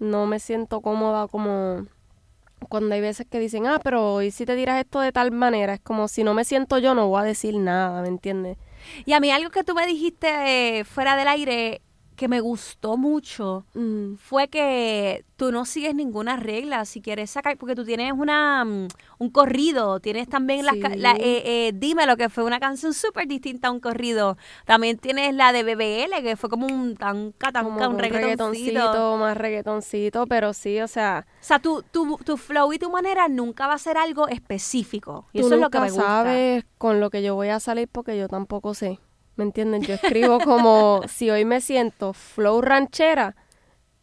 No 0.00 0.26
me 0.26 0.40
siento 0.40 0.80
cómoda 0.80 1.28
como 1.28 1.86
cuando 2.68 2.94
hay 2.94 3.00
veces 3.00 3.26
que 3.30 3.38
dicen, 3.38 3.66
ah, 3.66 3.80
pero 3.82 4.22
¿y 4.22 4.30
si 4.30 4.44
te 4.44 4.54
dirás 4.54 4.80
esto 4.80 5.00
de 5.00 5.12
tal 5.12 5.30
manera? 5.30 5.74
Es 5.74 5.80
como 5.80 6.08
si 6.08 6.24
no 6.24 6.34
me 6.34 6.44
siento 6.44 6.78
yo, 6.78 6.94
no 6.94 7.08
voy 7.08 7.20
a 7.20 7.24
decir 7.24 7.56
nada, 7.56 8.02
¿me 8.02 8.08
entiendes? 8.08 8.58
Y 9.04 9.12
a 9.12 9.20
mí 9.20 9.30
algo 9.30 9.50
que 9.50 9.64
tú 9.64 9.74
me 9.74 9.86
dijiste 9.86 10.78
eh, 10.78 10.84
fuera 10.84 11.16
del 11.16 11.28
aire 11.28 11.82
que 12.20 12.28
me 12.28 12.40
gustó 12.40 12.98
mucho 12.98 13.64
Mm. 13.72 14.16
fue 14.16 14.48
que 14.48 15.24
tú 15.36 15.50
no 15.52 15.64
sigues 15.64 15.94
ninguna 15.94 16.36
regla 16.36 16.84
si 16.84 17.00
quieres 17.00 17.30
sacar, 17.30 17.56
porque 17.56 17.74
tú 17.74 17.82
tienes 17.86 18.12
una 18.12 18.62
mm, 18.66 18.88
un 19.20 19.30
corrido, 19.30 20.00
tienes 20.00 20.28
también 20.28 20.66
las 20.66 20.76
la, 20.76 21.12
eh, 21.12 21.42
eh, 21.68 21.72
Dímelo, 21.74 22.18
que 22.18 22.28
fue 22.28 22.44
una 22.44 22.60
canción 22.60 22.92
súper 22.92 23.26
distinta 23.26 23.68
a 23.68 23.70
un 23.70 23.80
corrido. 23.80 24.36
También 24.66 24.98
tienes 24.98 25.34
la 25.34 25.52
de 25.54 25.62
BBL, 25.62 26.22
que 26.22 26.36
fue 26.36 26.50
como 26.50 26.66
un 26.66 26.94
tanca, 26.94 27.52
tanca, 27.52 27.62
como 27.64 27.78
un 27.88 27.94
un 27.94 27.98
reggaetoncito. 27.98 28.66
reggaetoncito, 28.70 29.16
más 29.16 29.36
reggaetoncito, 29.38 30.26
pero 30.26 30.52
sí, 30.52 30.78
o 30.82 30.88
sea, 30.88 31.26
O 31.40 31.44
sea, 31.44 31.58
tu, 31.58 31.82
tu, 31.90 32.18
tu 32.22 32.36
flow 32.36 32.70
y 32.74 32.78
tu 32.78 32.90
manera 32.90 33.28
nunca 33.28 33.66
va 33.66 33.74
a 33.74 33.78
ser 33.78 33.96
algo 33.96 34.28
específico. 34.28 35.26
Y 35.32 35.40
tú 35.40 35.46
eso 35.46 35.54
es 35.54 35.60
lo 35.62 35.70
que 35.70 35.80
me 35.80 35.90
gusta. 35.90 36.02
sabes 36.02 36.64
con 36.76 37.00
lo 37.00 37.08
que 37.08 37.22
yo 37.22 37.34
voy 37.34 37.48
a 37.48 37.60
salir 37.60 37.88
porque 37.90 38.18
yo 38.18 38.28
tampoco 38.28 38.74
sé, 38.74 38.98
¿me 39.36 39.44
entienden? 39.44 39.82
Yo 39.82 39.94
escribo 39.94 40.40
como, 40.40 41.02
si 41.08 41.30
hoy 41.30 41.44
me 41.44 41.60
siento 41.60 42.12
flow 42.12 42.60
ranchera, 42.60 43.36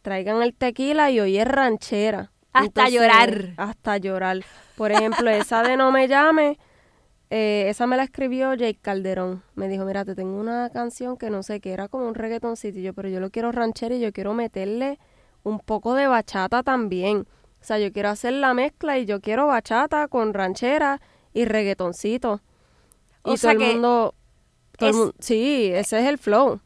traigan 0.02 0.42
el 0.42 0.54
tequila 0.54 1.10
y 1.10 1.20
hoy 1.20 1.38
es 1.38 1.46
ranchera. 1.46 2.32
Hasta 2.52 2.88
llorar. 2.88 3.54
Hasta 3.56 3.98
llorar. 3.98 4.38
Por 4.76 4.92
ejemplo, 4.92 5.30
esa 5.30 5.62
de 5.62 5.76
No 5.76 5.92
Me 5.92 6.08
Llame, 6.08 6.58
eh, 7.30 7.66
esa 7.68 7.86
me 7.86 7.96
la 7.96 8.04
escribió 8.04 8.54
Jake 8.54 8.78
Calderón. 8.80 9.42
Me 9.54 9.68
dijo, 9.68 9.84
mira, 9.84 10.04
te 10.04 10.14
tengo 10.14 10.38
una 10.40 10.70
canción 10.70 11.16
que 11.16 11.30
no 11.30 11.42
sé 11.42 11.60
qué, 11.60 11.72
era 11.72 11.88
como 11.88 12.06
un 12.08 12.14
reggaetoncito, 12.14 12.78
y 12.78 12.82
yo, 12.82 12.94
pero 12.94 13.08
yo 13.08 13.20
lo 13.20 13.30
quiero 13.30 13.52
ranchera 13.52 13.94
y 13.94 14.00
yo 14.00 14.12
quiero 14.12 14.34
meterle 14.34 14.98
un 15.42 15.60
poco 15.60 15.94
de 15.94 16.06
bachata 16.06 16.62
también. 16.62 17.26
O 17.60 17.64
sea, 17.64 17.78
yo 17.78 17.92
quiero 17.92 18.08
hacer 18.08 18.32
la 18.34 18.54
mezcla 18.54 18.98
y 18.98 19.04
yo 19.04 19.20
quiero 19.20 19.46
bachata 19.46 20.08
con 20.08 20.32
ranchera 20.32 21.00
y 21.34 21.44
reggaetoncito. 21.44 22.40
O 23.22 23.34
y 23.34 23.36
sea 23.36 23.52
todo 23.52 23.60
que 23.60 23.66
el 23.70 23.72
mundo... 23.74 24.14
es- 24.86 24.96
sí, 25.18 25.70
ese 25.72 26.00
es 26.00 26.06
el 26.06 26.18
flow. 26.18 26.60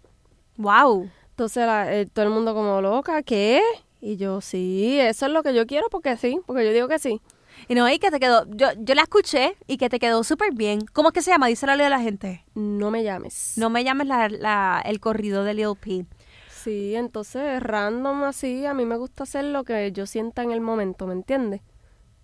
Wow. 0.57 1.09
Entonces 1.31 1.67
la- 1.67 1.93
eh, 1.95 2.07
todo 2.07 2.25
el 2.25 2.31
mundo 2.31 2.55
como 2.55 2.81
loca, 2.81 3.23
¿qué? 3.23 3.61
Y 4.01 4.17
yo, 4.17 4.41
sí, 4.41 4.99
eso 5.01 5.27
es 5.27 5.33
lo 5.33 5.43
que 5.43 5.55
yo 5.55 5.67
quiero 5.67 5.87
porque 5.91 6.17
sí, 6.17 6.41
porque 6.47 6.65
yo 6.67 6.73
digo 6.73 6.89
que 6.89 6.99
sí. 6.99 7.21
Y 7.69 7.75
no, 7.75 7.89
y 7.89 7.99
que 7.99 8.11
te 8.11 8.19
quedó, 8.19 8.45
yo, 8.51 8.69
yo 8.79 8.95
la 8.95 9.03
escuché 9.03 9.55
y 9.67 9.77
que 9.77 9.89
te 9.89 9.99
quedó 9.99 10.25
súper 10.25 10.53
bien. 10.53 10.81
¿Cómo 10.93 11.11
es 11.11 11.15
que 11.15 11.23
se 11.23 11.31
llama? 11.31 11.47
Díselo 11.47 11.73
a 11.73 11.77
la 11.77 12.01
gente. 12.01 12.45
No 12.55 12.91
me 12.91 13.05
llames. 13.05 13.53
No 13.57 13.71
me 13.71 13.85
llames 13.85 14.07
la, 14.09 14.29
la- 14.29 14.83
el 14.85 14.99
corrido 15.01 15.45
de 15.45 15.55
Lil 15.55 15.77
P. 15.81 16.05
Sí, 16.51 16.95
entonces 16.97 17.63
random 17.63 18.25
así, 18.25 18.67
a 18.67 18.75
mí 18.75 18.85
me 18.85 18.97
gusta 18.97 19.25
hacer 19.25 19.45
lo 19.45 19.65
que 19.65 19.91
yo 19.93 20.07
sienta 20.07 20.43
en 20.43 20.51
el 20.53 20.61
momento, 20.61 21.07
¿me 21.07 21.13
entiendes? 21.13 21.61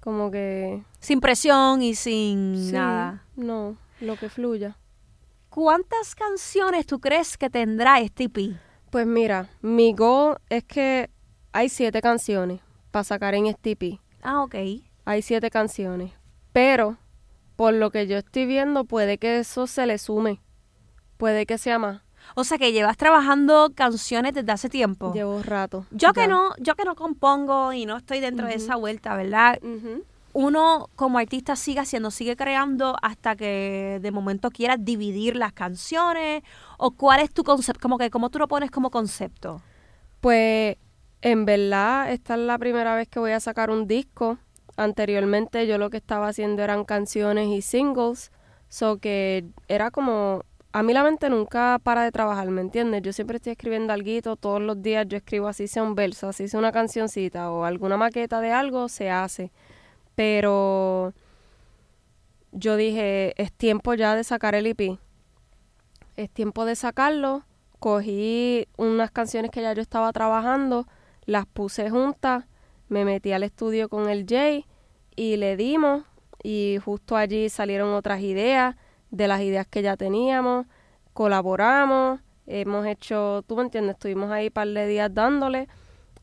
Como 0.01 0.31
que... 0.31 0.83
Sin 1.01 1.21
presión 1.21 1.83
y 1.83 1.95
sin 1.95 2.55
sí, 2.57 2.73
nada. 2.73 3.25
No, 3.37 3.77
lo 4.01 4.17
que 4.17 4.29
fluya. 4.29 4.77
¿Cuántas 5.51 6.15
canciones 6.15 6.87
tú 6.87 7.01
crees 7.01 7.37
que 7.39 7.51
tendrá 7.51 8.01
este 8.01 8.25
EP? 8.25 8.57
Pues 8.91 9.07
mira, 9.07 9.49
mi 9.61 9.93
goal 9.95 10.39
es 10.49 10.65
que 10.65 11.11
hay 11.53 11.69
siete 11.69 12.01
canciones 12.01 12.61
para 12.91 13.05
sacar 13.05 13.35
en 13.35 13.47
este 13.47 13.73
EP. 13.73 13.99
Ah, 14.23 14.43
ok. 14.43 14.55
Hay 15.05 15.23
siete 15.23 15.51
canciones. 15.51 16.13
Pero, 16.53 16.99
por 17.57 17.73
lo 17.75 17.91
que 17.91 18.07
yo 18.07 18.19
estoy 18.19 18.47
viendo, 18.47 18.85
puede 18.85 19.19
que 19.19 19.39
eso 19.39 19.67
se 19.67 19.87
le 19.87 19.99
sume. 19.99 20.41
Puede 21.17 21.47
que 21.47 21.59
sea 21.59 21.79
más. 21.79 22.03
O 22.35 22.45
sea 22.45 22.59
que 22.59 22.73
llevas 22.73 22.97
trabajando 22.97 23.73
canciones 23.75 24.35
desde 24.35 24.53
hace 24.53 24.69
tiempo. 24.69 25.13
Llevo 25.15 25.43
rato. 25.43 25.87
Yo 25.91 26.13
que 26.13 26.29
no, 26.29 26.51
yo 26.59 26.75
que 26.75 26.85
no 26.85 26.95
compongo 26.95 27.73
y 27.73 27.87
no 27.87 27.97
estoy 27.97 28.21
dentro 28.21 28.47
de 28.47 28.55
esa 28.55 28.77
vuelta, 28.77 29.17
¿verdad? 29.17 29.59
Ujú. 29.63 30.05
Uno 30.33 30.89
como 30.95 31.19
artista 31.19 31.57
sigue 31.57 31.81
haciendo, 31.81 32.11
sigue 32.11 32.37
creando 32.37 32.97
hasta 33.03 33.35
que 33.35 33.99
de 34.01 34.11
momento 34.11 34.51
quieras 34.51 34.79
dividir 34.81 35.37
las 35.37 35.53
canciones 35.53 36.43
o 36.77 36.91
cuál 36.91 37.21
es 37.21 37.33
tu 37.33 37.45
concepto, 37.45 37.81
como 37.81 37.99
que 37.99 38.11
cómo 38.11 38.31
tú 38.31 38.39
lo 38.39 38.49
pones 38.49 38.71
como 38.71 38.91
concepto. 38.91 39.63
Pues 40.21 40.77
en 41.23 41.45
verdad 41.45 42.13
esta 42.13 42.35
es 42.35 42.41
la 42.41 42.59
primera 42.59 42.95
vez 42.95 43.09
que 43.09 43.19
voy 43.19 43.33
a 43.33 43.41
sacar 43.41 43.71
un 43.71 43.87
disco. 43.87 44.39
Anteriormente 44.77 45.67
yo 45.67 45.79
lo 45.79 45.91
que 45.91 45.97
estaba 45.97 46.29
haciendo 46.29 46.63
eran 46.63 46.85
canciones 46.85 47.49
y 47.49 47.63
singles, 47.63 48.31
so 48.69 48.99
que 48.99 49.47
era 49.67 49.91
como 49.91 50.45
a 50.73 50.83
mí 50.83 50.93
la 50.93 51.03
mente 51.03 51.31
nunca 51.31 51.81
para 51.83 52.03
de 52.03 52.13
trabajar, 52.13 52.49
¿me 52.51 52.61
entiendes? 52.61 53.03
Yo 53.03 53.13
siempre 53.13 53.39
estoy 53.39 53.53
escribiendo 53.53 53.93
algo, 53.93 54.37
todos 54.37 54.61
los 54.61 54.81
días 54.83 55.07
yo 55.09 55.17
escribo 55.17 55.49
así 55.49 55.67
sea 55.67 55.83
un 55.83 55.95
verso, 55.95 56.29
así 56.29 56.47
sea 56.47 56.61
una 56.61 56.73
cancioncita 56.73 57.51
o 57.51 57.65
alguna 57.65 57.97
maqueta 57.97 58.41
de 58.41 58.53
algo, 58.53 58.89
se 58.89 59.11
hace. 59.11 59.51
Pero 60.19 61.15
yo 62.51 62.75
dije, 62.75 63.41
es 63.41 63.53
tiempo 63.53 63.95
ya 63.95 64.17
de 64.17 64.25
sacar 64.25 64.57
el 64.57 64.67
EP. 64.67 64.99
Es 66.17 66.29
tiempo 66.29 66.65
de 66.65 66.75
sacarlo. 66.75 67.45
Cogí 67.79 68.67
unas 68.77 69.13
canciones 69.13 69.53
que 69.53 69.63
ya 69.63 69.73
yo 69.75 69.81
estaba 69.81 70.13
trabajando, 70.13 70.89
las 71.25 71.47
puse 71.47 71.89
juntas, 71.89 72.47
me 72.89 73.05
metí 73.05 73.31
al 73.31 73.45
estudio 73.45 73.89
con 73.89 74.09
el 74.09 74.27
Jay 74.29 74.67
y 75.15 75.37
le 75.37 75.57
dimos 75.57 76.03
y 76.43 76.79
justo 76.85 77.17
allí 77.17 77.49
salieron 77.49 77.95
otras 77.95 78.21
ideas 78.21 78.75
de 79.13 79.29
las 79.29 79.41
ideas 79.43 79.69
que 79.69 79.83
ya 79.83 79.97
teníamos, 79.97 80.67
colaboramos, 81.13 82.19
hemos 82.49 82.87
hecho, 82.87 83.45
tú 83.47 83.55
me 83.55 83.63
entiendes, 83.63 83.95
estuvimos 83.95 84.33
ahí 84.33 84.49
un 84.49 84.53
par 84.53 84.67
de 84.67 84.89
días 84.89 85.15
dándole 85.15 85.69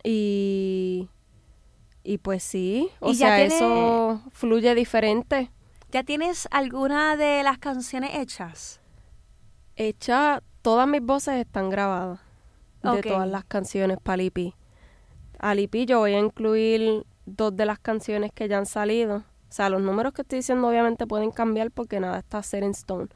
y 0.04 1.08
y 2.06 2.20
pues 2.20 2.44
sí, 2.44 2.90
o 3.00 3.12
Y 3.12 3.16
sea, 3.16 3.36
tiene- 3.38 3.56
eso 3.56 4.22
fluye 4.32 4.74
diferente. 4.76 5.52
¿Ya 5.92 6.04
tienes 6.04 6.48
alguna 6.52 7.16
de 7.18 7.42
las 7.44 7.58
canciones 7.58 8.12
hechas? 8.16 8.80
Hecha, 9.76 10.42
todas 10.62 10.88
mis 10.88 11.02
voces 11.02 11.36
están 11.36 11.70
grabadas 11.70 12.20
de 12.84 13.02
todas 13.02 13.28
las 13.28 13.44
canciones 13.46 13.98
para 14.02 14.22
el 14.22 14.28
EP. 14.28 14.54
Al 15.40 15.60
EP 15.60 15.86
yo 15.86 16.00
voy 16.00 16.14
a 16.14 16.20
incluir 16.20 17.06
dos 17.26 17.56
de 17.56 17.66
las 17.66 17.80
canciones 17.80 18.32
que 18.34 18.48
ya 18.48 18.58
han 18.60 18.66
salido. 18.68 19.18
O 19.18 19.52
sea, 19.56 19.70
los 19.70 19.82
números 19.82 20.14
que 20.14 20.22
estoy 20.22 20.40
diciendo 20.40 20.68
obviamente 20.68 21.08
pueden 21.08 21.32
cambiar 21.32 21.72
porque 21.72 22.00
nada 22.00 22.20
está 22.20 22.42
set 22.44 22.64
in 22.64 22.72
stone. 22.72 23.08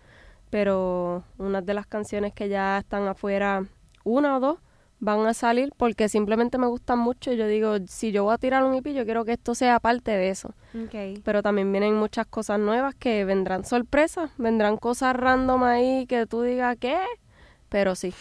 pero 0.52 1.24
unas 1.38 1.64
de 1.64 1.76
las 1.76 1.86
canciones 1.86 2.34
que 2.34 2.50
ya 2.50 2.80
están 2.80 3.08
afuera, 3.08 3.66
una 4.04 4.36
o 4.36 4.40
dos, 4.40 4.58
van 5.00 5.26
a 5.26 5.34
salir 5.34 5.72
porque 5.78 6.10
simplemente 6.10 6.58
me 6.58 6.68
gustan 6.68 7.00
mucho 7.00 7.32
y 7.32 7.38
yo 7.38 7.48
digo, 7.48 7.76
si 7.88 8.12
yo 8.12 8.26
voy 8.26 8.34
a 8.34 8.38
tirar 8.38 8.64
un 8.64 8.74
EP, 8.76 8.88
yo 8.88 9.06
quiero 9.06 9.24
que 9.26 9.34
esto 9.34 9.56
sea 9.56 9.80
parte 9.80 10.12
de 10.12 10.30
eso. 10.30 10.54
Pero 11.24 11.42
también 11.42 11.72
vienen 11.72 11.96
muchas 11.96 12.28
cosas 12.28 12.60
nuevas 12.60 12.96
que 12.96 13.24
vendrán 13.26 13.64
sorpresas, 13.66 14.32
vendrán 14.38 14.78
cosas 14.78 15.16
random 15.16 15.64
ahí 15.64 16.06
que 16.06 16.26
tú 16.26 16.42
digas, 16.42 16.76
¿qué? 16.80 16.98
Pero 17.70 17.96
sí. 17.96 18.14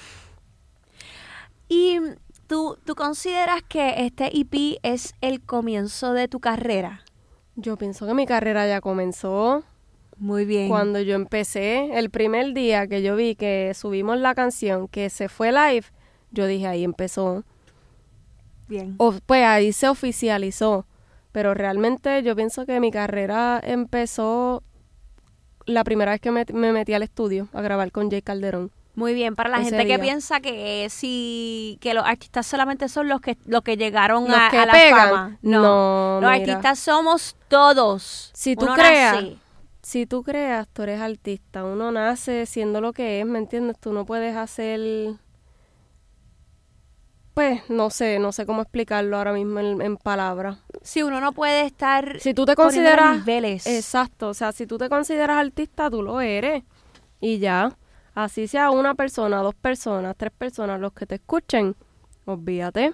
¿Y 1.69 1.99
tú, 2.47 2.79
tú 2.85 2.95
consideras 2.95 3.63
que 3.63 4.07
este 4.07 4.39
EP 4.39 4.79
es 4.83 5.15
el 5.21 5.41
comienzo 5.43 6.13
de 6.13 6.29
tu 6.29 6.41
carrera? 6.41 7.03
Yo 7.57 7.77
pienso 7.77 8.07
que 8.07 8.15
mi 8.15 8.25
carrera 8.25 8.69
ya 8.69 8.81
comenzó 8.81 9.65
Muy 10.17 10.45
bien. 10.45 10.69
cuando 10.69 11.01
yo 11.01 11.17
empecé. 11.17 11.99
El 11.99 12.09
primer 12.09 12.55
día 12.55 12.87
que 12.87 13.03
yo 13.03 13.17
vi 13.17 13.35
que 13.35 13.73
subimos 13.75 14.19
la 14.19 14.35
canción, 14.35 14.87
que 14.89 15.11
se 15.11 15.29
fue 15.29 15.51
live, 15.51 15.87
yo 16.31 16.47
dije, 16.47 16.67
ahí 16.67 16.85
empezó. 16.85 17.45
Bien. 18.69 18.95
O, 18.99 19.15
pues 19.27 19.45
ahí 19.45 19.73
se 19.73 19.89
oficializó. 19.89 20.87
Pero 21.33 21.55
realmente 21.55 22.23
yo 22.23 22.35
pienso 22.35 22.67
que 22.67 22.81
mi 22.81 22.91
carrera 22.91 23.61
empezó 23.63 24.63
la 25.67 25.85
primera 25.85 26.13
vez 26.13 26.21
que 26.21 26.31
me, 26.31 26.45
me 26.53 26.73
metí 26.73 26.95
al 26.95 27.03
estudio 27.03 27.49
a 27.53 27.61
grabar 27.61 27.93
con 27.93 28.11
Jay 28.11 28.23
Calderón. 28.23 28.71
Muy 28.95 29.15
bien, 29.15 29.37
para 29.37 29.49
la 29.51 29.61
ese 29.61 29.71
gente 29.71 29.87
que 29.87 29.99
piensa 30.01 30.41
que 30.41 30.89
si 30.91 31.79
que 31.81 31.95
los 31.95 32.05
artistas 32.05 32.47
solamente 32.47 32.89
son 32.89 33.09
los 33.09 33.21
que 33.21 33.37
los 33.47 33.63
que 33.63 33.77
llegaron 33.77 34.25
Los 34.25 34.37
a, 34.37 34.49
que 34.51 34.59
a 34.59 34.67
la 34.67 34.73
pegan. 34.73 35.09
fama. 35.11 35.39
No, 35.43 36.19
los 36.21 36.33
mira. 36.33 36.33
artistas 36.55 36.81
somos 36.81 37.37
todos. 37.47 38.31
Si 38.35 38.57
tú 38.57 38.65
Uno 38.65 38.75
creas, 38.75 39.15
nace. 39.23 39.37
si 39.83 40.07
tú 40.07 40.25
creas, 40.25 40.67
tú 40.73 40.83
eres 40.83 41.01
artista. 41.01 41.65
Uno 41.65 41.93
nace 41.93 42.45
siendo 42.47 42.81
lo 42.81 42.93
que 42.93 43.21
es, 43.21 43.27
¿me 43.27 43.39
entiendes? 43.39 43.79
Tú 43.79 43.93
no 43.93 44.05
puedes 44.05 44.35
hacer... 44.37 44.81
Pues 47.39 47.71
no 47.71 47.89
sé, 47.89 48.19
no 48.19 48.33
sé 48.33 48.47
cómo 48.47 48.63
explicarlo 48.63 49.17
ahora 49.17 49.33
mismo 49.33 49.61
en, 49.61 49.81
en 49.81 49.97
palabras. 49.97 50.59
Si 50.83 51.05
uno 51.05 51.21
no 51.21 51.31
puede 51.31 51.67
estar 51.67 52.19
Si 52.19 52.35
tú 52.35 52.45
te 52.45 52.57
consideras... 52.57 53.19
niveles. 53.19 53.65
Exacto, 53.65 54.31
o 54.31 54.35
sea, 54.35 54.51
si 54.51 54.67
tú 54.67 54.77
te 54.77 54.89
consideras 54.89 55.37
artista, 55.37 55.89
tú 55.89 56.03
lo 56.03 56.21
eres. 56.21 56.65
Y 57.21 57.39
ya, 57.39 57.77
así 58.13 58.49
sea 58.49 58.73
una 58.73 58.97
persona, 58.97 59.41
dos 59.41 59.55
personas, 59.55 60.17
tres 60.17 60.33
personas 60.37 60.81
los 60.81 60.93
que 60.93 61.07
te 61.07 61.15
escuchen, 61.15 61.77
olvídate. 62.25 62.93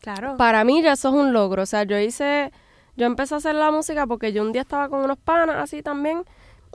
Claro. 0.00 0.38
Para 0.38 0.64
mí 0.64 0.80
ya 0.80 0.92
eso 0.94 1.10
es 1.10 1.14
un 1.14 1.34
logro. 1.34 1.64
O 1.64 1.66
sea, 1.66 1.82
yo 1.82 1.98
hice, 1.98 2.50
yo 2.96 3.04
empecé 3.04 3.34
a 3.34 3.36
hacer 3.36 3.56
la 3.56 3.70
música 3.70 4.06
porque 4.06 4.32
yo 4.32 4.40
un 4.40 4.52
día 4.52 4.62
estaba 4.62 4.88
con 4.88 5.04
unos 5.04 5.18
panas 5.18 5.56
así 5.56 5.82
también 5.82 6.24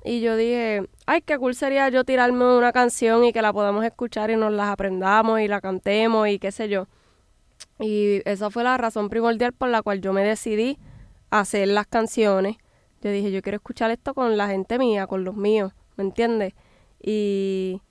y 0.05 0.21
yo 0.21 0.35
dije, 0.35 0.87
ay, 1.07 1.23
qué 1.23 1.39
cool 1.39 1.55
sería 1.55 1.89
yo 1.89 2.03
tirarme 2.03 2.45
una 2.55 2.71
canción 2.71 3.23
y 3.23 3.33
que 3.33 3.41
la 3.41 3.51
podamos 3.51 3.83
escuchar 3.85 4.29
y 4.29 4.35
nos 4.35 4.53
las 4.53 4.67
aprendamos 4.67 5.39
y 5.39 5.47
la 5.47 5.61
cantemos 5.61 6.27
y 6.27 6.37
qué 6.37 6.51
sé 6.51 6.69
yo. 6.69 6.85
Y 7.79 8.21
esa 8.25 8.49
fue 8.49 8.63
la 8.63 8.77
razón 8.77 9.09
primordial 9.09 9.53
por 9.53 9.69
la 9.69 9.81
cual 9.81 10.01
yo 10.01 10.13
me 10.13 10.23
decidí 10.23 10.77
a 11.29 11.41
hacer 11.41 11.67
las 11.67 11.87
canciones. 11.87 12.57
Yo 13.01 13.11
dije, 13.11 13.31
yo 13.31 13.41
quiero 13.41 13.57
escuchar 13.57 13.91
esto 13.91 14.13
con 14.13 14.37
la 14.37 14.47
gente 14.47 14.79
mía, 14.79 15.07
con 15.07 15.23
los 15.23 15.35
míos, 15.35 15.73
¿me 15.95 16.03
entiendes? 16.03 16.53
Y 17.01 17.81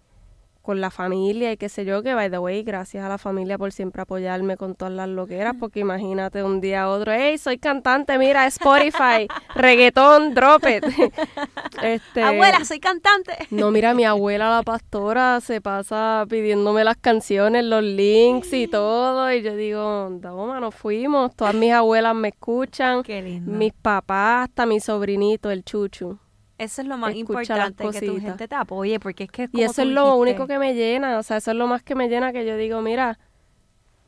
con 0.67 0.81
la 0.81 0.91
familia 0.91 1.53
y 1.53 1.57
qué 1.57 1.69
sé 1.69 1.85
yo, 1.85 2.03
que 2.03 2.13
by 2.13 2.29
the 2.29 2.39
way, 2.39 2.65
gracias 2.65 3.05
a 3.05 3.09
la 3.09 3.19
familia 3.19 3.57
por 3.57 3.71
siempre 3.71 4.03
apoyarme 4.03 4.57
con 4.57 4.75
todas 4.75 4.93
las 4.93 5.09
loqueras, 5.09 5.55
porque 5.61 5.79
imagínate 5.79 6.43
un 6.43 6.61
día 6.61 6.83
a 6.83 6.89
otro, 6.89 7.13
hey, 7.13 7.39
soy 7.39 7.59
cantante, 7.59 8.19
mira, 8.19 8.45
Spotify, 8.49 9.29
reggaetón, 9.55 10.35
drop 10.35 10.65
it. 10.67 10.85
este, 11.83 12.21
Abuela, 12.21 12.65
soy 12.65 12.81
cantante. 12.81 13.33
no, 13.51 13.71
mira, 13.71 13.95
mi 13.95 14.05
abuela, 14.05 14.51
la 14.51 14.65
pastora, 14.65 15.41
se 15.41 15.61
pasa 15.61 16.25
pidiéndome 16.29 16.83
las 16.83 16.97
canciones, 16.97 17.65
los 17.65 17.85
links 17.85 18.53
y 18.53 18.67
todo. 18.67 19.33
Y 19.33 19.43
yo 19.43 19.55
digo, 19.55 20.19
toma, 20.21 20.59
nos 20.59 20.75
fuimos. 20.75 21.37
Todas 21.37 21.55
mis 21.55 21.73
abuelas 21.73 22.17
me 22.17 22.29
escuchan. 22.29 23.05
Qué 23.05 23.23
lindo. 23.23 23.53
Mis 23.53 23.73
papás, 23.73 24.49
hasta 24.49 24.67
mi 24.67 24.81
sobrinito, 24.81 25.49
el 25.49 25.63
chuchu. 25.63 26.19
Eso 26.59 26.81
es 26.81 26.89
lo 26.89 26.97
más 26.97 27.15
importante, 27.15 27.91
que 27.91 28.01
tu 28.01 28.19
gente 28.19 28.49
te 28.49 28.55
apoye, 28.55 28.99
porque 28.99 29.25
es 29.25 29.31
que 29.31 29.43
Y 29.45 29.49
como 29.49 29.65
eso 29.65 29.83
es 29.83 29.89
lo 29.89 30.03
dijiste, 30.03 30.21
único 30.21 30.47
que 30.47 30.59
me 30.59 30.75
llena. 30.75 31.19
O 31.19 31.23
sea, 31.23 31.37
eso 31.37 31.51
es 31.51 31.57
lo 31.57 31.67
más 31.67 31.83
que 31.83 31.95
me 31.95 32.09
llena 32.09 32.33
que 32.33 32.47
yo 32.47 32.57
digo, 32.57 32.81
mira, 32.81 33.19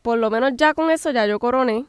por 0.00 0.18
lo 0.18 0.30
menos 0.30 0.52
ya 0.56 0.72
con 0.72 0.90
eso 0.90 1.10
ya 1.10 1.26
yo 1.26 1.38
coroné. 1.38 1.84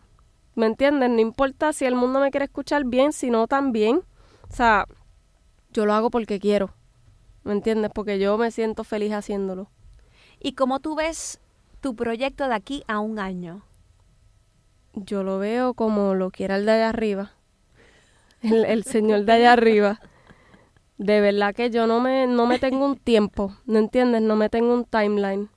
¿Me 0.55 0.65
entiendes? 0.65 1.09
No 1.09 1.19
importa 1.19 1.71
si 1.71 1.85
el 1.85 1.95
mundo 1.95 2.19
me 2.19 2.31
quiere 2.31 2.45
escuchar 2.45 2.83
bien, 2.83 3.13
si 3.13 3.29
no 3.29 3.47
también. 3.47 4.01
O 4.49 4.53
sea, 4.53 4.85
yo 5.71 5.85
lo 5.85 5.93
hago 5.93 6.09
porque 6.09 6.39
quiero. 6.39 6.71
¿Me 7.45 7.53
entiendes? 7.53 7.91
Porque 7.93 8.19
yo 8.19 8.37
me 8.37 8.51
siento 8.51 8.83
feliz 8.83 9.13
haciéndolo. 9.13 9.69
¿Y 10.41 10.53
cómo 10.53 10.81
tú 10.81 10.95
ves 10.95 11.39
tu 11.79 11.95
proyecto 11.95 12.49
de 12.49 12.55
aquí 12.55 12.83
a 12.87 12.99
un 12.99 13.19
año? 13.19 13.61
Yo 14.93 15.23
lo 15.23 15.39
veo 15.39 15.73
como 15.73 16.15
lo 16.15 16.31
quiera 16.31 16.57
el 16.57 16.65
de 16.65 16.73
allá 16.73 16.89
arriba. 16.89 17.31
El, 18.41 18.65
el 18.65 18.83
señor 18.83 19.23
de 19.23 19.31
allá 19.31 19.53
arriba. 19.53 20.01
De 20.99 21.21
verdad 21.21 21.55
que 21.55 21.69
yo 21.69 21.87
no 21.87 22.01
me, 22.01 22.27
no 22.27 22.45
me 22.45 22.59
tengo 22.59 22.85
un 22.85 22.97
tiempo, 22.97 23.55
¿me 23.65 23.79
entiendes? 23.79 24.21
No 24.21 24.35
me 24.35 24.49
tengo 24.49 24.73
un 24.73 24.83
timeline. 24.83 25.49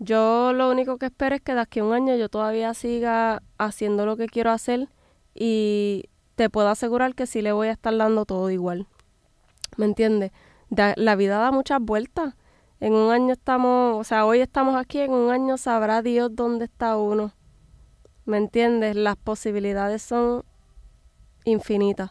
Yo 0.00 0.52
lo 0.52 0.68
único 0.68 0.98
que 0.98 1.06
espero 1.06 1.36
es 1.36 1.40
que 1.40 1.54
de 1.54 1.60
aquí 1.60 1.78
a 1.78 1.84
un 1.84 1.92
año 1.92 2.16
yo 2.16 2.28
todavía 2.28 2.74
siga 2.74 3.40
haciendo 3.56 4.04
lo 4.04 4.16
que 4.16 4.26
quiero 4.26 4.50
hacer 4.50 4.88
y 5.32 6.06
te 6.34 6.50
puedo 6.50 6.68
asegurar 6.68 7.14
que 7.14 7.26
sí 7.26 7.40
le 7.40 7.52
voy 7.52 7.68
a 7.68 7.72
estar 7.72 7.96
dando 7.96 8.24
todo 8.24 8.50
igual. 8.50 8.88
¿Me 9.76 9.84
entiendes? 9.84 10.32
La 10.70 11.14
vida 11.14 11.38
da 11.38 11.52
muchas 11.52 11.80
vueltas. 11.80 12.34
En 12.80 12.92
un 12.92 13.12
año 13.12 13.34
estamos, 13.34 13.96
o 13.96 14.02
sea, 14.02 14.26
hoy 14.26 14.40
estamos 14.40 14.74
aquí, 14.74 14.98
en 14.98 15.12
un 15.12 15.30
año 15.30 15.56
sabrá 15.56 16.02
Dios 16.02 16.34
dónde 16.34 16.64
está 16.64 16.96
uno. 16.96 17.32
¿Me 18.24 18.38
entiendes? 18.38 18.96
Las 18.96 19.14
posibilidades 19.14 20.02
son 20.02 20.42
infinitas. 21.44 22.10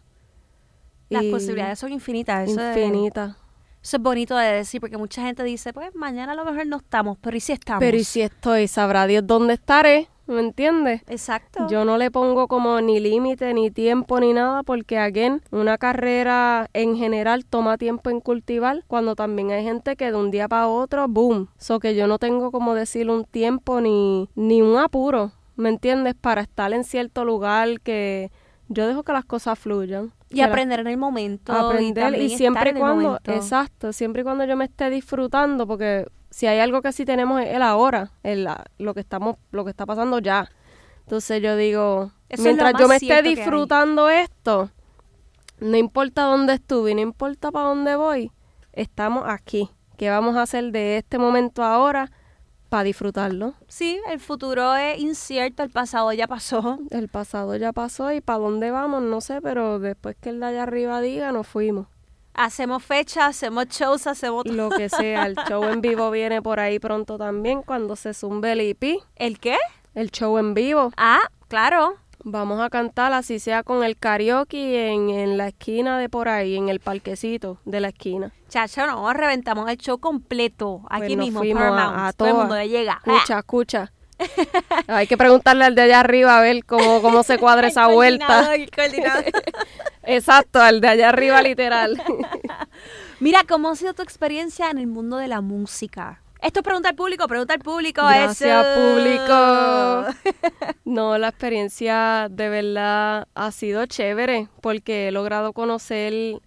Las 1.10 1.24
Y- 1.24 1.32
posibilidades 1.32 1.80
son 1.80 1.92
infinitas. 1.92 2.50
Eso 2.50 2.62
es- 2.62 2.78
Infinitas. 2.78 3.36
Eso 3.82 3.98
es 3.98 4.04
bonito 4.04 4.36
de 4.36 4.48
decir, 4.52 4.82
porque 4.82 4.98
mucha 4.98 5.22
gente 5.22 5.42
dice, 5.44 5.72
pues 5.74 5.96
mañana 5.96 6.34
a 6.34 6.36
lo 6.36 6.44
mejor 6.44 6.68
no 6.68 6.78
estamos, 6.78 7.18
pero 7.22 7.38
¿y 7.38 7.40
si 7.40 7.54
estamos? 7.54 7.80
Pero 7.80 7.96
y 7.98 8.04
si 8.04 8.22
estoy, 8.22 8.68
sabrá 8.68 9.08
Dios 9.08 9.26
dónde 9.26 9.54
estaré, 9.54 10.10
¿me 10.28 10.42
entiendes? 10.42 11.02
Exacto. 11.08 11.66
Yo 11.70 11.86
no 11.86 11.98
le 11.98 12.12
pongo 12.12 12.50
como 12.50 12.82
ni 12.82 13.00
límite, 13.00 13.54
ni 13.54 13.72
tiempo, 13.72 14.20
ni 14.20 14.34
nada, 14.34 14.64
porque 14.64 14.98
again, 14.98 15.42
una 15.52 15.78
carrera 15.78 16.70
en 16.74 16.98
general 16.98 17.46
toma 17.46 17.78
tiempo 17.78 18.10
en 18.10 18.20
cultivar, 18.20 18.84
cuando 18.88 19.16
también 19.16 19.50
hay 19.52 19.64
gente 19.64 19.96
que 19.96 20.12
de 20.12 20.18
un 20.18 20.30
día 20.30 20.50
para 20.50 20.68
otro, 20.68 21.08
boom. 21.08 21.48
So 21.58 21.80
que 21.80 21.96
yo 21.96 22.06
no 22.06 22.20
tengo 22.20 22.52
como 22.52 22.76
decir 22.76 23.10
un 23.10 23.24
tiempo 23.24 23.80
ni, 23.80 24.28
ni 24.36 24.62
un 24.62 24.78
apuro, 24.78 25.32
¿me 25.56 25.70
entiendes? 25.70 26.16
Para 26.20 26.42
estar 26.42 26.74
en 26.74 26.84
cierto 26.84 27.24
lugar 27.24 27.80
que 27.80 28.30
yo 28.68 28.86
dejo 28.88 29.04
que 29.04 29.14
las 29.14 29.24
cosas 29.26 29.58
fluyan. 29.58 30.12
Y 30.30 30.42
aprender 30.42 30.80
en 30.82 30.88
el 30.88 30.98
momento. 30.98 31.54
aprender 31.54 32.16
y, 32.22 32.26
estar 32.26 32.38
siempre 32.38 32.70
en 32.72 32.78
y 32.78 32.80
el 32.80 32.84
cuando, 32.86 33.04
momento. 33.04 33.34
exacto, 33.34 33.94
siempre 33.94 34.22
y 34.22 34.24
cuando 34.24 34.46
yo 34.46 34.56
me 34.56 34.66
esté 34.66 34.90
disfrutando, 34.90 35.66
porque 35.68 36.06
si 36.30 36.46
hay 36.48 36.60
algo 36.60 36.82
que 36.82 36.92
sí 36.92 37.06
tenemos 37.06 37.42
es 37.42 37.48
el 37.56 37.62
ahora, 37.62 38.12
el, 38.24 38.44
la- 38.44 38.66
lo 38.78 38.94
que 38.94 39.00
estamos, 39.00 39.38
lo 39.52 39.64
que 39.64 39.72
está 39.72 39.86
pasando 39.86 40.20
ya. 40.20 40.50
Entonces 41.02 41.42
yo 41.42 41.56
digo, 41.56 42.12
Eso 42.30 42.44
mientras 42.44 42.74
yo 42.78 42.88
me 42.88 42.98
esté 42.98 43.22
disfrutando 43.24 44.10
esto, 44.10 44.70
no 45.60 45.76
importa 45.78 46.24
dónde 46.24 46.54
estuve, 46.54 46.94
no 46.94 47.02
importa 47.02 47.52
para 47.52 47.68
dónde 47.70 47.96
voy, 47.96 48.32
estamos 48.74 49.24
aquí. 49.28 49.70
¿Qué 49.98 50.10
vamos 50.10 50.38
a 50.38 50.44
hacer 50.44 50.72
de 50.72 50.98
este 50.98 51.18
momento 51.18 51.64
ahora 51.64 52.12
para 52.70 52.84
disfrutarlo? 52.84 53.56
Sí, 53.68 54.00
el 54.10 54.20
futuro 54.20 54.76
es 54.76 55.00
incierto, 55.00 55.64
el 55.64 55.70
pasado 55.72 56.14
ya 56.14 56.28
pasó. 56.28 56.80
El 56.92 57.10
pasado 57.10 57.56
ya 57.56 57.74
pasó 57.74 58.12
y 58.12 58.22
para 58.22 58.40
dónde 58.40 58.72
vamos, 58.72 59.02
no 59.04 59.22
sé, 59.22 59.42
pero 59.42 59.80
después 59.80 60.16
que 60.22 60.30
el 60.30 60.40
de 60.40 60.46
allá 60.48 60.64
arriba 60.64 61.02
diga, 61.02 61.32
nos 61.32 61.48
fuimos. 61.48 61.88
Hacemos 62.34 62.84
fechas, 62.84 63.30
hacemos 63.30 63.66
shows, 63.68 64.08
hacemos 64.08 64.44
todo. 64.46 64.54
lo 64.54 64.70
que 64.70 64.88
sea. 64.90 65.26
El 65.26 65.36
show 65.48 65.64
en 65.66 65.82
vivo 65.82 66.10
viene 66.12 66.42
por 66.42 66.60
ahí 66.60 66.80
pronto 66.80 67.18
también 67.18 67.64
cuando 67.64 67.96
se 67.96 68.14
zumbe 68.14 68.54
el 68.54 68.62
EP. 68.62 69.00
¿El 69.16 69.40
qué? 69.40 69.58
El 69.96 70.12
show 70.12 70.38
en 70.38 70.54
vivo. 70.54 70.92
Ah, 70.96 71.22
claro. 71.48 71.96
Vamos 72.24 72.60
a 72.62 72.70
cantar 72.70 73.14
así 73.14 73.40
sea 73.40 73.64
con 73.64 73.84
el 73.84 73.98
karaoke 73.98 74.90
en, 74.92 75.10
en 75.10 75.38
la 75.38 75.48
esquina 75.48 75.98
de 75.98 76.10
por 76.10 76.28
ahí, 76.28 76.58
en 76.58 76.68
el 76.68 76.80
parquecito 76.80 77.60
de 77.66 77.80
la 77.80 77.90
esquina. 77.90 78.32
Chacho, 78.50 78.86
no, 78.86 79.12
reventamos 79.14 79.70
el 79.70 79.78
show 79.78 80.00
completo. 80.00 80.82
Aquí 80.90 81.16
Pues 81.16 81.18
nos 81.18 81.26
mismo, 81.26 81.42
Paramount. 81.60 81.98
a, 81.98 82.08
a 82.08 82.14
Todo 82.14 82.28
el 82.28 82.34
mundo 82.34 82.56
le 82.56 82.68
llega. 82.68 83.00
Escucha, 83.06 83.40
escucha. 83.40 83.92
Hay 84.88 85.08
que 85.08 85.16
preguntarle 85.18 85.64
al 85.64 85.76
de 85.76 85.84
allá 85.84 86.02
arriba 86.02 86.38
a 86.38 86.42
ver 86.42 86.66
cómo, 86.66 87.02
cómo 87.02 87.24
se 87.24 87.38
cuadra 87.38 87.68
esa 87.70 87.88
El 87.88 87.94
vuelta. 87.96 88.54
el. 88.56 88.68
Exacto, 90.04 90.60
al 90.62 90.82
de 90.82 90.90
allá 90.90 91.10
arriba 91.10 91.42
literal. 91.42 92.02
Mira, 93.22 93.44
¿cómo 93.48 93.70
ha 93.70 93.76
sido 93.76 93.94
tu 93.94 94.02
experiencia 94.02 94.70
en 94.70 94.78
el 94.78 94.88
mundo 94.88 95.18
de 95.18 95.28
la 95.30 95.40
música? 95.42 96.22
Esto 96.42 96.62
es 96.62 96.64
pregunta 96.64 96.90
al 96.90 96.96
público, 96.96 97.28
pregunta 97.28 97.54
al 97.54 97.60
público. 97.60 98.02
Gracias, 98.02 98.66
eso. 98.66 98.82
público. 98.82 100.74
No, 100.86 101.18
la 101.20 101.28
experiencia 101.28 102.28
de 102.32 102.50
verdad 102.50 103.28
ha 103.36 103.52
sido 103.52 103.86
chévere 103.86 104.48
porque 104.62 105.08
he 105.08 105.12
logrado 105.12 105.54
conocer 105.54 106.42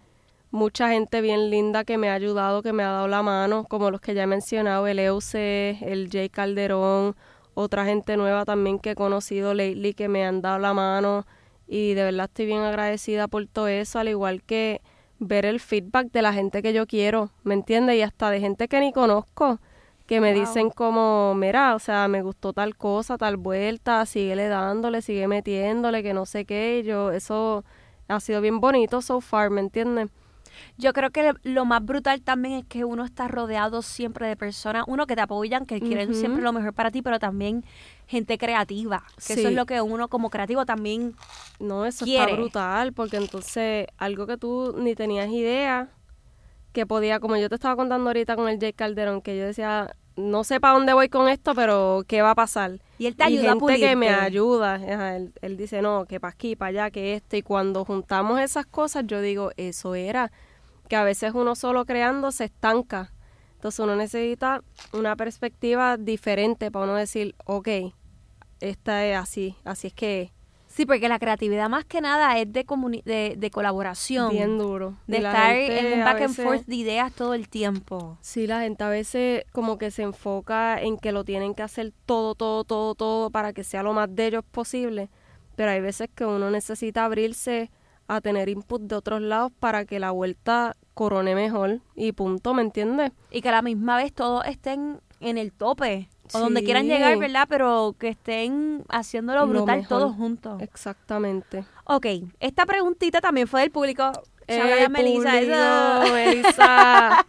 mucha 0.50 0.88
gente 0.88 1.20
bien 1.20 1.48
linda 1.50 1.84
que 1.84 1.96
me 1.96 2.10
ha 2.10 2.14
ayudado, 2.14 2.62
que 2.62 2.72
me 2.72 2.82
ha 2.82 2.90
dado 2.90 3.06
la 3.06 3.22
mano, 3.22 3.64
como 3.64 3.90
los 3.90 4.00
que 4.00 4.14
ya 4.14 4.24
he 4.24 4.26
mencionado, 4.26 4.86
el 4.88 4.98
EUC, 4.98 5.34
el 5.34 6.08
Jay 6.10 6.28
Calderón, 6.28 7.14
otra 7.54 7.84
gente 7.84 8.16
nueva 8.16 8.44
también 8.44 8.78
que 8.80 8.90
he 8.90 8.94
conocido 8.94 9.54
lately 9.54 9.94
que 9.94 10.08
me 10.08 10.24
han 10.24 10.40
dado 10.42 10.58
la 10.58 10.74
mano 10.74 11.24
y 11.68 11.94
de 11.94 12.04
verdad 12.04 12.24
estoy 12.24 12.46
bien 12.46 12.60
agradecida 12.60 13.28
por 13.28 13.46
todo 13.46 13.68
eso, 13.68 13.98
al 13.98 14.08
igual 14.08 14.42
que 14.42 14.80
ver 15.18 15.46
el 15.46 15.60
feedback 15.60 16.10
de 16.10 16.22
la 16.22 16.32
gente 16.32 16.62
que 16.62 16.72
yo 16.72 16.86
quiero, 16.86 17.30
¿me 17.44 17.54
entiendes? 17.54 17.96
Y 17.96 18.02
hasta 18.02 18.30
de 18.30 18.40
gente 18.40 18.68
que 18.68 18.80
ni 18.80 18.92
conozco, 18.92 19.60
que 20.06 20.20
me 20.20 20.32
dicen 20.34 20.70
como, 20.70 21.34
mira, 21.34 21.74
o 21.74 21.78
sea, 21.78 22.08
me 22.08 22.22
gustó 22.22 22.52
tal 22.52 22.76
cosa, 22.76 23.16
tal 23.16 23.36
vuelta, 23.36 24.04
síguele 24.06 24.48
dándole, 24.48 25.02
sigue 25.02 25.28
metiéndole, 25.28 26.02
que 26.02 26.14
no 26.14 26.26
sé 26.26 26.44
qué, 26.44 26.82
yo, 26.84 27.12
eso 27.12 27.64
ha 28.08 28.20
sido 28.20 28.40
bien 28.40 28.60
bonito 28.60 29.00
so 29.00 29.20
far, 29.20 29.50
¿me 29.50 29.60
entiendes? 29.60 30.10
Yo 30.76 30.92
creo 30.92 31.10
que 31.10 31.32
lo 31.44 31.64
más 31.64 31.84
brutal 31.84 32.22
también 32.22 32.54
es 32.54 32.64
que 32.66 32.84
uno 32.84 33.04
está 33.04 33.28
rodeado 33.28 33.82
siempre 33.82 34.26
de 34.26 34.36
personas, 34.36 34.84
uno 34.86 35.06
que 35.06 35.14
te 35.14 35.22
apoyan, 35.22 35.66
que 35.66 35.80
quieren 35.80 36.14
siempre 36.14 36.42
lo 36.42 36.52
mejor 36.52 36.74
para 36.74 36.90
ti, 36.90 37.02
pero 37.02 37.18
también 37.18 37.64
gente 38.06 38.38
creativa, 38.38 39.02
que 39.26 39.34
eso 39.34 39.48
es 39.48 39.54
lo 39.54 39.66
que 39.66 39.80
uno 39.80 40.08
como 40.08 40.30
creativo 40.30 40.66
también 40.66 41.14
No, 41.58 41.86
eso 41.86 42.04
quiere. 42.04 42.24
está 42.24 42.36
brutal, 42.36 42.92
porque 42.92 43.16
entonces 43.16 43.86
algo 43.96 44.26
que 44.26 44.36
tú 44.36 44.74
ni 44.78 44.94
tenías 44.94 45.30
idea 45.30 45.88
que 46.72 46.86
podía, 46.86 47.20
como 47.20 47.36
yo 47.36 47.48
te 47.48 47.54
estaba 47.54 47.76
contando 47.76 48.10
ahorita 48.10 48.36
con 48.36 48.48
el 48.48 48.58
Jay 48.58 48.72
Calderón, 48.72 49.22
que 49.22 49.36
yo 49.36 49.44
decía, 49.44 49.94
no 50.16 50.44
sé 50.44 50.60
para 50.60 50.74
dónde 50.74 50.92
voy 50.92 51.08
con 51.08 51.28
esto, 51.28 51.54
pero 51.54 52.02
¿qué 52.06 52.22
va 52.22 52.30
a 52.30 52.34
pasar? 52.34 52.80
y 52.98 53.06
él 53.06 53.16
te 53.16 53.24
y 53.24 53.38
ayuda 53.38 53.52
a 53.52 53.54
gente 53.54 53.80
que 53.80 53.96
me 53.96 54.08
ayuda, 54.10 54.74
ajá, 54.74 55.16
él, 55.16 55.32
él 55.42 55.56
dice, 55.56 55.82
no, 55.82 56.04
que 56.06 56.20
para 56.20 56.32
aquí, 56.32 56.54
para 56.54 56.68
allá, 56.68 56.90
que 56.90 57.14
esto, 57.14 57.36
y 57.36 57.42
cuando 57.42 57.84
juntamos 57.84 58.40
esas 58.40 58.66
cosas, 58.66 59.04
yo 59.06 59.20
digo, 59.20 59.50
eso 59.56 59.94
era, 59.94 60.30
que 60.88 60.96
a 60.96 61.04
veces 61.04 61.32
uno 61.34 61.54
solo 61.54 61.84
creando 61.84 62.30
se 62.30 62.44
estanca, 62.44 63.12
entonces 63.54 63.80
uno 63.80 63.96
necesita 63.96 64.62
una 64.92 65.16
perspectiva 65.16 65.96
diferente 65.96 66.70
para 66.70 66.84
uno 66.84 66.94
decir, 66.94 67.34
ok, 67.44 67.68
esta 68.60 69.04
es 69.04 69.16
así, 69.16 69.56
así 69.64 69.88
es 69.88 69.94
que 69.94 70.22
es. 70.22 70.30
Sí, 70.74 70.86
porque 70.86 71.06
la 71.08 71.18
creatividad 71.18 71.68
más 71.68 71.84
que 71.84 72.00
nada 72.00 72.38
es 72.38 72.50
de, 72.50 72.64
comuni- 72.64 73.02
de, 73.04 73.34
de 73.36 73.50
colaboración. 73.50 74.30
Bien 74.30 74.56
duro. 74.56 74.94
De 75.06 75.18
Y 75.18 75.24
estar 75.24 75.54
en 75.54 75.98
un 75.98 76.04
back 76.04 76.22
and 76.22 76.34
forth 76.34 76.64
de 76.66 76.76
ideas 76.76 77.12
todo 77.12 77.34
el 77.34 77.48
tiempo. 77.50 78.16
Sí, 78.22 78.46
la 78.46 78.62
gente 78.62 78.82
a 78.82 78.88
veces 78.88 79.44
como 79.52 79.76
que 79.76 79.90
se 79.90 80.02
enfoca 80.02 80.80
en 80.80 80.96
que 80.96 81.12
lo 81.12 81.24
tienen 81.24 81.54
que 81.54 81.62
hacer 81.62 81.92
todo, 82.06 82.34
todo, 82.34 82.64
todo, 82.64 82.94
todo 82.94 83.28
para 83.30 83.52
que 83.52 83.64
sea 83.64 83.82
lo 83.82 83.92
más 83.92 84.14
de 84.14 84.28
ellos 84.28 84.44
posible. 84.50 85.10
Pero 85.56 85.72
hay 85.72 85.82
veces 85.82 86.08
que 86.14 86.24
uno 86.24 86.50
necesita 86.50 87.04
abrirse 87.04 87.70
a 88.08 88.22
tener 88.22 88.48
input 88.48 88.80
de 88.82 88.94
otros 88.96 89.20
lados 89.20 89.52
para 89.60 89.84
que 89.84 90.00
la 90.00 90.10
vuelta 90.10 90.74
corone 90.94 91.34
mejor 91.34 91.80
y 91.94 92.12
punto, 92.12 92.54
¿me 92.54 92.62
entiendes? 92.62 93.12
Y 93.30 93.42
que 93.42 93.48
a 93.50 93.52
la 93.52 93.62
misma 93.62 93.96
vez 93.98 94.12
todos 94.14 94.44
estén 94.46 95.00
en 95.20 95.36
el 95.38 95.52
tope. 95.52 96.08
O 96.32 96.38
donde 96.38 96.64
quieran 96.64 96.86
llegar, 96.86 97.16
¿verdad? 97.18 97.46
Pero 97.48 97.94
que 97.98 98.08
estén 98.08 98.84
haciéndolo 98.88 99.40
Lo 99.40 99.46
brutal 99.46 99.86
todos 99.86 100.14
juntos. 100.14 100.60
Exactamente. 100.62 101.64
Ok, 101.84 102.06
esta 102.40 102.66
preguntita 102.66 103.20
también 103.20 103.46
fue 103.46 103.60
del 103.62 103.70
público. 103.70 104.10
Shout 104.48 104.60
out 104.60 104.78
¡Ey, 104.78 104.84
a 104.84 104.88
Melissa, 104.88 105.32
público, 105.32 105.54
eso. 105.54 106.14
Melissa! 106.14 107.26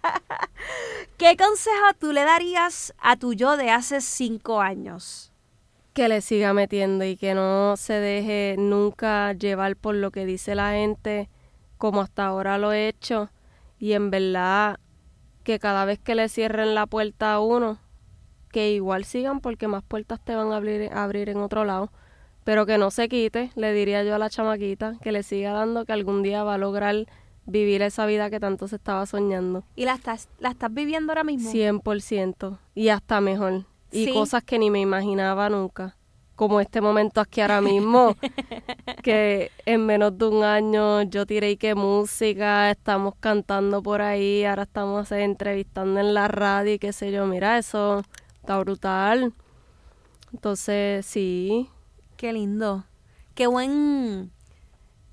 ¿Qué 1.18 1.38
consejo 1.38 1.94
tú 2.00 2.12
le 2.12 2.24
darías 2.24 2.94
a 3.00 3.16
tu 3.18 3.34
yo 3.34 3.56
de 3.56 3.70
hace 3.70 4.02
cinco 4.02 4.62
años? 4.62 5.34
que 5.94 6.10
le 6.10 6.22
siga 6.22 6.54
metiendo 6.54 7.06
y 7.06 7.16
que 7.16 7.36
no 7.36 7.76
se 7.78 7.94
deje 7.94 8.56
nunca 8.58 9.32
llevar 9.34 9.76
por 9.76 9.96
lo 9.96 10.12
que 10.12 10.26
dice 10.26 10.56
la 10.56 10.72
gente 10.72 11.30
como 11.78 12.02
hasta 12.02 12.26
ahora 12.26 12.58
lo 12.58 12.74
he 12.74 12.88
hecho 12.88 13.30
y 13.78 13.94
en 13.94 14.10
verdad 14.10 14.80
que 15.44 15.60
cada 15.60 15.86
vez 15.86 16.00
que 16.00 16.16
le 16.16 16.30
cierren 16.30 16.74
la 16.74 16.88
puerta 16.88 17.34
a 17.34 17.40
uno 17.40 17.78
que 18.54 18.72
igual 18.72 19.04
sigan 19.04 19.42
porque 19.42 19.68
más 19.68 19.84
puertas 19.84 20.22
te 20.24 20.34
van 20.36 20.54
a 20.54 20.56
abrir, 20.56 20.90
a 20.94 21.04
abrir 21.04 21.28
en 21.28 21.38
otro 21.40 21.66
lado 21.66 21.92
pero 22.46 22.66
que 22.66 22.78
no 22.78 22.90
se 22.92 23.10
quite 23.10 23.52
le 23.56 23.74
diría 23.74 24.04
yo 24.04 24.16
a 24.16 24.18
la 24.18 24.30
chamaquita 24.30 24.96
que 25.02 25.12
le 25.12 25.24
siga 25.24 25.52
dando 25.52 25.86
que 25.86 25.92
algún 25.92 26.24
día 26.24 26.44
va 26.46 26.54
a 26.54 26.58
lograr 26.58 26.96
vivir 27.46 27.82
esa 27.82 28.06
vida 28.06 28.30
que 28.30 28.40
tanto 28.40 28.68
se 28.70 28.78
estaba 28.78 29.06
soñando 29.06 29.64
¿Y 29.76 29.84
la 29.86 29.96
estás, 29.96 30.30
la 30.40 30.50
estás 30.52 30.74
viviendo 30.74 31.12
ahora 31.12 31.24
mismo? 31.26 31.52
100% 31.52 32.58
y 32.76 32.88
hasta 32.90 33.20
mejor. 33.20 33.66
Y 33.92 34.06
Sí. 34.06 34.14
cosas 34.14 34.44
que 34.44 34.58
ni 34.58 34.70
me 34.70 34.80
imaginaba 34.80 35.50
nunca. 35.50 35.96
Como 36.36 36.60
este 36.60 36.82
momento 36.82 37.22
aquí 37.22 37.42
ahora 37.42 37.62
mismo, 37.62 38.16
que 39.04 39.52
en 39.68 39.86
menos 39.86 40.18
de 40.18 40.26
un 40.26 40.44
año 40.44 41.04
yo 41.04 41.26
tiré 41.28 41.52
y 41.52 41.58
que 41.58 41.76
música, 41.76 42.72
estamos 42.72 43.14
cantando 43.20 43.84
por 43.84 44.02
ahí, 44.02 44.44
ahora 44.46 44.64
estamos 44.64 45.12
eh, 45.12 45.24
entrevistando 45.24 46.00
en 46.00 46.14
la 46.16 46.28
radio 46.28 46.74
y 46.74 46.80
qué 46.80 46.92
sé 46.92 47.12
yo, 47.12 47.28
mira, 47.28 47.60
eso 47.60 48.02
está 48.44 48.60
brutal. 48.60 49.34
Entonces, 50.34 51.06
sí, 51.06 51.70
Qué 52.18 52.32
lindo. 52.34 52.86
Qué 53.36 53.48
buen, 53.48 54.32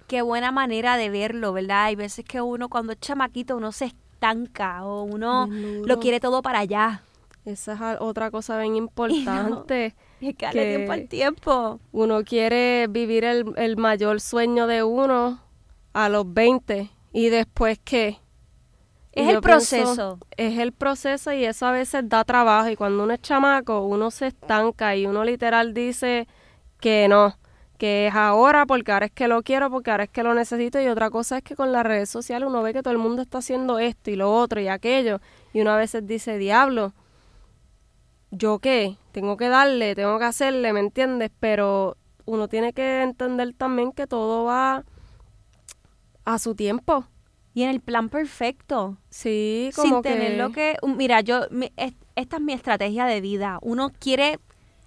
qué 0.07 0.23
buena 0.23 0.53
manera 0.53 0.97
de 0.97 1.09
verlo, 1.11 1.53
¿verdad? 1.53 1.85
Hay 1.87 1.97
veces 1.97 2.25
que 2.25 2.41
uno 2.41 2.69
cuando 2.69 2.93
es 2.93 3.01
chamaquito 3.01 3.57
uno 3.57 3.73
se 3.73 3.87
estanca 3.87 4.85
o 4.85 5.03
uno 5.05 5.49
lo 5.49 5.99
quiere 5.99 6.21
todo 6.21 6.43
para 6.43 6.59
allá. 6.61 7.03
esa 7.45 7.95
es 7.95 8.01
otra 8.01 8.31
cosa 8.31 8.59
bien 8.59 8.77
importante. 8.77 9.95
Y 10.21 10.35
que 10.35 10.47
darle 10.47 10.63
Que- 10.63 10.77
tiempo 10.77 10.93
al 10.93 11.09
tiempo. 11.09 11.81
uno 11.93 12.23
quiere 12.25 12.87
vivir 12.89 13.25
el, 13.25 13.53
el 13.57 13.77
mayor 13.77 14.21
sueño 14.21 14.67
de 14.67 14.83
uno 14.85 15.41
a 15.95 16.09
los 16.11 16.33
20 16.33 16.91
y 17.13 17.29
después 17.31 17.81
qué. 17.83 18.19
Es 19.13 19.29
el 19.29 19.41
pienso, 19.41 19.43
proceso. 19.43 20.19
es 20.37 20.59
el 20.59 20.73
proceso 20.73 21.33
y 21.33 21.45
eso 21.45 21.67
a 21.67 21.73
veces 21.73 22.09
da 22.09 22.25
trabajo 22.25 22.69
y 22.69 22.77
cuando 22.77 23.03
uno 23.05 23.13
es 23.13 23.21
chamaco 23.21 23.81
uno 23.81 24.11
se 24.13 24.29
estanca 24.29 24.95
y 24.95 25.07
uno 25.07 25.25
literal 25.25 25.75
dice 25.75 26.29
que 26.79 27.09
no, 27.09 27.37
que 27.77 28.07
es 28.07 28.15
ahora 28.15 28.67
porque 28.67 28.93
ahora 28.93 29.07
es 29.07 29.13
que 29.13 29.27
lo 29.27 29.43
quiero, 29.43 29.69
porque 29.69 29.91
ahora 29.91 30.05
es 30.05 30.11
que 30.11 30.23
lo 30.23 30.33
necesito 30.35 30.81
y 30.81 30.87
otra 30.87 31.11
cosa 31.11 31.39
es 31.39 31.43
que 31.43 31.57
con 31.57 31.73
las 31.73 31.85
redes 31.85 32.09
sociales 32.09 32.49
uno 32.49 32.63
ve 32.63 32.73
que 32.73 32.83
todo 32.83 32.93
el 32.93 32.99
mundo 32.99 33.23
está 33.23 33.39
haciendo 33.39 33.79
esto 33.81 34.11
y 34.11 34.17
lo 34.17 34.33
otro 34.33 34.61
y 34.61 34.69
aquello 34.69 35.21
y 35.53 35.61
uno 35.61 35.73
a 35.73 35.77
veces 35.77 36.07
dice, 36.07 36.39
diablo, 36.39 36.93
¿yo 38.31 38.61
qué? 38.61 38.97
Tengo 39.13 39.37
que 39.37 39.49
darle, 39.49 39.95
tengo 39.95 40.19
que 40.19 40.25
hacerle, 40.25 40.73
¿me 40.73 40.81
entiendes? 40.81 41.31
Pero 41.41 41.97
uno 42.27 42.49
tiene 42.49 42.73
que 42.73 43.03
entender 43.03 43.55
también 43.55 43.93
que 43.93 44.07
todo 44.07 44.45
va 44.45 44.85
a 46.25 46.39
su 46.39 46.55
tiempo. 46.55 47.07
Y 47.55 47.63
en 47.65 47.71
el 47.71 47.81
plan 47.81 48.09
perfecto. 48.09 48.97
Sí, 49.11 49.71
como 49.75 49.89
sin 49.97 50.03
tener 50.03 50.39
lo 50.39 50.51
que... 50.53 50.77
Mira, 50.97 51.21
yo... 51.21 51.43
mi- 51.51 51.73
es- 51.77 51.95
esta 52.17 52.37
es 52.37 52.43
mi 52.43 52.53
estrategia 52.53 53.07
de 53.07 53.21
vida. 53.21 53.59
Uno 53.63 53.91
quiere 53.99 54.39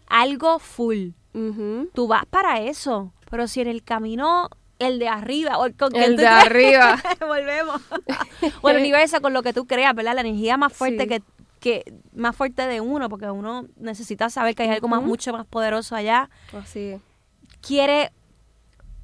algo 0.08 0.60
full. 0.60 1.10
Ujú. 1.34 1.90
Tú 1.94 2.08
vas 2.08 2.26
para 2.26 2.62
eso. 2.62 3.12
Pero 3.30 3.48
si 3.48 3.62
en 3.62 3.68
el 3.68 3.84
camino... 3.84 4.50
El 4.80 5.00
de 5.00 5.08
arriba, 5.08 5.58
o 5.60 5.66
el 5.66 5.76
con 5.76 5.96
El 5.96 6.18
de 6.18 6.24
creas- 6.24 6.46
arriba. 6.46 7.02
Volvemos. 7.22 7.82
o 8.62 8.70
el 8.70 8.78
universo 8.78 9.22
con 9.22 9.32
lo 9.34 9.42
que 9.44 9.54
tú 9.54 9.66
creas, 9.66 9.94
¿verdad? 9.96 10.16
La 10.16 10.22
energía 10.22 10.58
más 10.58 10.74
fuerte 10.74 11.04
Sí. 11.04 11.08
que, 11.10 11.22
que 11.60 11.94
más 12.14 12.36
fuerte 12.36 12.66
de 12.68 12.82
uno, 12.82 13.08
porque 13.08 13.30
uno 13.30 13.66
necesita 13.78 14.30
saber 14.30 14.56
que 14.56 14.64
hay 14.64 14.70
algo 14.70 14.88
más 14.90 15.02
mucho 15.02 15.32
más 15.32 15.46
poderoso 15.46 15.96
allá. 15.96 16.30
Así. 16.54 16.96
Quiere 17.62 18.12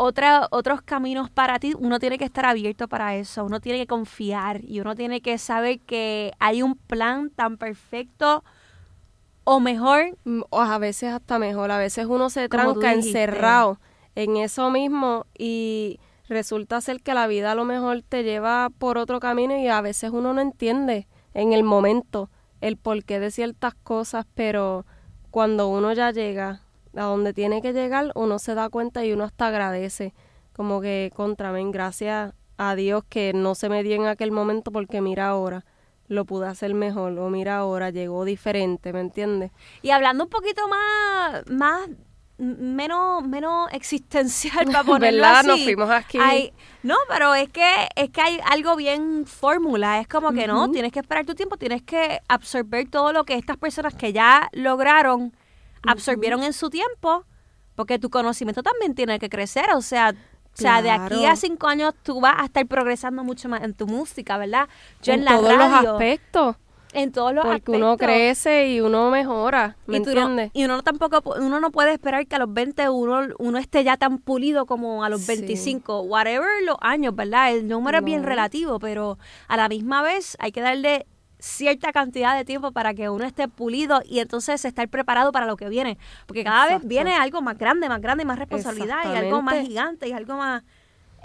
otra, 0.02 0.47
otros 0.52 0.82
caminos 0.82 1.30
para 1.30 1.60
ti, 1.60 1.74
uno 1.78 2.00
tiene 2.00 2.18
que 2.18 2.24
estar 2.24 2.45
abierto 2.45 2.88
para 2.88 3.18
eso, 3.18 3.43
uno 3.43 3.60
tiene 3.60 3.80
que 3.80 3.88
confiar 3.88 4.64
y 4.64 4.80
uno 4.80 4.95
tiene 4.95 5.20
que 5.20 5.38
saber 5.38 5.82
que 5.82 6.32
hay 6.39 6.62
un 6.62 6.76
plan 6.76 7.30
tan 7.32 7.58
perfecto 7.58 8.45
o 9.43 9.60
mejor. 9.60 10.18
Mm, 10.24 10.43
O 10.52 10.62
a 10.62 10.78
veces 10.78 11.12
hasta 11.12 11.38
mejor, 11.38 11.70
a 11.72 11.78
veces 11.78 12.06
uno 12.06 12.30
se 12.30 12.47
tranca 12.47 12.93
encerrado 12.93 13.82
en 14.16 14.38
eso 14.38 14.72
mismo 14.72 15.26
y 15.38 16.00
resulta 16.30 16.80
ser 16.80 17.02
que 17.02 17.14
la 17.14 17.28
vida 17.28 17.52
a 17.52 17.56
lo 17.56 17.66
mejor 17.66 18.02
te 18.02 18.24
lleva 18.24 18.70
por 18.78 18.97
otro 18.97 19.20
camino 19.20 19.58
y 19.58 19.68
a 19.68 19.82
veces 19.82 20.12
uno 20.12 20.34
no 20.34 20.39
entiende 20.39 21.10
en 21.34 21.52
el 21.52 21.64
momento 21.64 22.30
el 22.62 22.78
porqué 22.78 23.20
de 23.20 23.32
ciertas 23.32 23.76
cosas, 23.76 24.26
pero 24.34 24.86
cuando 25.30 25.68
uno 25.68 25.91
ya 25.91 26.12
llega 26.12 26.62
a 26.96 27.04
donde 27.04 27.34
tiene 27.34 27.62
que 27.62 27.74
llegar, 27.74 28.12
uno 28.16 28.40
se 28.40 28.56
da 28.56 28.70
cuenta 28.70 29.06
y 29.06 29.14
uno 29.14 29.24
hasta 29.24 29.48
agradece, 29.48 30.14
como 30.54 30.82
que 30.82 31.12
contra 31.16 31.52
mí, 31.52 31.64
gracias 31.72 32.34
a 32.58 32.76
Dios 32.76 33.04
que 33.08 33.32
no 33.34 33.56
se 33.56 33.70
me 33.70 33.84
dio 33.84 33.96
en 33.96 34.06
aquel 34.08 34.32
momento 34.32 34.72
porque 34.72 35.00
mira 35.02 35.28
ahora, 35.28 35.66
lo 36.08 36.26
pude 36.26 36.48
hacer 36.48 36.74
mejor, 36.74 37.18
o 37.20 37.30
mira 37.30 37.58
ahora, 37.58 37.92
llegó 37.92 38.26
diferente, 38.26 38.92
¿me 38.94 39.00
entiendes? 39.02 39.52
Y 39.82 39.92
hablando 39.92 40.24
un 40.24 40.30
poquito 40.30 40.68
más, 40.68 41.48
más 41.50 41.88
menos, 42.38 43.22
menos 43.28 43.72
existencial 43.74 44.66
para 44.72 44.84
ponerlo 44.84 45.22
¿Verdad? 45.22 45.40
así. 45.40 45.48
Nos 45.48 45.64
fuimos 45.64 45.90
aquí. 45.90 46.18
hay- 46.20 46.54
no, 46.84 46.96
pero 47.10 47.36
es 47.36 47.50
que 47.50 47.88
es 47.96 48.10
que 48.10 48.22
hay 48.22 48.40
algo 48.50 48.76
bien 48.76 49.26
fórmula. 49.26 50.00
Es 50.00 50.08
como 50.08 50.32
que 50.32 50.48
no, 50.48 50.72
tienes 50.72 50.92
que 50.94 51.00
esperar 51.00 51.26
tu 51.26 51.36
tiempo, 51.36 51.58
tienes 51.58 51.82
que 51.84 52.22
absorber 52.30 52.90
todo 52.90 53.12
lo 53.14 53.26
que 53.26 53.36
estas 53.36 53.58
personas 53.58 53.94
que 53.94 54.14
ya 54.14 54.50
lograron 54.54 55.34
absorbieron 55.88 56.44
en 56.44 56.54
su 56.54 56.70
tiempo, 56.70 57.26
porque 57.76 58.00
tu 58.00 58.10
conocimiento 58.10 58.64
también 58.64 58.96
tiene 58.96 59.20
que 59.20 59.30
crecer. 59.30 59.66
O 59.76 59.82
sea, 59.82 60.14
O 60.54 60.62
sea, 60.62 60.82
de 60.82 60.92
aquí 60.92 61.26
a 61.26 61.36
cinco 61.36 61.68
años 61.68 61.94
tú 62.04 62.20
vas 62.20 62.36
a 62.40 62.46
estar 62.46 62.66
progresando 62.68 63.24
mucho 63.24 63.48
más 63.48 63.64
en 63.64 63.74
tu 63.74 63.88
música, 63.88 64.38
¿verdad? 64.38 64.68
Yo 65.02 65.14
en, 65.14 65.20
en 65.20 65.26
la 65.26 65.32
todos 65.38 65.50
los 65.54 65.58
radio, 65.72 65.92
aspectos. 65.94 66.56
en 66.92 67.12
todos 67.14 67.34
los 67.34 67.46
Porque 67.46 67.72
uno 67.72 67.92
aspectos. 67.92 68.08
crece 68.16 68.68
y 68.70 68.82
uno 68.82 69.10
mejora, 69.12 69.78
¿me 69.86 69.98
y, 69.98 70.00
no- 70.02 70.08
entiendes? 70.10 70.52
y 70.54 70.66
uno 70.66 70.82
tampoco 70.82 71.22
uno 71.40 71.60
no 71.62 71.72
puede 71.72 71.94
esperar 71.94 72.26
que 72.28 72.36
a 72.36 72.40
los 72.40 72.52
20 72.52 72.90
uno, 72.90 73.28
uno 73.38 73.58
esté 73.60 73.84
ya 73.86 73.96
tan 73.96 74.18
pulido 74.18 74.66
como 74.66 75.04
a 75.06 75.10
los 75.10 75.22
Sí. 75.22 75.28
25, 75.28 76.02
whatever 76.02 76.50
los 76.66 76.78
años, 76.82 77.16
¿verdad? 77.16 77.54
El 77.54 77.68
número 77.68 78.00
es 78.00 78.04
bien 78.04 78.24
relativo, 78.24 78.80
pero 78.80 79.18
a 79.48 79.56
la 79.56 79.70
misma 79.70 80.02
vez 80.02 80.36
hay 80.40 80.52
que 80.52 80.62
darle 80.62 81.06
cierta 81.40 81.92
cantidad 81.92 82.36
de 82.38 82.46
tiempo 82.46 82.72
para 82.72 82.94
que 82.94 83.10
uno 83.10 83.26
esté 83.26 83.48
pulido 83.48 84.02
y 84.06 84.20
entonces 84.20 84.64
estar 84.66 84.88
preparado 84.90 85.32
para 85.32 85.46
lo 85.46 85.56
que 85.56 85.70
viene, 85.70 85.98
porque 86.28 86.44
cada 86.44 86.68
vez 86.68 86.86
viene 86.86 87.16
algo 87.16 87.42
más 87.42 87.58
grande, 87.58 87.88
más 87.90 88.02
grande, 88.02 88.26
más 88.26 88.38
responsabilidad 88.38 89.12
y 89.12 89.16
algo 89.16 89.42
más 89.42 89.66
gigante 89.66 90.08
y 90.08 90.12
algo 90.12 90.36
más 90.36 90.64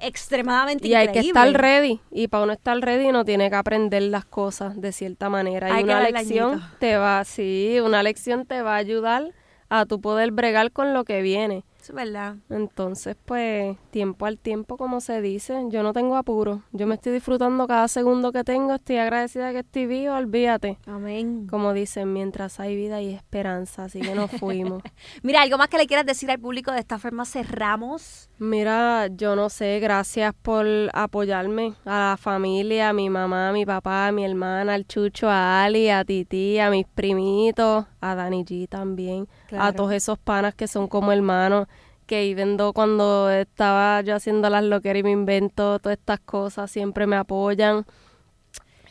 extremadamente 0.01 0.89
Y 0.89 0.95
hay 0.95 1.07
que 1.09 1.19
increíble. 1.21 1.41
estar 1.41 1.61
ready. 1.61 2.01
Y 2.11 2.29
para 2.29 2.45
uno 2.45 2.53
estar 2.53 2.79
ready 2.79 3.07
uno 3.09 3.25
tiene 3.25 3.51
que 3.51 3.57
aprender 3.57 4.03
las 4.03 4.25
cosas 4.25 4.81
de 4.81 4.93
cierta 4.93 5.29
manera. 5.29 5.75
Hay 5.75 5.81
y 5.81 5.85
una 5.85 6.01
lección 6.01 6.63
te 6.79 6.97
va, 6.97 7.25
sí, 7.25 7.79
una 7.83 8.03
lección 8.03 8.47
te 8.47 8.63
va 8.63 8.75
a 8.75 8.79
ayudar 8.79 9.33
a 9.69 9.87
tu 9.87 10.01
poder 10.01 10.31
bregar 10.33 10.73
con 10.73 10.95
lo 10.95 11.05
que 11.05 11.23
viene. 11.23 11.65
Es 11.85 11.95
verdad. 11.95 12.37
Entonces, 12.49 13.15
pues, 13.27 13.77
tiempo 13.91 14.25
al 14.25 14.39
tiempo, 14.39 14.79
como 14.79 15.03
se 15.03 15.21
dice, 15.21 15.65
yo 15.69 15.83
no 15.83 15.93
tengo 15.93 16.17
apuro. 16.17 16.63
Yo 16.73 16.87
me 16.87 16.95
estoy 16.95 17.13
disfrutando 17.13 17.67
cada 17.67 17.89
segundo 17.89 18.33
que 18.33 18.43
tengo, 18.43 18.75
estoy 18.75 18.97
agradecida 18.97 19.53
que 19.53 19.59
estoy 19.59 19.85
viva, 19.85 20.17
olvídate. 20.17 20.79
Amén. 20.87 21.47
Como 21.47 21.75
dicen, 21.75 22.15
mientras 22.15 22.59
hay 22.59 22.75
vida 22.75 23.03
y 23.03 23.13
esperanza, 23.13 23.85
así 23.85 24.01
que 24.01 24.15
nos 24.15 24.31
fuimos. 24.31 24.83
Mira, 25.23 25.43
algo 25.43 25.59
más 25.59 25.69
que 25.69 25.77
le 25.77 25.87
quieras 25.87 26.07
decir 26.07 26.31
al 26.31 26.39
público 26.39 26.73
de 26.73 26.79
esta 26.79 26.99
forma 26.99 27.27
cerramos. 27.27 28.31
Mira, 28.39 29.09
yo 29.09 29.37
no 29.37 29.51
sé, 29.51 29.79
gracias 29.79 30.35
por 30.41 30.67
apoyarme 30.95 31.75
a 31.85 32.11
la 32.11 32.17
familia, 32.17 32.89
a 32.89 32.93
mi 32.95 33.11
mamá, 33.11 33.51
a 33.51 33.53
mi 33.53 33.67
papá, 33.67 34.09
a 34.09 34.13
mi 34.13 34.25
hermana, 34.25 34.73
al 34.73 34.87
Chucho, 34.87 35.29
a 35.29 35.65
Ali, 35.65 35.91
a 35.91 36.03
Titi, 36.05 36.59
a 36.59 36.71
mis 36.71 36.87
primitos, 36.87 37.85
a 38.11 38.15
Dani 38.15 38.45
G 38.45 38.69
también, 38.69 39.27
a 39.59 39.73
todos 39.73 39.93
esos 39.93 40.19
panas 40.19 40.55
que 40.55 40.67
son 40.69 40.87
como 40.89 41.11
hermanos, 41.13 41.67
que 42.07 42.31
even 42.31 42.59
cuando 42.75 43.31
estaba 43.31 44.03
yo 44.03 44.15
haciendo 44.17 44.51
las 44.51 44.63
loqueras 44.65 45.01
y 45.01 45.05
me 45.05 45.11
invento 45.13 45.79
todas 45.79 45.97
estas 45.99 46.21
cosas, 46.21 46.71
siempre 46.71 47.07
me 47.07 47.17
apoyan. 47.17 47.87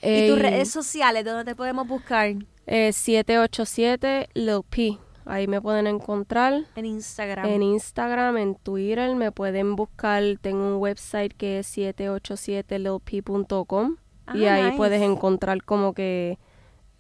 y 0.01 0.27
tus 0.29 0.39
redes 0.39 0.71
sociales, 0.71 1.23
¿dónde 1.23 1.45
te 1.45 1.55
podemos 1.55 1.87
buscar? 1.87 2.33
eh, 2.65 2.91
787 2.93 4.29
Lil 4.33 4.61
P, 4.69 4.97
ahí 5.25 5.47
me 5.47 5.61
pueden 5.61 5.85
encontrar. 5.87 6.63
En 6.75 6.85
Instagram. 6.85 7.45
En 7.45 7.61
Instagram, 7.61 8.37
en 8.37 8.55
Twitter, 8.55 9.15
me 9.15 9.31
pueden 9.31 9.75
buscar. 9.75 10.23
Tengo 10.41 10.67
un 10.75 10.81
website 10.81 11.33
que 11.33 11.59
es 11.59 11.67
787lilp.com 11.77 13.97
y 14.33 14.45
Ah, 14.45 14.53
ahí 14.55 14.63
nice. 14.63 14.77
puedes 14.77 15.01
encontrar 15.01 15.63
como 15.63 15.93
que 15.93 16.39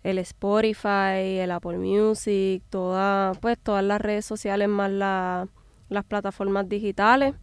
el 0.03 0.17
Spotify, 0.19 1.39
el 1.39 1.51
Apple 1.51 1.77
Music, 1.77 2.61
toda, 2.69 3.31
pues 3.41 3.57
todas 3.61 3.83
las 3.83 3.99
redes 4.01 4.25
sociales 4.25 4.67
más 4.67 4.91
la- 4.91 5.47
las 5.89 6.03
plataformas 6.05 6.67
digitales. 6.69 7.35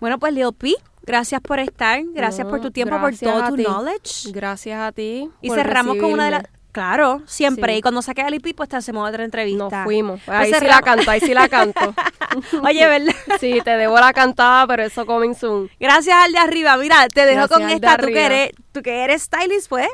Bueno, 0.00 0.18
pues 0.18 0.32
Lil 0.32 0.52
P, 0.56 0.74
gracias 1.02 1.40
por 1.40 1.58
estar, 1.58 2.00
gracias 2.12 2.44
No, 2.46 2.50
por 2.50 2.60
tu 2.60 2.70
tiempo, 2.70 2.98
por 3.00 3.16
todo 3.16 3.48
tu 3.48 3.56
ti. 3.56 3.64
knowledge. 3.64 4.30
Gracias 4.32 4.80
a 4.80 4.92
ti. 4.92 5.28
Y 5.40 5.48
por 5.48 5.58
cerramos 5.58 5.96
con 5.96 6.12
una 6.12 6.26
de 6.26 6.30
las... 6.32 6.44
Claro, 6.70 7.22
siempre. 7.26 7.72
Sí. 7.74 7.78
Y 7.78 7.82
cuando 7.82 8.02
saque 8.02 8.20
a 8.22 8.28
Lil 8.30 8.40
P, 8.40 8.52
pues 8.52 8.68
te 8.68 8.74
hacemos 8.76 9.08
otra 9.08 9.22
entrevista. 9.24 9.68
Nos 9.70 9.84
fuimos. 9.84 10.20
Pues 10.26 10.36
Ahí 10.38 10.52
sí 10.52 10.66
la 10.66 10.82
canto, 10.82 11.08
ahí 11.08 11.20
sí 11.20 11.32
la 11.32 11.48
canto. 11.48 11.94
Oye, 12.64 12.86
¿verdad? 12.88 13.14
sí, 13.40 13.60
te 13.64 13.70
debo 13.76 13.94
la 14.00 14.12
cantada, 14.12 14.66
pero 14.66 14.82
eso 14.82 15.06
coming 15.06 15.34
soon. 15.34 15.70
Gracias 15.78 16.16
al 16.16 16.32
de 16.32 16.38
arriba. 16.38 16.76
Mira, 16.76 17.06
te 17.08 17.26
dejo 17.26 17.46
Gracias 17.46 17.58
con 17.60 17.68
de 17.68 17.74
esta. 17.74 17.96
Tú 17.96 18.06
que, 18.06 18.26
eres, 18.26 18.50
tú 18.72 18.82
que 18.82 19.04
eres 19.04 19.22
stylist, 19.22 19.68
pues. 19.68 19.86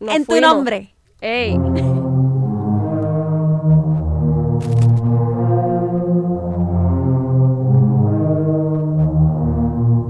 Nos 0.00 0.14
en 0.16 0.26
tu 0.26 0.38
nombre. 0.38 0.94
Ey. 1.20 1.54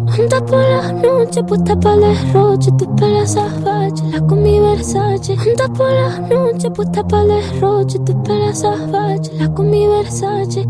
Anda 0.06 0.44
por 0.44 0.58
la 0.58 0.92
noche, 0.92 1.42
puesta 1.44 1.80
para 1.80 1.94
el 1.94 2.00
derroche, 2.02 2.70
tus 2.72 2.88
pelas 2.88 3.32
salvajes, 3.32 4.02
la 4.12 4.20
con 4.20 4.42
mi 4.42 4.60
Versace. 4.60 5.32
Anda 5.32 5.68
por 5.68 5.90
la 5.90 6.18
noche, 6.28 6.70
puesta 6.70 7.02
para 7.08 7.22
el 7.22 7.28
derroche, 7.28 7.98
tus 8.00 8.14
pelas 8.16 8.58
salvajes, 8.58 9.32
la 9.32 9.48
con 9.54 9.70
mi 9.70 9.86
Versace. 9.86 10.68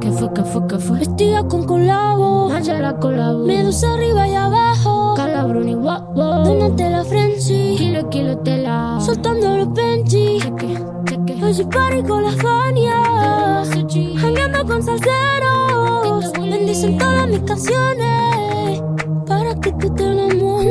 ¿Qué 0.00 0.12
fue, 0.12 0.32
qué 0.32 0.44
fue, 0.44 0.66
qué 0.68 0.78
fue? 0.78 0.98
Vestida 1.00 1.42
con 1.48 1.66
colabo, 1.66 2.48
Mancha 2.48 2.96
colabo. 3.00 3.44
medusa 3.44 3.92
arriba 3.94 4.28
y 4.28 4.34
abajo. 4.36 4.99
Calabruni, 5.40 5.74
wow, 5.74 6.12
wow. 6.12 6.44
Donate 6.44 6.90
la 6.90 7.02
frenzy, 7.02 7.74
Kilo, 7.78 8.10
kilo, 8.10 8.36
tela. 8.44 8.98
soltando 9.00 9.56
los 9.56 9.72
Benji. 9.72 10.38
Cheque, 10.38 10.76
cheque. 11.06 11.42
Hoy 11.42 11.64
party 11.64 12.02
con 12.02 12.22
la 12.24 12.32
Fania, 12.32 13.64
Sushi. 13.64 14.16
jangueando 14.18 14.66
con 14.66 14.82
salseros. 14.82 16.30
Bendicen 16.38 16.98
todas 16.98 17.26
mis 17.28 17.40
canciones. 17.40 18.39